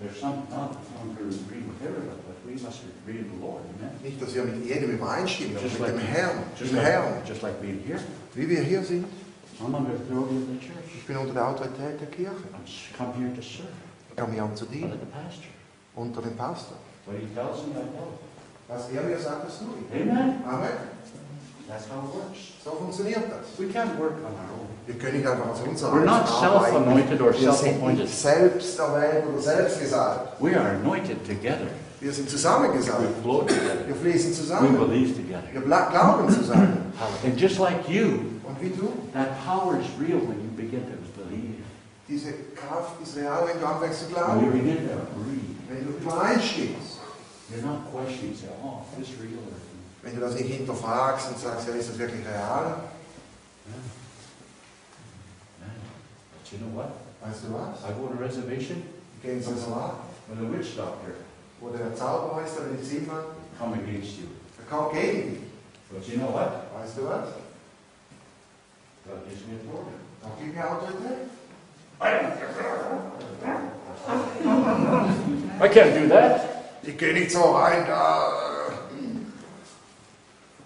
There's 0.00 0.20
some 0.20 0.44
not 0.48 0.76
longer 0.94 1.26
agree 1.26 1.58
with 1.66 1.82
everybody, 1.82 2.20
but 2.24 2.36
we 2.46 2.52
must 2.62 2.80
agree 3.02 3.18
in 3.18 3.30
the 3.34 3.44
Lord. 3.44 3.62
Amen. 3.80 3.90
Nicht, 4.02 4.22
dass 4.22 4.32
wir 4.32 4.44
mit 4.44 4.64
jedem 4.64 4.92
übereinstimmen, 4.92 5.56
aber 5.56 5.66
Just 5.66 5.80
mit 5.80 5.88
like, 5.88 5.98
dem 5.98 6.06
Herrn. 6.06 6.38
just 6.56 6.70
Dem 6.70 6.76
like, 6.76 6.86
Herrn. 6.86 7.22
just 7.26 7.42
like 7.42 7.60
being 7.60 7.82
here. 7.84 7.98
Wie 8.34 8.48
wir 8.48 8.62
hier 8.62 8.84
sind. 8.84 9.04
I'm 9.60 9.74
under 9.74 9.90
the 9.90 9.96
authority 10.04 10.36
of 10.36 10.42
the 10.52 10.58
church. 10.60 10.94
Ich 10.96 11.04
bin 11.04 11.16
unter 11.16 11.34
der 11.34 11.48
Autorität 11.48 12.00
der 12.00 12.06
Kirche. 12.08 12.30
S- 12.64 12.96
come 12.96 13.12
here 13.18 13.34
to 13.34 13.42
serve 13.42 13.66
Ich 14.10 14.16
komme 14.16 14.32
hier 14.34 14.44
um 14.44 14.54
zu 14.54 14.64
under 14.66 14.76
dienen. 14.78 15.00
the 15.00 15.06
pastor. 15.06 15.48
Unter 15.96 16.22
dem 16.22 16.36
Pastor. 16.36 16.76
What 17.06 17.16
he 17.18 17.26
tells 17.34 17.66
me, 17.66 17.72
I 17.72 17.82
tell. 17.90 18.14
Was 18.68 18.88
er 18.94 19.02
mir 19.02 19.18
sagt, 19.18 19.46
tue 19.58 19.68
ich. 19.80 20.02
Amen. 20.02 20.42
Amen. 20.46 20.68
That's 21.68 21.84
how 21.90 22.04
it 22.04 22.14
works. 22.14 22.38
So 22.64 22.70
funktioniert 22.72 23.24
das. 23.30 23.58
We 23.58 23.66
can't 23.72 23.98
work 23.98 24.14
on 24.24 24.32
our 24.32 24.48
own. 24.60 24.68
Wir 24.86 24.94
können 24.98 25.18
nicht 25.18 25.26
einfach 25.28 25.50
aus 25.50 25.60
unserer 25.66 25.92
We're 25.92 26.04
not 26.04 26.26
self-anointed 26.28 27.20
or 27.20 27.32
self-appointed. 27.34 28.08
selbst 28.08 28.78
erwählt 28.78 29.24
oder 29.30 29.42
selbst 29.42 29.80
gesagt. 29.80 30.40
We 30.40 30.56
are 30.58 30.70
anointed 30.70 31.26
together. 31.26 31.68
Wir 32.00 32.12
sind 32.12 32.26
We 32.26 32.30
zusammengesagt. 32.30 32.98
flow 33.22 33.40
together. 33.42 33.86
Wir 33.86 33.96
fließen 33.96 34.32
We 34.60 34.68
believe 34.86 35.14
together. 35.14 35.42
Wir 35.52 35.60
glauben 35.62 36.28
zusammen. 36.32 36.92
And 37.24 37.38
just 37.38 37.58
like 37.58 37.88
you, 37.88 38.20
Und 38.44 38.60
wie 38.60 38.70
du, 38.70 38.88
that 39.12 39.28
power 39.44 39.78
is 39.78 39.86
real 40.00 40.20
when 40.20 40.40
you 40.40 40.50
begin 40.56 40.80
to 40.86 40.96
believe. 41.20 41.56
diese 42.08 42.32
Kraft 42.56 43.00
ist 43.02 43.16
real, 43.16 43.44
wenn 43.46 43.60
du 43.60 43.66
anfängst 43.66 44.08
zu 44.08 44.14
When 44.14 44.44
you 44.46 44.50
begin 44.52 44.88
to 44.88 44.94
agree. 44.94 45.44
Wenn 45.68 45.84
du 45.86 45.90
übereinstimmst. 46.00 46.87
You're 47.50 47.62
not 47.62 47.90
questioning, 47.90 48.34
say, 48.34 48.48
oh, 48.62 48.82
is 48.92 49.08
this 49.08 49.18
real 49.18 49.38
or 49.38 49.56
Wenn 50.02 50.14
du 50.14 50.20
das 50.20 50.34
nicht 50.34 50.50
hinterfragst 50.50 51.28
und 51.28 51.38
sagst, 51.38 51.68
ja, 51.68 51.74
ist 51.74 51.90
das 51.90 51.98
wirklich 51.98 52.24
real? 52.26 52.82
Man. 55.60 55.70
But 56.32 56.52
you 56.52 56.58
know 56.58 56.76
what? 56.76 56.90
Weißt 57.20 57.44
du 57.44 57.52
was? 57.52 57.84
I 57.84 57.92
go 57.92 58.06
on 58.06 58.18
a 58.18 58.20
reservation 58.20 58.82
Ich 59.16 59.22
gehe 59.22 59.32
ins 59.32 59.48
Reservat, 59.48 59.94
when 60.28 60.38
a 60.46 60.56
witch 60.56 60.76
doctor 60.76 61.14
wo 61.60 61.70
der 61.70 61.94
Zaubermeister, 61.94 62.62
der 62.62 62.72
Medizinmann, 62.72 63.24
come 63.58 63.74
against 63.74 64.18
you. 64.18 64.26
der 64.56 64.64
kommt 64.70 64.92
gegen 64.92 65.30
dich. 65.30 65.40
But 65.90 66.06
you 66.06 66.18
know 66.18 66.32
what? 66.32 66.70
Weißt 66.74 66.98
du 66.98 67.04
was? 67.04 67.34
God 69.04 69.24
gives 69.28 69.42
me 69.46 69.54
authority. 69.56 69.96
Da 70.22 70.28
gibt 70.38 70.54
mir 70.54 70.70
Autorität. 70.70 71.28
I 75.60 75.68
can't 75.68 75.94
do 75.94 76.08
that. 76.08 76.47
Ich 76.88 76.96
gehe 76.96 77.12
nicht 77.12 77.30
so 77.30 77.42
rein, 77.42 77.84
da. 77.86 78.28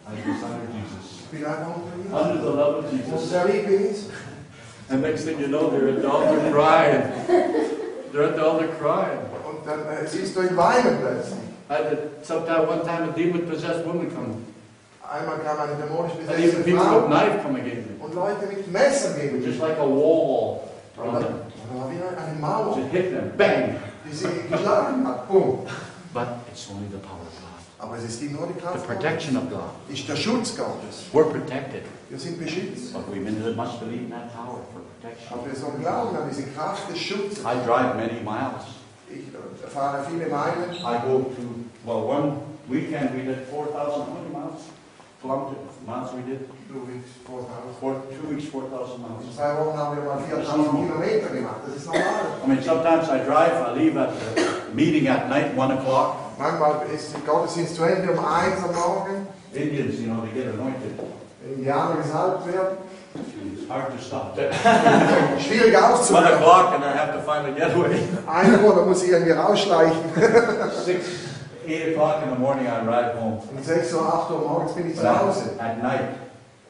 Under 0.06 0.22
Jesus. 0.22 1.26
Bin 1.32 1.44
einfach 1.44 1.74
unter 1.74 1.96
ihm. 1.98 2.14
Under 2.14 2.40
the 2.40 2.56
love 2.56 2.78
of 2.78 2.92
Jesus. 2.92 3.30
der 3.30 3.44
Liebe 3.46 3.72
Jesu. 3.72 4.06
And 4.88 5.02
next 5.02 5.24
thing 5.24 5.40
you 5.40 5.48
know, 5.48 5.68
they're 5.70 5.88
at 5.88 6.00
the 6.00 6.08
altar 6.08 6.38
crying. 6.52 7.02
They're 8.12 8.28
at 8.28 8.36
the 8.36 8.42
altar 8.44 8.68
crying. 8.78 9.18
Und 9.48 9.66
dann 9.66 9.80
äh, 9.80 10.06
siehst 10.06 10.36
du 10.36 10.42
ihn 10.42 10.56
weinen 10.56 10.98
plötzlich. 11.00 11.40
I 11.68 11.74
had 11.74 12.24
sometime 12.24 12.68
one 12.68 12.82
time 12.84 13.08
a 13.08 13.12
demon 13.16 13.44
possessed 13.48 13.84
woman 13.84 14.08
come. 14.14 14.36
Einmal 15.02 15.38
kam 15.38 15.58
eine 15.58 15.74
dämonisch 15.74 16.12
And 16.12 16.38
even 16.38 16.62
besetzte 16.62 16.62
people 16.62 16.84
with 16.84 16.88
Frau 16.88 17.06
knife 17.08 17.42
come 17.42 17.56
against 17.58 17.90
me. 17.90 17.96
und 18.04 18.14
Leute 18.14 18.46
mit 18.46 18.70
Messern 18.70 19.16
gegen 19.20 19.42
Just 19.42 19.58
like 19.60 19.76
a 19.78 19.84
wall 19.86 20.60
Und 20.96 21.04
around 21.04 21.26
war 21.74 21.90
wie 21.90 21.96
eine 21.96 22.38
Mauer, 22.40 22.76
Just 22.78 22.92
hit 22.92 23.10
them. 23.10 23.32
Bang. 23.36 23.74
die 24.04 24.14
sie 24.14 24.28
geschlagen 24.48 25.04
hat. 25.08 25.28
Boom. 25.28 25.66
But 26.12 26.28
it's 26.50 26.68
only 26.70 26.88
the 26.88 26.98
power 26.98 27.20
of 27.20 27.40
God. 27.40 27.62
Aber 27.78 27.96
es 27.96 28.04
ist 28.04 28.20
die 28.20 28.28
nur 28.28 28.46
die 28.46 28.54
The 28.54 28.86
protection 28.86 29.36
of 29.36 29.50
God. 29.50 29.70
Ist 29.88 30.08
der 30.08 30.16
Schutz 30.16 30.56
Gottes. 30.56 31.06
We're 31.12 31.24
protected. 31.24 31.82
Wir 32.10 32.18
sind 32.18 32.38
beschützt. 32.38 32.92
But 32.92 33.10
we 33.10 33.18
must 33.20 33.80
believe 33.80 34.02
in 34.04 34.10
that 34.10 34.32
power 34.34 34.60
for 34.72 34.82
protection. 35.00 35.32
Aber 35.32 35.46
wir 35.46 35.56
sollen 35.56 35.80
glauben 35.80 36.16
an 36.16 36.28
diese 36.30 36.44
Kraft 36.50 36.90
des 36.90 36.98
Schutzes. 36.98 37.40
I 37.40 37.56
drive 37.66 37.96
many 37.96 38.20
miles. 38.22 38.62
Ich 39.10 39.28
äh, 39.34 39.68
fahre 39.68 40.04
viele 40.08 40.28
Meilen. 40.28 40.72
I 40.74 40.98
go 41.04 41.32
to, 41.34 41.42
well, 41.84 42.06
one 42.06 42.36
weekend 42.68 43.14
we 43.14 43.24
did 43.24 43.48
4,000, 43.48 44.06
miles? 44.32 44.62
Kilometer, 45.22 45.56
miles 45.86 46.12
we 46.14 46.22
did? 46.22 46.40
Du 46.68 46.80
weeks 46.86 47.10
4000. 47.24 47.46
Four, 47.80 47.94
two 48.10 48.26
weeks, 48.34 48.44
4,000 48.50 48.96
In 48.96 49.02
miles. 49.02 49.36
zwei 49.36 49.54
Wochen 49.58 49.78
haben 49.78 49.96
wir 49.96 50.04
mal 50.04 50.18
4000 50.18 50.70
Kilometer 50.70 51.28
gemacht. 51.32 51.60
Das 51.66 51.76
ist 51.76 51.86
normal. 51.86 52.02
I 52.44 52.48
mean, 52.48 52.62
sometimes 52.62 53.08
I 53.08 53.18
drive, 53.24 53.54
I 53.54 53.78
leave 53.78 53.96
at 53.96 54.10
the 54.34 54.74
meeting 54.74 55.06
at 55.08 55.28
night, 55.28 55.56
1 55.56 55.70
o'clock. 55.78 56.16
Manchmal 56.38 56.82
ist 56.94 57.12
der 57.14 57.20
Gottesdienst 57.20 57.76
zu 57.76 57.84
Ende 57.84 58.10
um 58.12 58.18
1 58.18 58.64
am 58.64 58.74
Morgen. 58.74 59.26
Indians, 59.54 60.00
you 60.00 60.06
know, 60.08 60.22
they 60.22 60.32
get 60.42 60.52
anointed. 60.54 60.98
Indianer 61.46 61.96
gesalbt 62.02 62.46
werden. 62.52 62.78
It's 63.14 63.68
hard 63.70 63.90
to 63.92 63.98
stop. 64.02 64.34
Schwierig 65.38 65.76
1 65.76 65.84
auszuhören. 65.84 66.34
o'clock 66.34 66.72
and 66.74 66.84
I 66.84 66.96
have 66.96 67.12
to 67.12 67.20
find 67.20 67.46
a 67.46 67.50
getaway. 67.52 68.00
1 68.26 68.64
Uhr, 68.64 68.74
da 68.74 68.82
muss 68.86 69.02
ich 69.04 69.10
irgendwie 69.10 69.32
rausschleichen. 69.32 69.98
6, 70.84 70.98
8 71.66 71.92
o'clock 71.92 72.22
in 72.24 72.30
the 72.30 72.38
morning 72.38 72.66
I 72.66 72.84
arrive 72.84 73.14
home. 73.16 73.40
Um 73.56 73.62
6 73.62 73.92
Uhr, 73.94 74.02
8 74.02 74.30
Uhr 74.30 74.38
morgens 74.48 74.72
bin 74.74 74.90
ich 74.90 74.96
zu 74.96 75.02
Hause. 75.08 75.50
at 75.58 75.82
night 75.82 76.08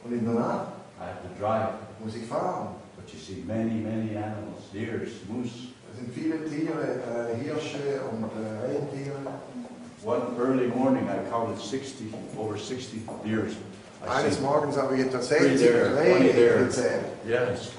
Und 0.03 0.13
in 0.13 0.25
der 0.25 0.33
Nacht 0.35 0.67
I 0.99 1.05
have 1.05 1.21
to 1.23 1.39
drive. 1.39 1.69
muss 2.03 2.15
ich 2.15 2.25
fahren. 2.25 2.75
But 2.95 3.11
you 3.13 3.19
see 3.19 3.43
many, 3.47 3.81
many 3.81 4.15
animals, 4.15 4.69
deers, 4.71 5.09
moose. 5.29 5.69
Es 5.91 5.99
sind 5.99 6.13
viele 6.13 6.43
Tiere, 6.45 6.99
äh, 7.31 7.35
Hirsche 7.43 8.01
und 8.11 8.23
äh, 8.23 8.65
Rentiere. 8.65 9.19
One 10.05 10.21
early 10.39 10.67
morning 10.67 11.07
I 11.07 11.29
counted 11.29 11.57
60, 11.59 12.13
over 12.37 12.57
60 12.57 13.01
deers. 13.25 13.53
I 14.05 14.07
Eines 14.25 14.35
see. 14.35 14.41
Morgens 14.41 14.75
habe 14.77 14.95
ich 14.95 15.01
etwa 15.05 15.21
60 15.21 15.57
there, 15.59 15.93
20 15.93 15.97
Rehe 15.97 16.33
there. 16.33 16.65
gezählt. 16.65 17.05
Yes. 17.27 17.71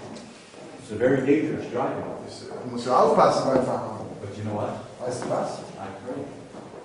It's 0.80 0.92
a 0.92 0.96
very 0.96 1.18
dangerous 1.18 1.66
driving. 1.72 2.04
Das, 2.24 2.48
äh, 2.48 2.70
musst 2.70 2.86
du 2.86 2.92
aufpassen 2.92 3.42
beim 3.52 3.64
Fahren. 3.64 4.06
But 4.22 4.36
you 4.36 4.44
know 4.44 4.54
what? 4.56 4.72
Weißt 5.00 5.24
du 5.24 5.30
was? 5.30 5.58
I 5.76 5.88
pray. 6.06 6.24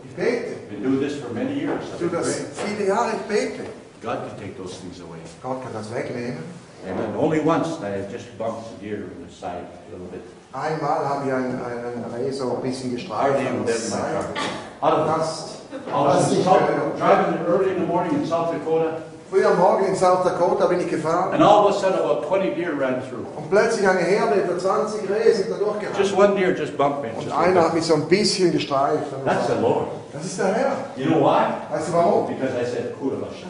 Ich 0.05 0.15
bete. 0.15 0.55
Been 0.69 0.83
doing 0.83 0.99
this 0.99 1.17
for 1.19 1.33
many 1.33 1.53
years. 1.59 1.83
I've 1.93 1.99
been 1.99 2.11
das 2.11 2.39
praying. 2.53 2.77
viele 2.77 2.87
Jahre, 2.87 3.11
ich 3.15 3.27
bete. 3.27 3.65
God 4.01 4.19
can 4.29 4.37
take 4.39 4.57
those 4.57 4.75
things 4.79 4.99
away. 5.01 5.19
Gott 5.43 5.61
kann 5.63 5.73
das 5.73 5.91
wegnehmen. 5.93 6.43
And 6.87 6.97
then 6.97 7.13
only 7.17 7.41
once 7.41 7.77
that 7.81 7.93
I 7.93 8.09
just 8.11 8.37
bumped 8.37 8.69
the 8.79 8.85
deer 8.87 9.11
in 9.11 9.27
the 9.27 9.31
side 9.33 9.65
a 9.67 9.91
little 9.91 10.07
bit. 10.07 10.21
Einmal 10.53 11.05
habe 11.07 11.27
ich 11.27 11.33
einen, 11.33 11.61
einen 11.61 12.03
ein 12.05 12.21
bisschen 12.23 12.49
Hardly 12.49 12.95
gestreift. 12.95 13.41
even 13.41 13.59
an 13.59 13.65
der 13.65 13.75
in 13.75 13.81
my 13.81 13.87
Seite. 13.87 14.13
car. 14.13 14.25
Out 14.81 14.93
of 14.99 15.05
Das, 15.07 15.61
I 15.87 15.91
was 15.91 16.31
in 16.33 16.43
South, 16.43 16.97
driving 16.97 17.45
early 17.45 17.71
in 17.71 17.79
the 17.81 17.85
morning 17.85 18.15
in 18.15 18.25
South 18.25 18.51
Dakota, 18.53 19.01
früh 19.29 19.45
am 19.45 19.57
Morgen 19.57 19.85
in 19.85 19.95
South 19.95 20.23
Dakota 20.23 20.65
bin 20.67 20.79
ich 20.79 20.89
gefahren 20.89 21.33
and 21.33 21.43
all 21.43 21.65
of 21.67 21.75
a 21.75 21.79
sudden 21.79 21.99
about 21.99 22.25
20 22.27 22.55
deer 22.55 22.73
ran 22.79 23.01
through. 23.09 23.25
und 23.35 23.49
plötzlich 23.49 23.87
eine 23.87 23.99
Herde, 23.99 24.41
etwa 24.43 24.57
20 24.57 25.09
Rehe 25.09 25.33
sind 25.33 25.49
da 25.51 25.55
durchgerannt. 25.57 25.97
Just 25.97 26.15
one 26.17 26.35
deer 26.35 26.55
just 26.55 26.75
bumped 26.77 27.01
me. 27.01 27.09
Und 27.15 27.23
Just 27.25 27.35
einer 27.37 27.61
hat 27.61 27.73
mich 27.73 27.83
so 27.85 27.95
ein 27.95 28.07
bisschen 28.07 28.51
gestreift. 28.51 29.03
That's 29.25 29.47
the 29.47 29.61
Lord. 29.61 29.87
Das 30.13 30.25
ist 30.25 30.39
der 30.39 30.53
Herr. 30.53 30.71
You 30.95 31.05
know 31.05 31.21
why? 31.21 31.45
Weißt 31.71 31.89
du 31.89 31.93
warum? 31.93 32.27
Because 32.27 32.53
I 32.59 32.65
said, 32.65 32.95
Kurabasha. 32.99 33.45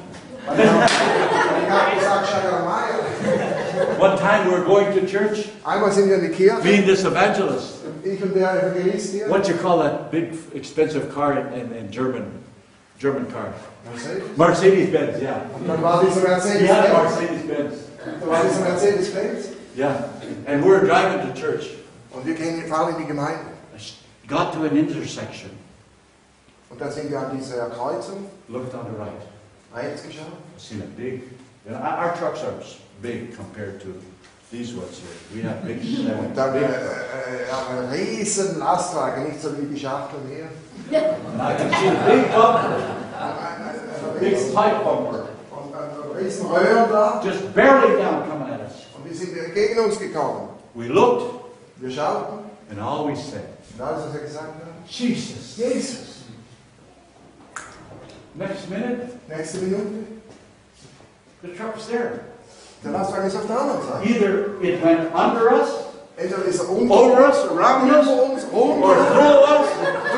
Weil 0.47 0.59
ich 0.59 1.69
habe 1.69 1.95
gesagt, 1.97 2.27
Schagamaya. 2.27 2.99
One 3.99 4.17
time 4.17 4.45
we 4.45 4.51
were 4.51 4.65
going 4.65 4.93
to 4.93 5.05
church, 5.05 5.49
Einmal 5.63 5.91
sind 5.91 6.09
wir 6.09 6.15
in 6.15 6.21
die 6.23 6.29
Kirche, 6.29 6.61
being 6.63 6.85
this 6.85 7.03
evangelist. 7.05 7.75
ich 8.03 8.21
und 8.21 8.35
der 8.35 8.51
Evangelist 8.63 9.13
hier. 9.13 9.29
What 9.29 9.47
you 9.47 9.55
call 9.55 9.79
that 9.79 10.11
big 10.11 10.33
expensive 10.53 11.07
car 11.13 11.33
in, 11.37 11.47
in, 11.53 11.71
in 11.75 11.91
German, 11.91 12.23
German 12.99 13.31
car? 13.31 13.53
Mercedes. 13.89 14.37
Mercedes 14.37 14.91
Benz, 14.91 15.21
yeah. 15.21 15.41
Dann 15.65 15.81
war 15.81 16.03
dieser 16.03 16.21
Mercedes-Benz. 16.21 16.69
Yeah, 16.69 17.03
Mercedes 17.03 17.47
Benz. 17.47 17.73
Da 18.19 18.27
war 18.27 18.43
dieser 18.43 18.59
Mercedes-Benz. 18.61 19.45
Yeah. 19.77 20.09
And 20.45 20.63
we're 20.65 20.81
driving 20.85 21.27
to 21.27 21.39
church. 21.39 21.75
Und 22.11 22.25
wir 22.25 22.33
gehen, 22.35 22.67
fahren 22.67 22.95
in 22.95 23.01
die 23.03 23.07
Gemeinde. 23.07 23.39
Got 24.27 24.53
to 24.53 24.59
an 24.63 24.75
intersection. 24.75 25.49
Und 26.69 26.79
dann 26.79 26.91
sind 26.91 27.09
wir 27.09 27.19
an 27.19 27.35
dieser 27.37 27.67
Kreuzung, 27.69 28.27
Looked 28.47 28.73
on 28.75 28.85
the 28.91 28.97
right. 29.01 29.11
rechts 29.73 30.03
geschaut. 30.03 30.27
I 30.55 30.59
seen 30.59 30.81
a 30.81 30.85
big, 30.95 31.23
you 31.65 31.71
know, 31.71 31.79
our 31.79 32.13
trucks 32.13 32.41
are 32.43 32.53
big 33.01 33.35
compared 33.35 33.79
to 33.81 33.87
these 34.51 34.75
ones 34.75 34.99
here. 34.99 35.15
We 35.33 35.41
have 35.47 35.65
big. 35.65 35.79
Und 35.81 36.37
dann 36.37 36.55
äh, 36.55 36.59
big- 36.59 36.69
äh, 36.69 37.47
ja, 37.49 37.81
ein 37.81 37.89
riesen 37.91 38.59
Lastwagen, 38.59 39.29
nicht 39.29 39.41
so 39.41 39.57
wie 39.57 39.65
die 39.65 39.79
Schachtel 39.79 40.19
hier. 40.29 40.49
And 40.91 41.41
I 41.41 41.55
can 41.55 41.71
see 41.73 41.87
a 41.87 42.05
big 42.05 42.31
bumper, 42.31 44.19
big 44.19 44.53
pipe 44.53 44.83
bumper, 44.83 45.25
und 45.51 45.75
ein 45.75 46.17
riesen 46.17 46.47
da. 46.49 47.21
just 47.23 47.53
barely 47.53 48.01
down 48.01 48.27
coming 48.27 48.49
at 48.53 48.61
us. 48.61 48.85
Und 48.97 49.05
die 49.09 49.13
sind 49.13 49.33
gegen 49.53 49.79
uns 49.79 49.99
gekommen. 49.99 50.49
We 50.73 50.87
looked, 50.87 51.43
Wir 51.77 51.91
schauten. 51.91 52.39
and 52.71 52.79
all 52.79 53.07
we 53.07 53.15
said, 53.15 53.45
Und 53.77 53.81
alles, 53.85 54.05
was 54.13 54.21
gesagt. 54.21 54.53
Jesus. 54.87 55.57
Jesus. 55.57 56.23
Next 58.35 58.69
minute, 58.69 59.09
Nächste 59.27 59.57
Minute. 59.59 60.05
the 61.41 61.49
truck's 61.49 61.87
there. 61.87 62.21
Der 62.83 62.91
Lastwagen 62.91 63.27
ist 63.27 63.35
auf 63.35 63.45
der 63.47 63.59
anderen 63.59 63.81
Seite. 63.87 64.05
Either 64.07 64.63
it 64.63 64.81
went 64.83 65.13
under 65.13 65.51
us, 65.51 65.69
Entweder 66.21 66.45
ist 66.45 66.59
er 66.59 66.69
unter 66.69 66.93
over 66.95 67.27
uns, 67.27 67.37
us, 67.37 67.51
around 67.51 67.91
us, 67.91 68.05
über 68.05 68.23
uns, 68.23 68.45
or 68.51 68.63
uns, 68.75 69.07
through 69.07 69.41
us. 69.43 69.67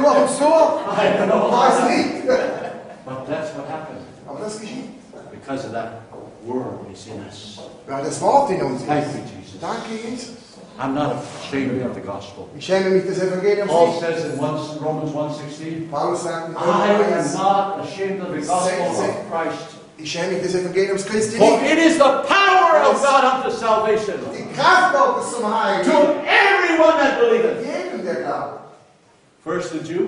durch 0.01 0.17
uns 0.21 0.37
durch. 0.39 0.49
I 0.97 1.17
don't 1.17 1.27
know. 1.29 1.51
Weiß 1.51 1.89
nicht. 1.89 2.27
But 2.27 3.27
that's 3.27 3.55
what 3.55 3.67
happened 3.69 4.01
Aber 4.27 4.39
das 4.39 4.59
geschieht. 4.59 4.89
because 5.31 5.65
of 5.65 5.73
that 5.73 6.01
word 6.45 6.79
is 6.91 7.05
in 7.07 7.23
us. 7.27 7.59
Weil 7.87 8.03
das 8.03 8.19
Wort 8.21 8.49
in 8.51 8.61
uns 8.61 8.83
Thank 8.85 9.05
you, 9.05 9.21
Jesus. 9.39 9.59
Danke, 9.59 10.09
Jesus. 10.09 10.31
I'm 10.79 10.95
not 10.95 11.17
ashamed 11.43 11.85
of 11.85 11.93
the 11.93 12.01
gospel. 12.01 12.47
Ich 12.57 12.65
schäme 12.65 12.89
mich 12.89 13.05
des 13.05 13.21
Evangeliums 13.21 13.69
Paul 13.69 13.87
nicht. 13.89 13.99
says 13.99 14.25
in 14.33 14.39
1 14.39 14.81
Romans 14.81 15.11
1.16, 15.11 15.91
Paulus 15.91 16.23
sagt 16.23 16.49
in 16.49 16.55
I 16.55 16.59
am 16.59 17.33
not 17.33 17.79
ashamed 17.81 18.21
of 18.21 18.31
the 18.33 18.41
gospel 18.47 18.87
of 18.87 19.29
Christ. 19.29 19.80
Ich 20.03 20.11
schäme 20.11 20.33
mich 20.33 20.41
des 20.43 20.55
Evangeliums 20.55 21.05
Christi 21.05 21.37
For 21.37 21.59
it 21.63 21.77
is 21.77 21.95
the 21.97 22.23
power 22.27 22.81
of 22.89 23.01
God 23.01 23.23
unto 23.23 23.49
salvation 23.55 24.15
Die 24.33 24.45
Kraft 24.55 24.93
Gottes 24.95 25.31
zum 25.33 25.43
Heil. 25.45 25.83
to 25.83 25.91
everyone 26.25 26.97
that 26.97 27.19
believeth. 27.19 27.65
Jedem, 27.65 28.03
der 28.05 28.15
glaubt. 28.23 28.59
First 29.43 29.71
the 29.71 29.79
Jew, 29.79 30.07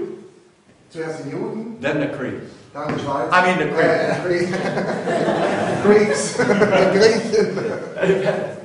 Zuerst 0.91 1.23
die 1.25 1.31
Juden, 1.31 1.77
then 1.81 1.99
the 2.01 2.07
Greek. 2.07 2.41
dann 2.73 2.87
die 2.95 2.99
Schweizer. 3.03 3.31
I 3.31 3.41
mean 3.45 3.57
the 3.59 3.65
Greek. 3.73 3.85
Äh, 3.85 4.15
Greek. 4.23 4.47
Greeks. 5.83 6.37
Griechen. 6.37 7.55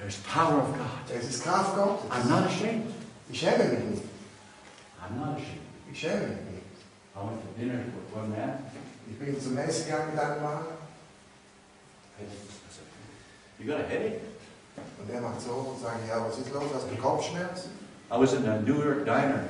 There's 0.00 0.16
power 0.32 0.58
of 0.60 0.72
God. 0.76 1.10
Es 1.14 1.28
ist 1.28 1.42
Kraft 1.44 1.74
Gottes. 1.74 2.04
I'm 2.10 2.28
not 2.28 2.46
ashamed. 2.46 2.92
Ich 3.30 3.40
schäme 3.40 3.64
mich 3.64 3.78
nicht. 3.90 4.02
I'm 5.02 5.16
not 5.18 5.36
ashamed. 5.36 5.60
Ich 5.92 5.98
schäme 6.00 6.20
mich 6.20 6.28
nicht. 6.28 6.62
I 7.16 7.18
went 7.20 7.40
to 7.40 7.48
dinner 7.58 7.78
with 7.80 8.14
one 8.14 8.28
man. 8.30 8.58
Ich 9.18 9.24
bin 9.24 9.40
zum 9.40 9.56
Essen 9.56 9.86
gegangen 9.86 10.10
mit 10.12 10.22
einem 10.22 10.44
I 12.18 13.62
You 13.62 13.66
got 13.72 13.80
a 13.80 13.88
headache? 13.88 14.20
und 15.00 15.22
macht 15.22 15.40
so 15.40 15.52
und 15.52 15.82
sagt, 15.82 16.06
ja, 16.06 16.22
was 16.26 16.36
ist 16.36 16.52
los? 16.52 16.64
Hast 16.74 16.90
du 16.90 16.96
Kopfschmerzen? 17.00 17.70
I 18.12 18.18
was 18.18 18.34
in 18.34 18.46
a 18.46 18.60
New 18.60 18.82
York 18.82 19.06
diner. 19.06 19.40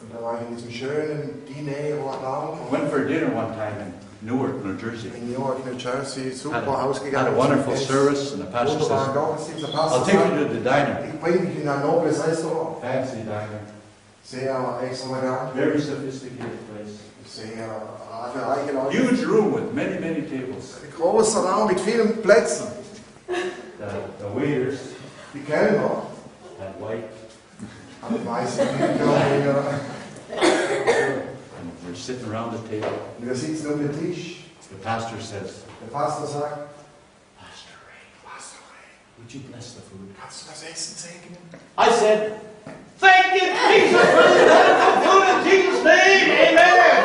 Und 0.00 0.14
da 0.14 0.22
war 0.22 0.40
ich 0.40 0.46
in 0.48 0.54
diesem 0.54 0.70
schönen 0.70 1.44
Diner-Raum 1.46 2.70
Went 2.70 2.88
for 2.90 3.00
dinner 3.00 3.34
one 3.34 3.52
time 3.56 3.74
in 3.80 3.92
Newark, 4.22 4.64
New 4.64 4.76
Jersey. 4.76 5.08
in 5.16 5.26
New 5.26 5.38
York, 5.38 5.66
New 5.66 5.76
Jersey, 5.76 6.30
super 6.30 6.54
Had 6.56 6.68
a, 6.68 6.70
ausgegangen. 6.70 7.26
had 7.26 7.34
a 7.34 7.36
wonderful 7.36 7.76
service, 7.76 8.32
and 8.32 8.42
the 8.42 8.46
pastor 8.46 8.78
says, 8.78 8.90
I'll 9.74 10.04
take 10.04 10.14
you 10.14 10.44
to 10.46 10.54
the 10.54 10.60
diner. 10.60 11.04
ich 11.04 11.20
bringe 11.20 11.46
dich 11.46 11.62
in 11.62 11.68
ein 11.68 11.82
nobles 11.82 12.24
Restaurant. 12.24 12.80
Fancy 12.80 13.24
diner. 13.24 13.60
Sehr 14.22 14.54
extravagant, 14.84 15.54
Very 15.56 15.80
sophisticated 15.80 16.58
place. 16.70 17.07
Sehr 17.28 17.68
reiche, 18.10 18.46
reiche 18.46 18.72
Leute. 18.72 18.96
Huge 18.98 19.24
room 19.26 19.52
with 19.54 19.72
many, 19.74 19.98
many 20.00 20.22
tables. 20.22 20.76
Ein 20.82 20.90
großer 20.96 21.40
Raum 21.40 21.68
mit 21.68 21.80
vielen 21.80 22.22
Plätzen. 22.22 22.66
The, 23.28 23.34
the 24.18 24.34
waiters 24.34 24.78
Die 25.34 25.40
Kellner 25.40 26.02
had 26.58 26.80
white, 26.80 27.04
haben 28.02 28.26
weiße 28.26 28.60
Tücher. 28.62 29.64
and 30.32 31.72
we're 31.86 31.94
sitting 31.94 32.26
around 32.32 32.52
the 32.52 32.68
table. 32.68 32.88
Und 33.18 33.26
wir 33.26 33.34
sitzen 33.34 33.72
um 33.72 33.78
den 33.78 33.92
Tisch. 33.98 34.44
The 34.70 34.76
pastor 34.82 35.20
says, 35.20 35.62
Der 35.80 35.90
Pastor 35.92 36.26
sagt, 36.26 36.58
Pastor 37.38 37.76
Ray, 37.88 38.04
Pastor, 38.24 38.60
Ray, 38.68 38.88
would 39.18 39.32
you 39.32 39.40
bless 39.50 39.74
the 39.74 39.80
food? 39.82 40.14
kannst 40.20 40.44
du 40.44 40.50
das 40.50 40.62
Essen 40.62 40.96
segnen? 40.96 41.38
I 41.78 41.90
said, 41.90 42.32
Thank 43.00 43.40
you, 43.40 43.46
Jesus, 43.48 44.00
for 44.10 44.22
this 44.28 44.44
wonderful 44.50 44.92
food 45.06 45.24
in 45.28 45.38
Jesus' 45.46 45.84
name. 45.84 46.28
Amen. 46.58 47.00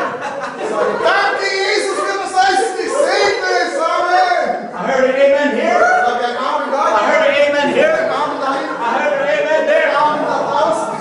Ich 0.60 0.70
sage, 0.70 0.94
danke 1.04 1.46
Jesus 1.46 1.98
für 2.02 2.18
das 2.18 2.34
Essen, 2.50 2.78
ich 2.84 2.92
segne 2.92 3.50
es, 3.64 3.76
Amen. 3.80 4.74
I 4.74 4.93
heard 5.04 5.16
an 5.16 5.22
amen 5.22 5.56
here. 5.56 5.80
Ich 5.80 6.06
sage, 6.06 6.26
ein 6.26 6.38
Amen 6.38 6.74
I 6.74 7.04
heard 7.12 7.28
an 7.28 7.36
amen 7.36 7.74
here. 7.74 7.98
I 8.04 9.00
heard 9.00 9.14
an 9.14 9.28
amen 9.28 9.66
there. 9.68 9.90
Amen 9.96 10.26
da 10.26 10.38
draußen. 10.50 10.96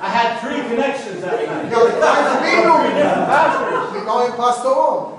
I 0.00 0.08
had 0.08 0.40
three 0.40 0.60
connections 0.68 1.20
that 1.22 1.32
night. 1.32 1.68
Ich 1.68 1.74
habe 1.74 1.90
keine 2.00 2.24
Verbindung 2.28 2.82
Pastors. 3.26 3.92
mit 3.92 4.04
neuen 4.04 4.32
Pastoren. 4.36 5.18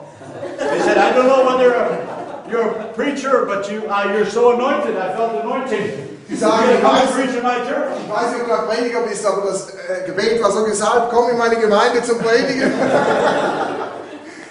They 0.58 0.80
said, 0.82 0.98
I 0.98 1.12
don't 1.14 1.28
know 1.28 1.46
whether 1.46 2.06
you're 2.50 2.70
a 2.70 2.94
preacher, 2.94 3.46
but 3.46 3.70
you, 3.72 3.88
uh, 3.90 4.12
you're 4.14 4.26
so 4.26 4.56
anointed. 4.56 4.96
I 4.98 5.14
felt 5.14 5.44
anointed. 5.44 6.06
Die 6.30 6.36
sagen, 6.36 6.70
ich 6.70 6.82
gonna 6.82 6.82
come 6.82 6.96
and 6.96 7.10
weiß, 7.10 7.16
preach 7.16 7.36
in 7.36 7.44
my 7.44 7.58
church. 7.66 7.98
ich 7.98 8.10
weiß 8.10 8.32
nicht, 8.34 8.42
ob 8.42 8.48
du 8.48 8.54
ein 8.54 8.68
Prediger 8.68 9.02
bist, 9.02 9.26
aber 9.26 9.48
das 9.48 9.70
äh, 9.70 10.06
Gebet 10.06 10.44
war 10.44 10.52
so 10.52 10.64
gesagt, 10.64 11.10
komm 11.10 11.32
in 11.32 11.38
meine 11.38 11.56
Gemeinde 11.56 12.04
zum 12.04 12.20
Predigen. 12.20 12.72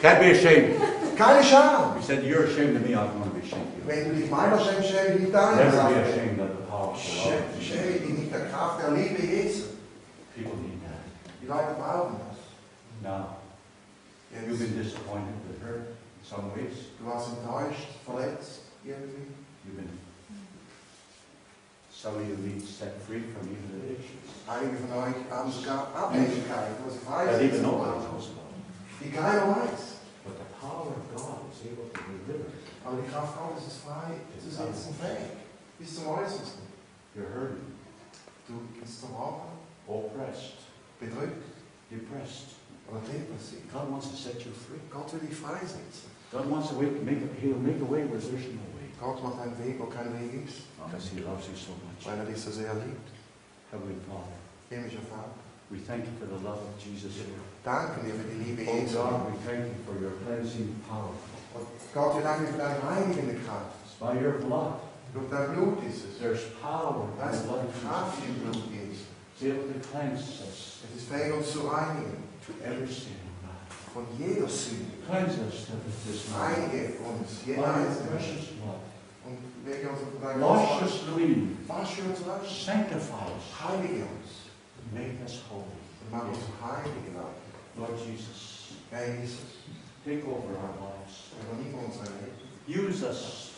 Can't 0.03 0.19
be 0.19 0.33
ashamed. 0.33 0.75
Keine 1.17 1.43
Scham. 1.45 1.95
He 1.99 2.05
said, 2.05 2.25
You're 2.25 2.45
ashamed 2.45 2.77
of 2.77 2.83
me, 2.83 2.97
I'm 2.97 3.28
going 3.51 3.65
to 3.65 3.71
be 3.71 3.79
ashamed 3.79 3.79
of 3.79 3.79
you. 3.79 3.85
Wenn 3.87 4.09
du 4.09 4.15
dich 4.21 4.31
meiner 4.31 4.61
ich 4.61 5.23
dich 5.23 5.33
deiner. 5.33 5.57
Never 5.57 5.89
be 5.89 5.95
er. 5.95 6.05
ashamed 6.09 6.41
of 6.41 6.49
the 6.57 6.65
power 6.69 6.91
of 6.93 6.97
the 6.97 7.09
Schäme 7.09 7.41
Lord. 7.41 7.63
schäme 7.63 7.93
dich 8.01 8.19
nicht 8.19 8.33
der 8.33 8.47
Kraft 8.51 8.83
der 8.83 8.91
Liebe 8.93 9.23
Jesu. 9.23 9.65
People 10.35 10.57
need 10.63 10.81
that. 10.85 11.03
Die 11.43 11.47
Leute 11.47 11.75
brauchen 11.79 12.17
das. 12.19 12.39
Now, 13.03 13.37
you've 14.35 14.59
been 14.59 14.77
disappointed 14.77 15.35
with 15.49 15.63
her 15.63 15.75
in 15.77 16.25
some 16.25 16.51
ways. 16.55 16.91
du 16.99 17.07
warst 17.07 17.29
enttäuscht, 17.39 17.89
verletzt, 18.05 18.61
irgendwie. 18.85 19.31
You've 19.65 19.77
been, 19.77 19.99
some 21.91 22.17
of 22.17 22.29
you 22.29 22.37
need 22.37 22.63
set 22.63 22.95
free 23.07 23.23
from 23.35 23.49
even 23.51 23.71
addictions. 23.83 24.27
Einige 24.47 24.77
von 24.87 24.93
euch 25.03 25.17
haben 25.31 25.51
sogar 25.51 25.89
Abhängigkeit, 25.95 26.75
sie 26.89 26.99
frei 27.05 27.27
That 27.27 27.37
sind. 27.39 27.53
even 27.55 27.63
nobody 27.63 27.99
knows 28.07 28.31
about. 28.31 28.55
Die 29.01 29.11
keiner 29.11 29.47
weiß. 29.49 29.99
But 30.25 30.35
the 30.39 30.49
power 30.61 30.89
of 30.93 31.05
God 31.15 31.39
is 31.53 31.61
able 31.71 31.89
to 31.93 32.01
deliver. 32.27 32.51
Aber 32.89 33.03
die 33.03 33.09
Kraft 33.13 33.37
Gottes 33.37 33.67
ist 33.69 33.85
frei 33.85 34.17
zu 34.41 34.49
setzen, 34.49 34.95
fähig. 34.97 35.37
Bis 35.79 35.95
zum 35.95 36.09
Äußersten. 36.09 36.65
You're 37.15 37.29
hurting, 37.37 37.77
Du 38.49 38.55
bist 38.81 39.01
zerbrochen, 39.01 39.61
oppressed, 39.87 40.57
bedrückt 40.99 41.45
depressed. 41.93 42.57
oder 42.89 43.01
depressiv. 43.05 43.61
God 43.71 43.93
wants 43.93 44.09
to 44.09 44.17
set 44.17 44.41
you 44.41 44.53
free. 44.57 44.81
Gott 44.89 45.13
will 45.13 45.21
dich 45.21 45.37
freisetzen. 45.37 46.09
God 46.33 46.49
wants 46.49 46.71
to 46.71 46.81
make, 46.81 47.21
He'll 47.45 47.61
make 47.61 47.77
a 47.77 47.85
way 47.85 48.09
where 48.09 48.17
there's 48.17 48.49
no 48.57 48.65
way. 48.73 48.89
Gott 48.99 49.23
macht 49.23 49.39
einen 49.45 49.59
Weg, 49.61 49.79
wo 49.79 49.85
kein 49.93 50.09
Weg 50.17 50.49
ist, 50.49 50.65
Because 50.81 51.13
He 51.13 51.21
loves 51.21 51.45
you 51.45 51.57
so 51.57 51.77
much. 51.85 52.01
weil 52.09 52.17
er 52.19 52.25
dich 52.25 52.41
so 52.41 52.51
sehr 52.51 52.73
liebt. 52.73 53.13
Heavenly 53.71 54.01
Father, 54.09 54.33
Himmlischer 54.73 55.05
Vater, 55.13 55.37
we 55.69 55.77
thank 55.85 56.07
you 56.09 56.13
for 56.17 56.25
the 56.27 56.41
love 56.43 56.65
of 56.65 56.81
Jesus 56.81 57.13
danke 57.63 58.01
dir 58.01 58.15
für 58.17 58.25
die 58.33 58.41
Liebe 58.49 58.65
Oh 58.65 58.81
God, 58.81 59.29
we 59.29 59.37
thank 59.45 59.69
you 59.69 59.77
for 59.85 59.93
your 60.01 60.17
cleansing 60.25 60.81
power. 60.89 61.13
Und 61.61 61.95
Gott, 61.95 62.17
dir 62.17 62.47
für 62.47 62.59
deine 62.59 62.83
reinigende 62.83 63.35
Kraft. 63.45 63.75
It's 63.85 63.95
by 63.99 64.15
your 64.25 64.39
blood. 64.39 64.81
Durch 65.15 65.29
dein 65.31 65.55
Blut 65.55 65.79
ist 65.89 66.05
es. 66.05 66.19
There's 66.21 66.41
power 66.61 67.09
in 67.09 67.33
the 67.33 67.45
blood 67.49 67.65
of 67.65 67.73
Kraft 67.83 68.19
Jesus. 68.21 68.29
im 68.29 68.35
Blut 68.43 68.63
Jesu. 68.71 69.05
It's 69.35 69.43
able 69.43 69.73
to 69.73 69.79
cleanse 69.91 70.23
us 70.45 70.83
Es 70.85 71.03
ist 71.03 71.09
fähig, 71.09 71.33
uns 71.33 71.53
zu 71.53 71.61
reinigen 71.67 72.23
to 72.45 72.53
every 72.65 72.87
sin. 72.87 73.17
Von 73.95 74.05
jeder 74.19 74.47
Sünde. 74.49 74.93
Cleanse 75.09 75.41
us 75.49 75.67
to 75.67 75.73
this. 76.07 76.29
Reinige 76.35 76.99
uns, 77.03 77.41
jeder 77.47 77.63
By 77.63 77.69
your 77.69 77.75
einzelne. 77.75 78.11
precious 78.11 78.47
blood. 78.61 78.83
Und 79.25 79.39
lege 79.65 79.89
uns 79.89 80.01
unter 80.05 80.29
dein 80.29 80.41
Wash 80.41 80.71
Wasser. 80.71 80.85
us 80.85 81.01
clean. 81.15 81.59
Wasche 81.67 82.03
uns 82.05 82.21
wasch. 82.27 82.65
Sanctify 82.67 83.27
us. 83.33 83.47
Heilige 83.59 84.05
uns. 84.05 84.53
Make 84.93 85.17
us 85.25 85.41
holy. 85.49 85.65
Und 86.05 86.09
mach 86.13 86.29
uns 86.29 86.39
heilige 86.61 87.11
Leute. 87.17 87.49
Lord 87.77 87.97
Jesus, 88.07 88.77
Herr 88.91 89.07
Jesus, 89.15 89.41
take 90.05 90.25
over 90.27 90.57
our 90.57 90.75
lives. 90.81 91.33
übernimm 91.41 91.75
unser 91.85 92.05
Leben. 92.05 92.39
Use 92.67 93.03
us. 93.03 93.49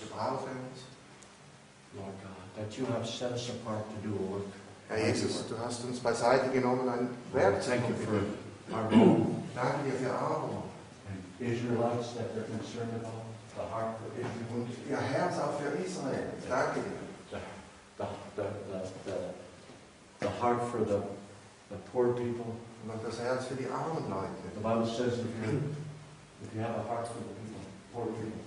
Lord 1.97 2.15
God, 2.23 2.33
that 2.57 2.79
you 2.79 2.87
have 2.87 3.07
set 3.07 3.33
us 3.33 3.49
apart 3.51 3.85
to 3.91 4.09
do 4.09 4.15
a 4.15 4.23
work. 4.23 4.47
Herr 4.89 4.99
Jesus, 4.99 5.47
du 5.49 5.57
hast 5.57 5.85
uns 5.85 6.01
beiseite 6.01 6.51
genommen, 6.51 6.89
ein 6.89 7.09
Werk 7.33 7.63
zu 7.63 7.71
Thank 7.71 7.89
you 7.89 7.95
for 7.95 8.75
our 8.75 8.89
role 8.91 9.27
Danke 9.55 9.85
dir 9.85 9.93
für 9.93 10.11
Aaron 10.11 10.63
and 11.09 11.23
Israelites 11.41 12.13
that 12.15 12.35
they're 12.35 12.45
concerned 12.45 12.95
about, 12.95 13.25
the 13.57 13.63
heart 13.63 13.97
for 13.99 14.11
Israel, 14.19 14.47
und 14.55 14.69
ihr 14.89 14.97
Herz 14.97 15.39
auch 15.39 15.59
für 15.61 15.77
Israel. 15.79 16.33
Danke 16.49 16.81
dir. 16.81 17.39
the, 17.99 18.07
the, 18.37 18.43
the, 18.73 18.89
the, 19.07 19.17
the, 20.21 20.29
heart 20.29 20.63
for 20.71 20.85
the, 20.85 21.03
the 21.71 21.77
poor 21.93 22.13
people. 22.15 22.57
Und 22.85 23.05
das 23.05 23.21
Herz 23.21 23.47
für 23.47 23.55
die 23.55 23.67
armen 23.67 24.09
Leute. 24.09 24.31
The 24.55 24.61
Bible 24.61 24.87
says 24.87 25.19
if 25.19 25.27
you, 25.45 25.61
if 26.45 26.55
you 26.55 26.61
have 26.63 26.77
a 26.77 26.85
heart 26.89 27.07
for 27.07 27.19
the 27.21 27.35
people, 27.41 27.61
poor 27.93 28.07
people, 28.07 28.39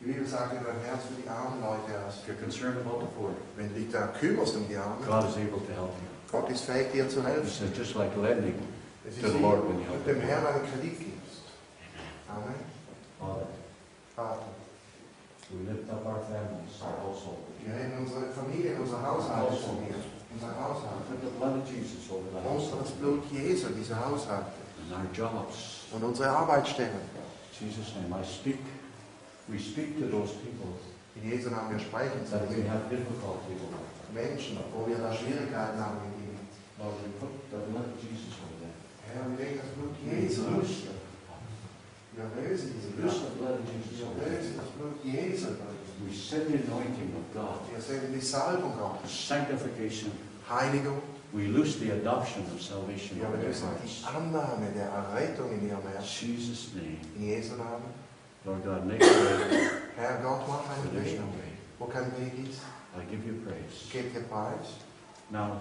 Die 0.00 0.12
Bibel 0.12 0.26
sagt, 0.26 0.52
wenn 0.52 0.62
du 0.64 0.68
ein 0.70 0.80
Herz 0.84 1.02
für 1.08 1.16
die 1.22 1.28
armen 1.28 1.60
Leute 1.62 1.96
hast, 2.04 2.22
if 2.22 2.28
you're 2.28 2.40
concerned 2.42 2.76
about 2.76 3.00
the 3.00 3.06
poor, 3.16 3.30
wenn 3.56 3.68
du 3.72 3.80
dich 3.80 3.90
da 3.90 4.08
kümmerst 4.20 4.54
um 4.56 4.68
die 4.68 4.76
Armen, 4.76 5.00
God 5.06 5.24
is 5.30 5.36
able 5.36 5.60
to 5.64 5.72
help 5.72 5.94
you. 5.96 6.08
Gott 6.30 6.50
ist 6.50 6.64
fähig, 6.64 6.92
dir 6.92 7.08
zu 7.08 7.20
He 7.22 7.26
helfen. 7.28 7.48
says, 7.48 7.70
just 7.76 7.94
like 7.94 8.14
lending 8.16 8.58
Es 9.08 9.16
to 9.20 9.28
the 9.30 9.38
Lord 9.38 9.64
when 9.68 9.78
you 9.80 9.86
help 9.86 10.04
dem. 10.04 10.20
Herrn 10.20 10.44
einen 10.46 10.66
Kredit 10.66 10.98
gibst. 10.98 11.44
Amen. 12.28 12.58
Father, 13.18 13.46
Vater, 14.16 14.48
we 15.52 15.64
lift 15.72 15.88
up 15.88 16.04
our 16.04 16.20
families, 16.28 16.74
our 16.82 16.98
household. 17.00 17.38
wir 17.64 17.72
heben 17.72 18.04
unsere 18.04 18.28
Familie, 18.32 18.76
unser 18.76 19.00
Haushalt 19.00 19.52
zu 19.56 19.72
dir. 19.80 19.94
Unser 20.34 20.52
Haushalt. 20.60 21.00
Put 21.08 21.20
the 21.22 21.30
blood 21.38 21.56
of 21.62 21.64
Jesus 21.70 22.10
over 22.10 22.28
the 22.28 22.44
Unser 22.44 22.76
household 22.76 23.00
Blut 23.00 23.22
Jesu, 23.32 23.68
diese 23.72 23.94
Haushalte. 23.94 24.52
and 24.84 24.92
our 24.92 25.06
jobs. 25.14 25.73
Und 25.94 26.02
unsere 26.02 26.28
Arbeitsstellen. 26.30 26.90
In 27.60 27.68
Jesus' 27.68 27.94
name, 27.94 28.10
I 28.20 28.24
speak, 28.26 28.58
we 29.48 29.58
speak 29.58 29.98
to 30.00 30.06
those 30.06 30.32
people 30.42 30.74
In 31.14 31.30
Jesu 31.30 31.50
Namen, 31.50 31.70
wir 31.70 31.78
sprechen 31.78 32.26
zu 32.26 32.34
diesen 32.50 32.66
with. 32.66 32.98
Menschen, 34.12 34.58
wo 34.74 34.86
wir 34.86 34.98
da 34.98 35.14
Schwierigkeiten 35.14 35.78
haben 35.78 35.98
mit 36.02 36.18
ihnen. 36.18 36.38
Lord, 36.78 36.94
we 37.02 37.10
put 37.20 37.30
the 37.50 37.58
blood 37.70 37.86
of 37.94 38.02
Jesus 38.02 38.34
over 38.42 38.58
them. 38.58 38.74
Herr, 39.06 39.22
wir 39.30 39.38
legen 39.38 39.60
das 39.62 39.70
Blut 39.78 39.94
Jesus, 40.02 40.90
Wir 42.14 42.26
lösen 42.42 42.74
diese 42.74 42.90
Jesus 42.98 43.30
Wir 43.38 44.26
lösen 44.26 44.54
das 44.58 44.70
Blut 44.74 44.98
Jesu. 45.04 45.46
We 46.02 46.12
send 46.12 46.48
the 46.50 46.58
anointing 46.66 47.14
of 47.14 47.24
God, 47.32 47.70
Wir 47.72 47.80
senden 47.80 48.12
die 48.12 48.20
Salbung 48.20 48.74
Gottes. 48.76 49.10
sanctification. 49.28 50.10
Heiligung. 50.50 51.00
We 51.34 51.48
lose 51.48 51.78
the 51.80 51.90
adoption 51.90 52.42
of 52.54 52.62
salvation 52.62 53.18
Wir 53.18 53.26
over 53.26 53.36
their 53.38 53.50
die 53.52 53.58
hearts. 53.66 54.04
Annahme 54.06 54.70
der 54.72 54.86
Errettung 54.88 55.50
in 55.50 55.66
ihrem 55.68 55.82
Herzen. 55.82 56.28
Jesus' 56.28 56.70
name, 56.74 56.98
In 57.18 57.26
Jesu 57.26 57.56
Namen. 57.56 57.90
Lord 58.46 58.62
God, 58.64 58.86
make 58.86 59.02
a 59.02 59.06
way 59.06 59.68
Herr 59.96 60.20
Gott, 60.22 60.46
mach 60.46 60.68
einen 60.70 60.94
Weg, 60.94 61.18
no 61.18 61.26
way. 61.34 61.50
wo 61.78 61.86
kein 61.86 62.06
Weg 62.20 62.48
ist. 62.48 62.60
I 62.96 63.02
give 63.10 63.26
you 63.26 63.34
praise. 63.42 63.90
Gebt 63.90 64.14
dir 64.14 64.22
Preis. 64.30 64.78
Now, 65.32 65.60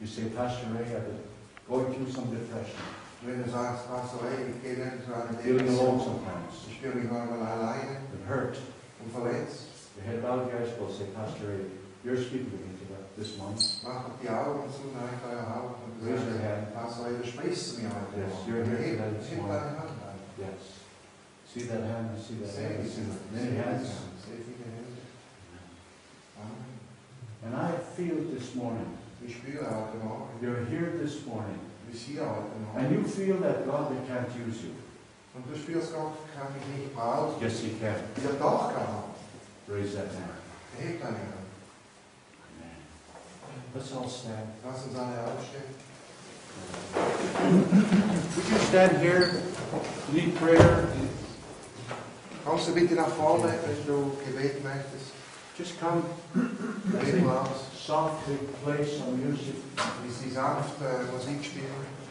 you 0.00 0.06
say, 0.08 0.24
Pastor 0.34 0.66
Ray, 0.74 0.82
I've 0.96 1.06
been 1.06 1.20
going 1.68 1.94
through 1.94 2.10
some 2.10 2.30
depression, 2.34 2.82
Wenn 3.22 3.42
du 3.44 3.50
sagst, 3.50 3.86
Pastor, 3.88 4.18
hey, 4.30 4.50
ich 4.50 4.62
gehe 4.62 4.84
nicht 4.84 5.04
zu 5.06 5.14
einer 5.14 5.38
feeling 5.38 5.68
alone 5.78 6.00
sometimes, 6.02 6.66
Ich 6.68 6.76
spüre 6.78 6.94
mich 6.96 7.10
manchmal 7.10 7.38
alleine 7.46 8.00
been 8.10 8.26
hurt. 8.26 8.56
und 9.04 9.12
verletzt. 9.12 9.68
Your 9.96 10.04
head 10.06 10.22
bowed, 10.22 10.50
your 10.50 10.58
eyes 10.58 10.74
closed. 10.76 10.98
Say, 10.98 11.06
Pastor 11.14 11.46
Ray, 11.46 11.66
you're 12.04 12.16
speaking 12.16 12.50
to 12.50 12.56
me 12.56 12.74
this 13.18 13.36
month. 13.36 13.82
Mach 13.82 14.04
doch 14.06 14.14
die 14.22 14.28
Augen 14.30 14.70
zu, 14.70 14.86
euer 15.26 15.42
Haupt 15.54 15.82
und 15.84 16.06
Raise 16.06 16.22
your 16.22 16.38
hand. 16.38 16.72
Pastor, 16.74 17.06
hey, 17.10 17.16
du 17.20 17.26
sprichst 17.26 17.74
zu 17.74 17.82
mir 17.82 17.90
heute. 17.90 18.14
Yes, 18.22 18.30
Morgen. 18.30 18.46
you're 18.48 18.64
here 18.64 18.78
Heb- 18.78 18.98
today 18.98 19.18
this 19.18 19.28
heb 19.30 19.38
morning. 19.42 19.58
deine 19.58 19.78
Hand 19.78 19.98
an. 20.06 20.16
Yes. 20.38 20.62
See 21.50 21.64
that 21.66 21.82
hand? 21.82 22.08
See 22.22 22.38
that 22.38 22.54
hand? 22.54 22.86
See 22.86 23.02
many 23.34 23.56
hands. 23.58 23.88
viele, 23.90 24.22
sehr 24.22 24.40
viele 24.46 24.64
Hände. 24.70 25.02
Amen. 26.38 26.78
And 27.44 27.54
I 27.54 27.70
feel 27.96 28.16
this 28.30 28.54
morning, 28.54 28.86
Ich 29.26 29.34
spüre 29.34 29.66
heute 29.66 29.98
Morgen, 29.98 30.30
you're 30.40 30.64
here 30.70 30.96
this 31.02 31.26
morning, 31.26 31.58
du 31.86 31.90
bist 31.92 32.04
hier 32.06 32.22
heute 32.22 32.54
and 32.78 32.94
you 32.94 33.02
feel 33.02 33.36
that 33.42 33.66
God 33.66 33.90
they 33.90 33.98
can't 34.06 34.28
use 34.38 34.62
you. 34.62 34.72
Und 35.34 35.44
du 35.50 35.58
spürst, 35.58 35.92
Gott 35.92 36.14
kann 36.34 36.52
mich 36.54 36.62
nicht 36.78 36.94
brauchen. 36.94 37.40
Yes, 37.42 37.60
He 37.60 37.70
can. 37.80 37.94
Ja, 38.22 38.30
doch 38.38 38.72
kann 38.72 38.86
er. 38.86 39.74
Raise 39.74 39.94
that 39.96 40.06
hand. 40.06 40.38
Heb 40.78 41.00
deine 41.02 41.16
Hand. 41.18 41.47
Amen. 43.78 43.86
Let's 43.86 43.92
all 43.94 44.08
stand. 44.08 44.48
Lass 44.64 44.86
uns 44.86 44.96
alle 44.96 45.14
aufstehen. 45.24 45.74
Would 48.34 48.48
you 48.50 48.58
stand 48.68 48.98
here? 48.98 49.42
Need 50.12 50.36
prayer? 50.36 50.88
Kommst 52.44 52.68
du 52.68 52.74
bitte 52.74 52.94
nach 52.94 53.08
vorne, 53.08 53.44
wenn 53.44 53.86
du 53.86 54.16
Gebet 54.24 54.64
möchtest? 54.64 55.12
Just 55.56 55.80
come. 55.80 56.02
Geh 57.04 57.20
mal 57.20 57.38
aus. 57.38 57.68
Softly 57.86 58.38
play 58.64 58.84
some 58.84 59.16
music. 59.16 59.54
Wie 60.04 60.10
sie 60.10 60.30
sanft 60.34 60.80
Musik 61.12 61.44
spielen. 61.44 62.07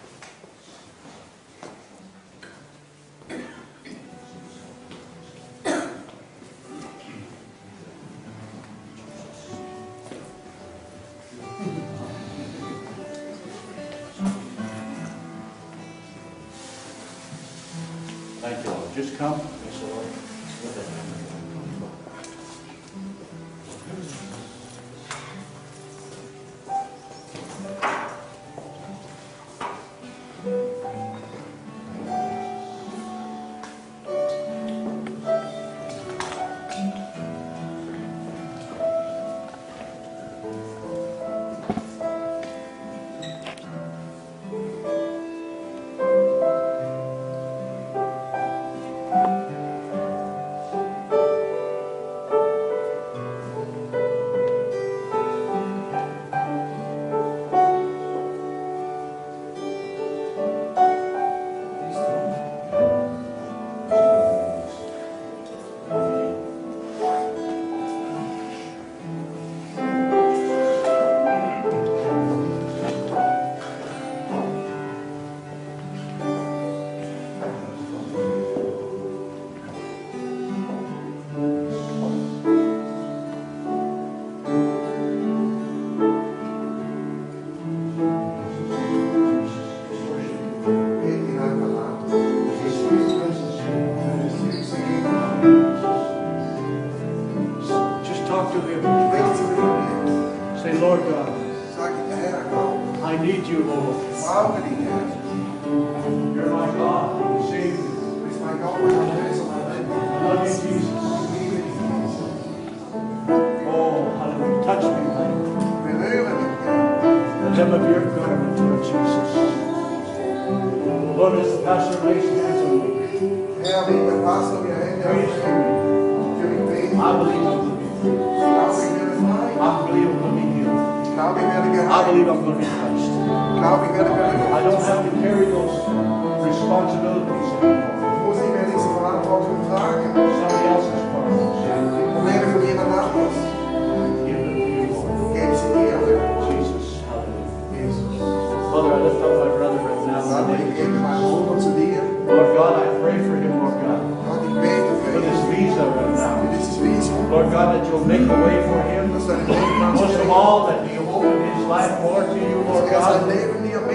You'll 157.90 158.06
make 158.06 158.22
a 158.28 158.38
way 158.46 158.62
for 158.68 158.82
him. 158.84 159.14
Dass 159.14 159.28
dein 159.28 159.46
Leben 159.48 159.80
ganz 159.80 160.02
Most 160.02 160.20
of 160.20 160.30
all, 160.30 160.68
that 160.68 160.80
you 160.92 161.02
open 161.08 161.42
his 161.56 161.66
life 161.68 162.00
more 162.02 162.24
to 162.24 162.36
you, 162.36 162.64
Lord 162.68 162.90
God. 162.90 163.24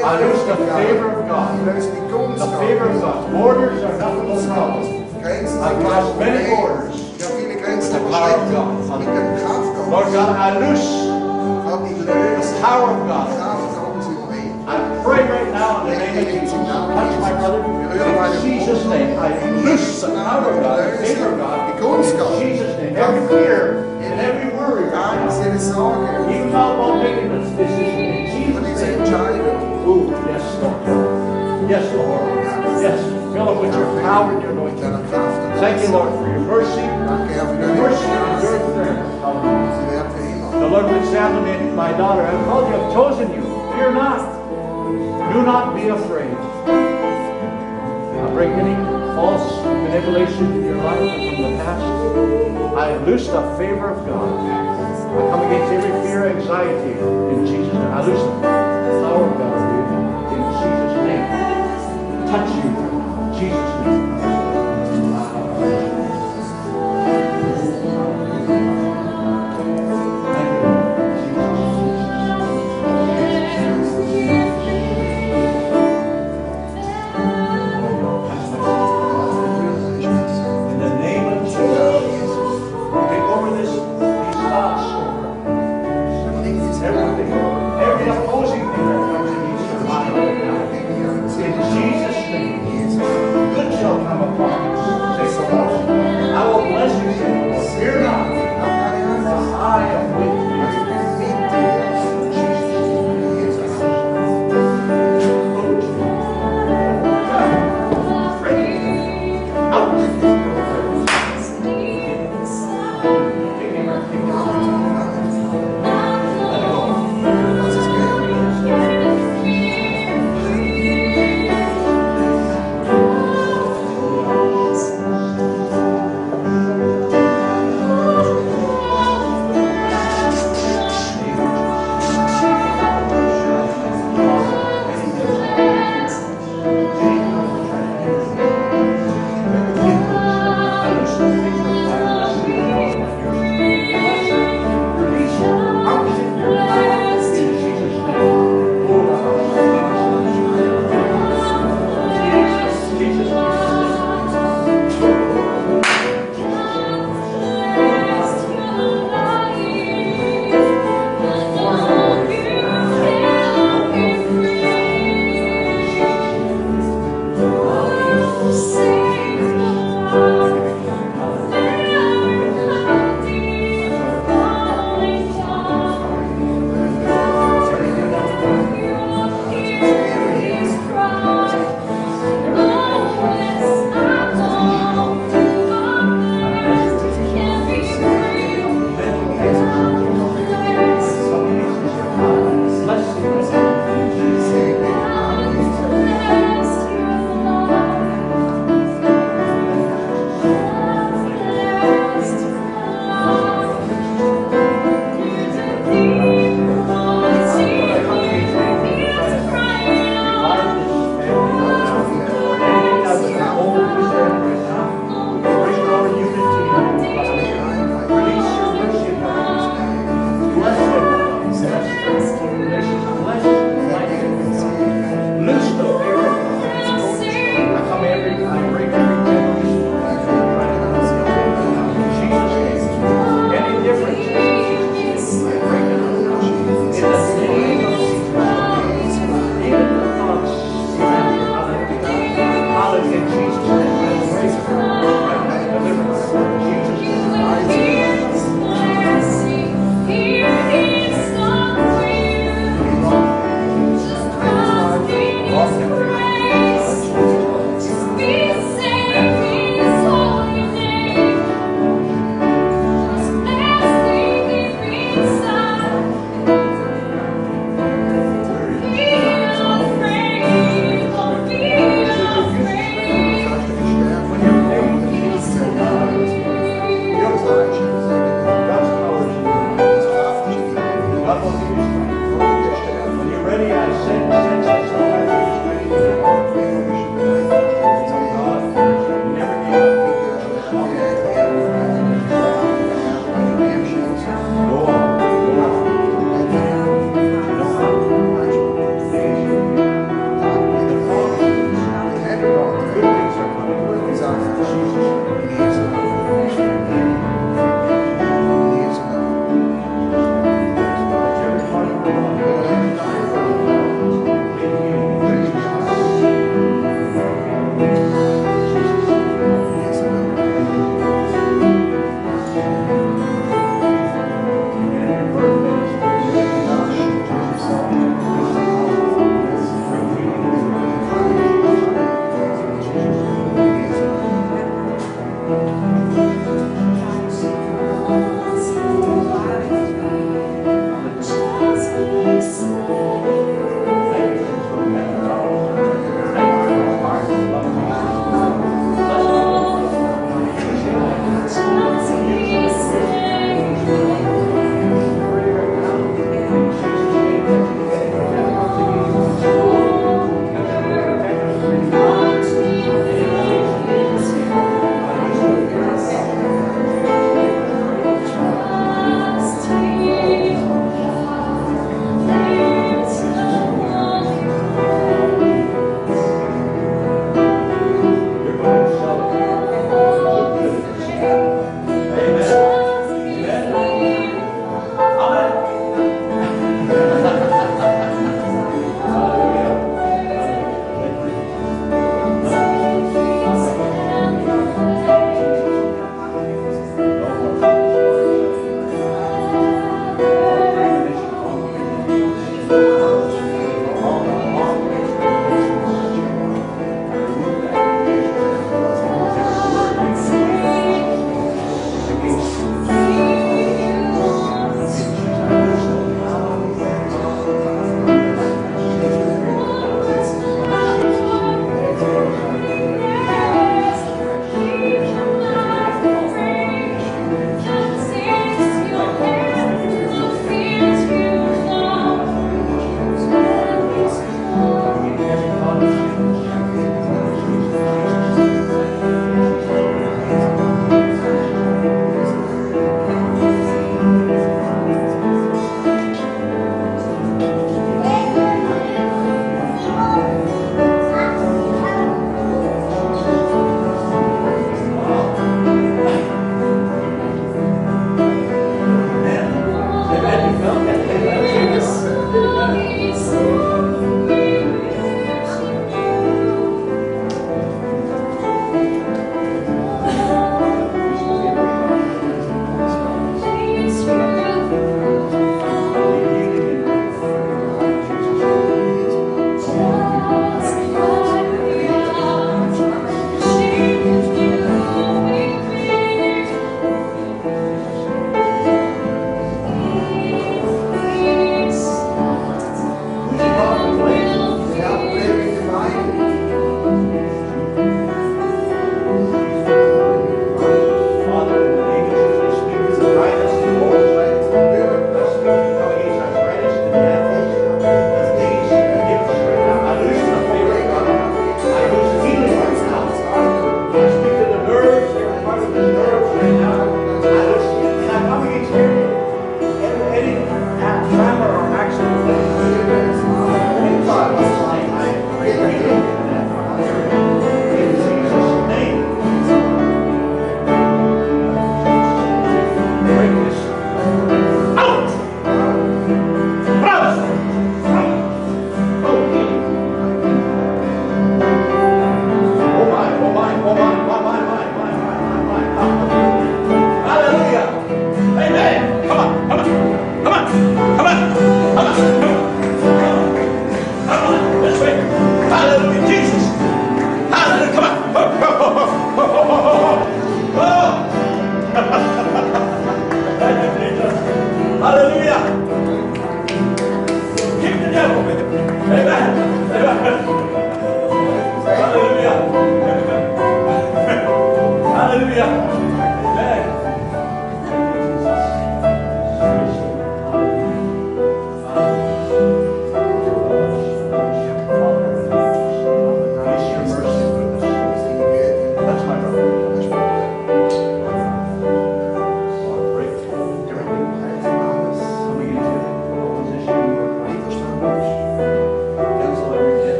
I 0.00 0.20
lose 0.20 0.44
the 0.46 0.56
favor 0.56 1.08
of 1.18 1.28
God. 1.28 1.58
Ich 1.58 1.66
löse 1.66 1.90
die 1.90 2.08
Gunst 2.10 2.38
The 2.38 2.50
favor 2.58 2.86
of 2.90 3.00
God. 3.00 3.32
Borders 3.32 3.82
are 3.82 3.98
not 3.98 4.14
no 4.26 4.36
problem. 4.54 5.04
Grenzen 5.22 5.58
I 5.60 5.68
sind 5.68 5.82
cross 5.82 6.18
many 6.18 6.48
borders. 6.48 6.94
Ich 7.18 7.24
habe 7.24 7.34
viele 7.38 7.56
Grenzen 7.60 7.92
The 7.94 8.00
power 8.10 8.34
of. 8.36 8.52
God. 8.52 8.98
Mit 8.98 9.08
der 9.08 9.36
Kraft 9.42 9.68
Lord 9.90 10.06
God, 10.12 10.30
I 10.36 10.58
loose 10.58 11.08
the 12.04 12.60
power 12.60 12.90
of 12.92 13.06
God. 13.08 13.47
Pray 15.26 15.42
right 15.42 15.52
now 15.52 15.86
in 15.86 15.98
the 15.98 15.98
name 15.98 16.18
of 16.18 16.32
Jesus. 16.32 16.52
Touch 16.52 17.20
my 17.20 17.32
brother. 17.32 17.60
In 17.64 18.42
Jesus' 18.42 18.84
name. 18.86 19.18
I 19.18 19.50
loose 19.62 20.00
the 20.00 20.08
power 20.08 20.50
of 20.50 20.62
God, 20.62 20.92
the 20.92 21.06
favor 21.06 21.32
of 21.32 21.38
God. 21.38 22.42
In 22.42 22.48
Jesus' 22.48 22.76
name. 22.78 22.96
Every 22.96 23.28
fear 23.28 23.84
and 24.00 24.20
every 24.20 24.56
worry 24.56 24.84
right 24.84 25.18
Angst, 25.18 25.38
now. 25.38 25.44
jede 25.44 25.60
Sorge. 25.60 26.30
Even 26.30 26.52
now 26.52 26.74
about 26.74 27.02
making 27.02 27.28
this 27.30 27.50
decision. 27.50 27.98
In 27.98 28.26
Jesus' 28.30 28.80
name. 28.80 29.00
Ooh, 29.88 30.10
yes, 30.28 30.44
Lord. 30.62 31.70
Yes, 31.70 31.94
Lord. 31.94 32.82
Yes. 32.82 33.00
Fill 33.32 33.48
it 33.50 33.60
with 33.60 33.74
your 33.74 34.00
power 34.02 34.32
and 34.32 34.42
your 34.42 34.52
anointing. 34.52 34.80
deiner 34.80 35.02
Kraft. 35.08 35.36
und 35.42 35.60
Thank 35.60 35.82
you, 35.82 35.88
Lord, 35.92 36.10
for 36.14 36.28
your 36.28 36.40
mercy. 36.40 36.82
Danke, 37.06 37.34
Herr, 37.34 37.46
für 37.46 37.58
Your 37.58 37.74
mercy 37.76 38.04
and 38.06 38.42
your 38.42 38.58
prayer. 38.72 38.96
Hallelujah. 39.20 39.74
Sie 39.74 39.86
werden 39.90 40.10
für 40.14 40.22
immer. 40.22 40.60
The 40.60 40.68
Lord 40.68 40.84
would 40.90 41.04
say 41.10 41.18
unto 41.18 41.40
me, 41.42 41.54
my 41.74 41.92
daughter, 41.92 42.22
I 42.22 42.30
have 42.30 42.44
called 42.46 42.68
you, 42.68 42.74
I 42.74 42.78
have 42.78 42.92
chosen 42.94 43.32
you. 43.34 43.42
Fear 43.74 43.92
not. 43.92 44.37
Do 45.32 45.42
not 45.42 45.76
be 45.76 45.88
afraid. 45.88 46.34
I 48.18 48.30
break 48.32 48.50
any 48.50 48.74
false 49.14 49.64
manipulation 49.64 50.52
in 50.52 50.64
your 50.64 50.76
life 50.76 50.98
from 50.98 51.42
the 51.42 51.58
past. 51.64 52.76
I 52.76 52.88
have 52.88 53.06
loosed 53.06 53.30
the 53.30 53.42
favor 53.58 53.90
of 53.90 54.06
God. 54.06 54.28
I 54.48 55.30
come 55.30 55.42
against 55.46 55.72
every 55.72 56.08
fear, 56.08 56.28
anxiety 56.28 56.98
in 57.00 57.46
Jesus' 57.46 57.74
name. 57.74 57.92
I 57.92 58.06
loose 58.06 58.22
the 58.22 59.00
power 59.04 59.24
of 59.28 59.34
God 59.38 59.58
in 60.32 60.40
Jesus' 60.60 60.96
name. 61.08 61.26
Touch 62.30 62.50
you 62.56 62.88
Jesus' 63.38 63.67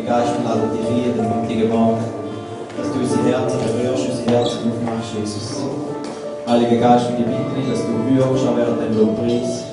Heiliger 0.00 0.16
Geist, 0.16 0.32
wir 0.32 0.48
laden 0.48 0.70
dich 0.72 0.86
ein, 0.88 1.12
den 1.12 1.28
heutigen 1.28 1.68
Morgen, 1.68 2.00
dass 2.78 2.88
du 2.88 3.00
unsere 3.00 3.22
Herzen 3.28 3.58
berührst, 3.60 4.08
unsere 4.08 4.30
Herzen 4.32 4.72
aufmachst, 4.72 5.12
Jesus. 5.12 5.60
Heiliger 6.48 6.76
Geist, 6.80 7.10
wir 7.10 7.26
bitten 7.26 7.52
dich, 7.52 7.68
dass 7.68 7.84
du 7.84 7.92
rührst, 8.08 8.48
auch 8.48 8.56
während 8.56 8.80
dem 8.80 8.96
Lobpreis, 8.96 9.64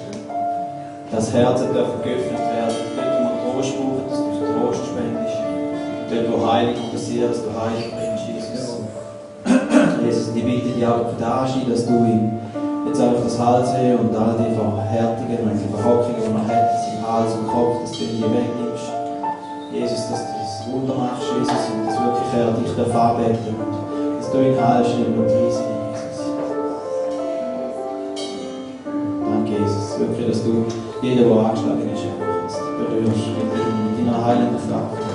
dass 1.11 1.31
Herzen 1.31 1.71
dürfen 1.71 2.03
geöffnet 2.03 2.43
werden, 2.43 2.75
dort, 2.97 3.07
wo 3.07 3.23
man 3.23 3.35
Trost 3.39 3.71
braucht, 3.79 4.11
dass 4.11 4.19
du 4.19 4.43
Trost 4.51 4.83
spendest, 4.91 5.37
dort, 6.11 6.27
wo 6.27 6.51
Heilung 6.51 6.75
passiert, 6.91 7.31
dass 7.31 7.41
du 7.43 7.49
Heilung 7.55 7.87
bringst, 7.95 8.27
Jesus. 8.27 8.83
Jesus, 10.03 10.35
ich 10.35 10.43
bitte 10.43 10.75
dich 10.75 10.85
auch 10.85 11.07
für 11.07 11.21
Dashi, 11.23 11.63
dass 11.71 11.85
du 11.85 11.93
ihm 12.03 12.35
jetzt 12.83 12.99
einfach 12.99 13.23
das 13.23 13.39
Halsweh 13.39 13.95
und 13.95 14.11
all 14.11 14.35
die 14.35 14.51
Verhärtungen 14.51 15.39
und 15.39 15.55
die 15.55 15.71
Verhockungen, 15.71 16.19
die 16.19 16.33
man 16.35 16.47
hat, 16.51 16.67
im 16.83 16.99
Hals 17.07 17.31
und 17.31 17.47
Kopf, 17.47 17.87
dass 17.87 17.91
du 17.95 18.03
die 18.03 18.23
wegnimmst. 18.23 18.56
Jesus, 19.79 20.09
dass 20.09 20.25
du 20.25 20.33
das 20.39 20.73
Wunder 20.73 20.95
machst, 20.95 21.23
Jesus, 21.37 21.69
und 21.69 21.85
dass 21.85 21.99
wirklich 22.01 22.33
er 22.33 22.51
dich 22.51 22.75
darf 22.75 22.95
anbeten 22.95 23.55
und 23.61 24.17
dass 24.17 24.31
du 24.31 24.37
ihn 24.39 24.59
heilst 24.59 24.91
in 24.95 25.03
dem 25.03 25.25
Preis, 25.25 25.61
Jesus. 25.61 26.17
Danke, 29.21 29.51
Jesus, 29.51 29.99
wirklich, 29.99 30.27
dass 30.29 30.43
du 30.43 30.65
jeden, 31.03 31.29
der 31.29 31.37
angeschlagen 31.37 31.89
ist, 31.93 32.59
berührst 32.77 33.27
mit 33.37 34.07
deiner 34.07 34.25
heilenden 34.25 34.57
Kraft. 34.57 35.06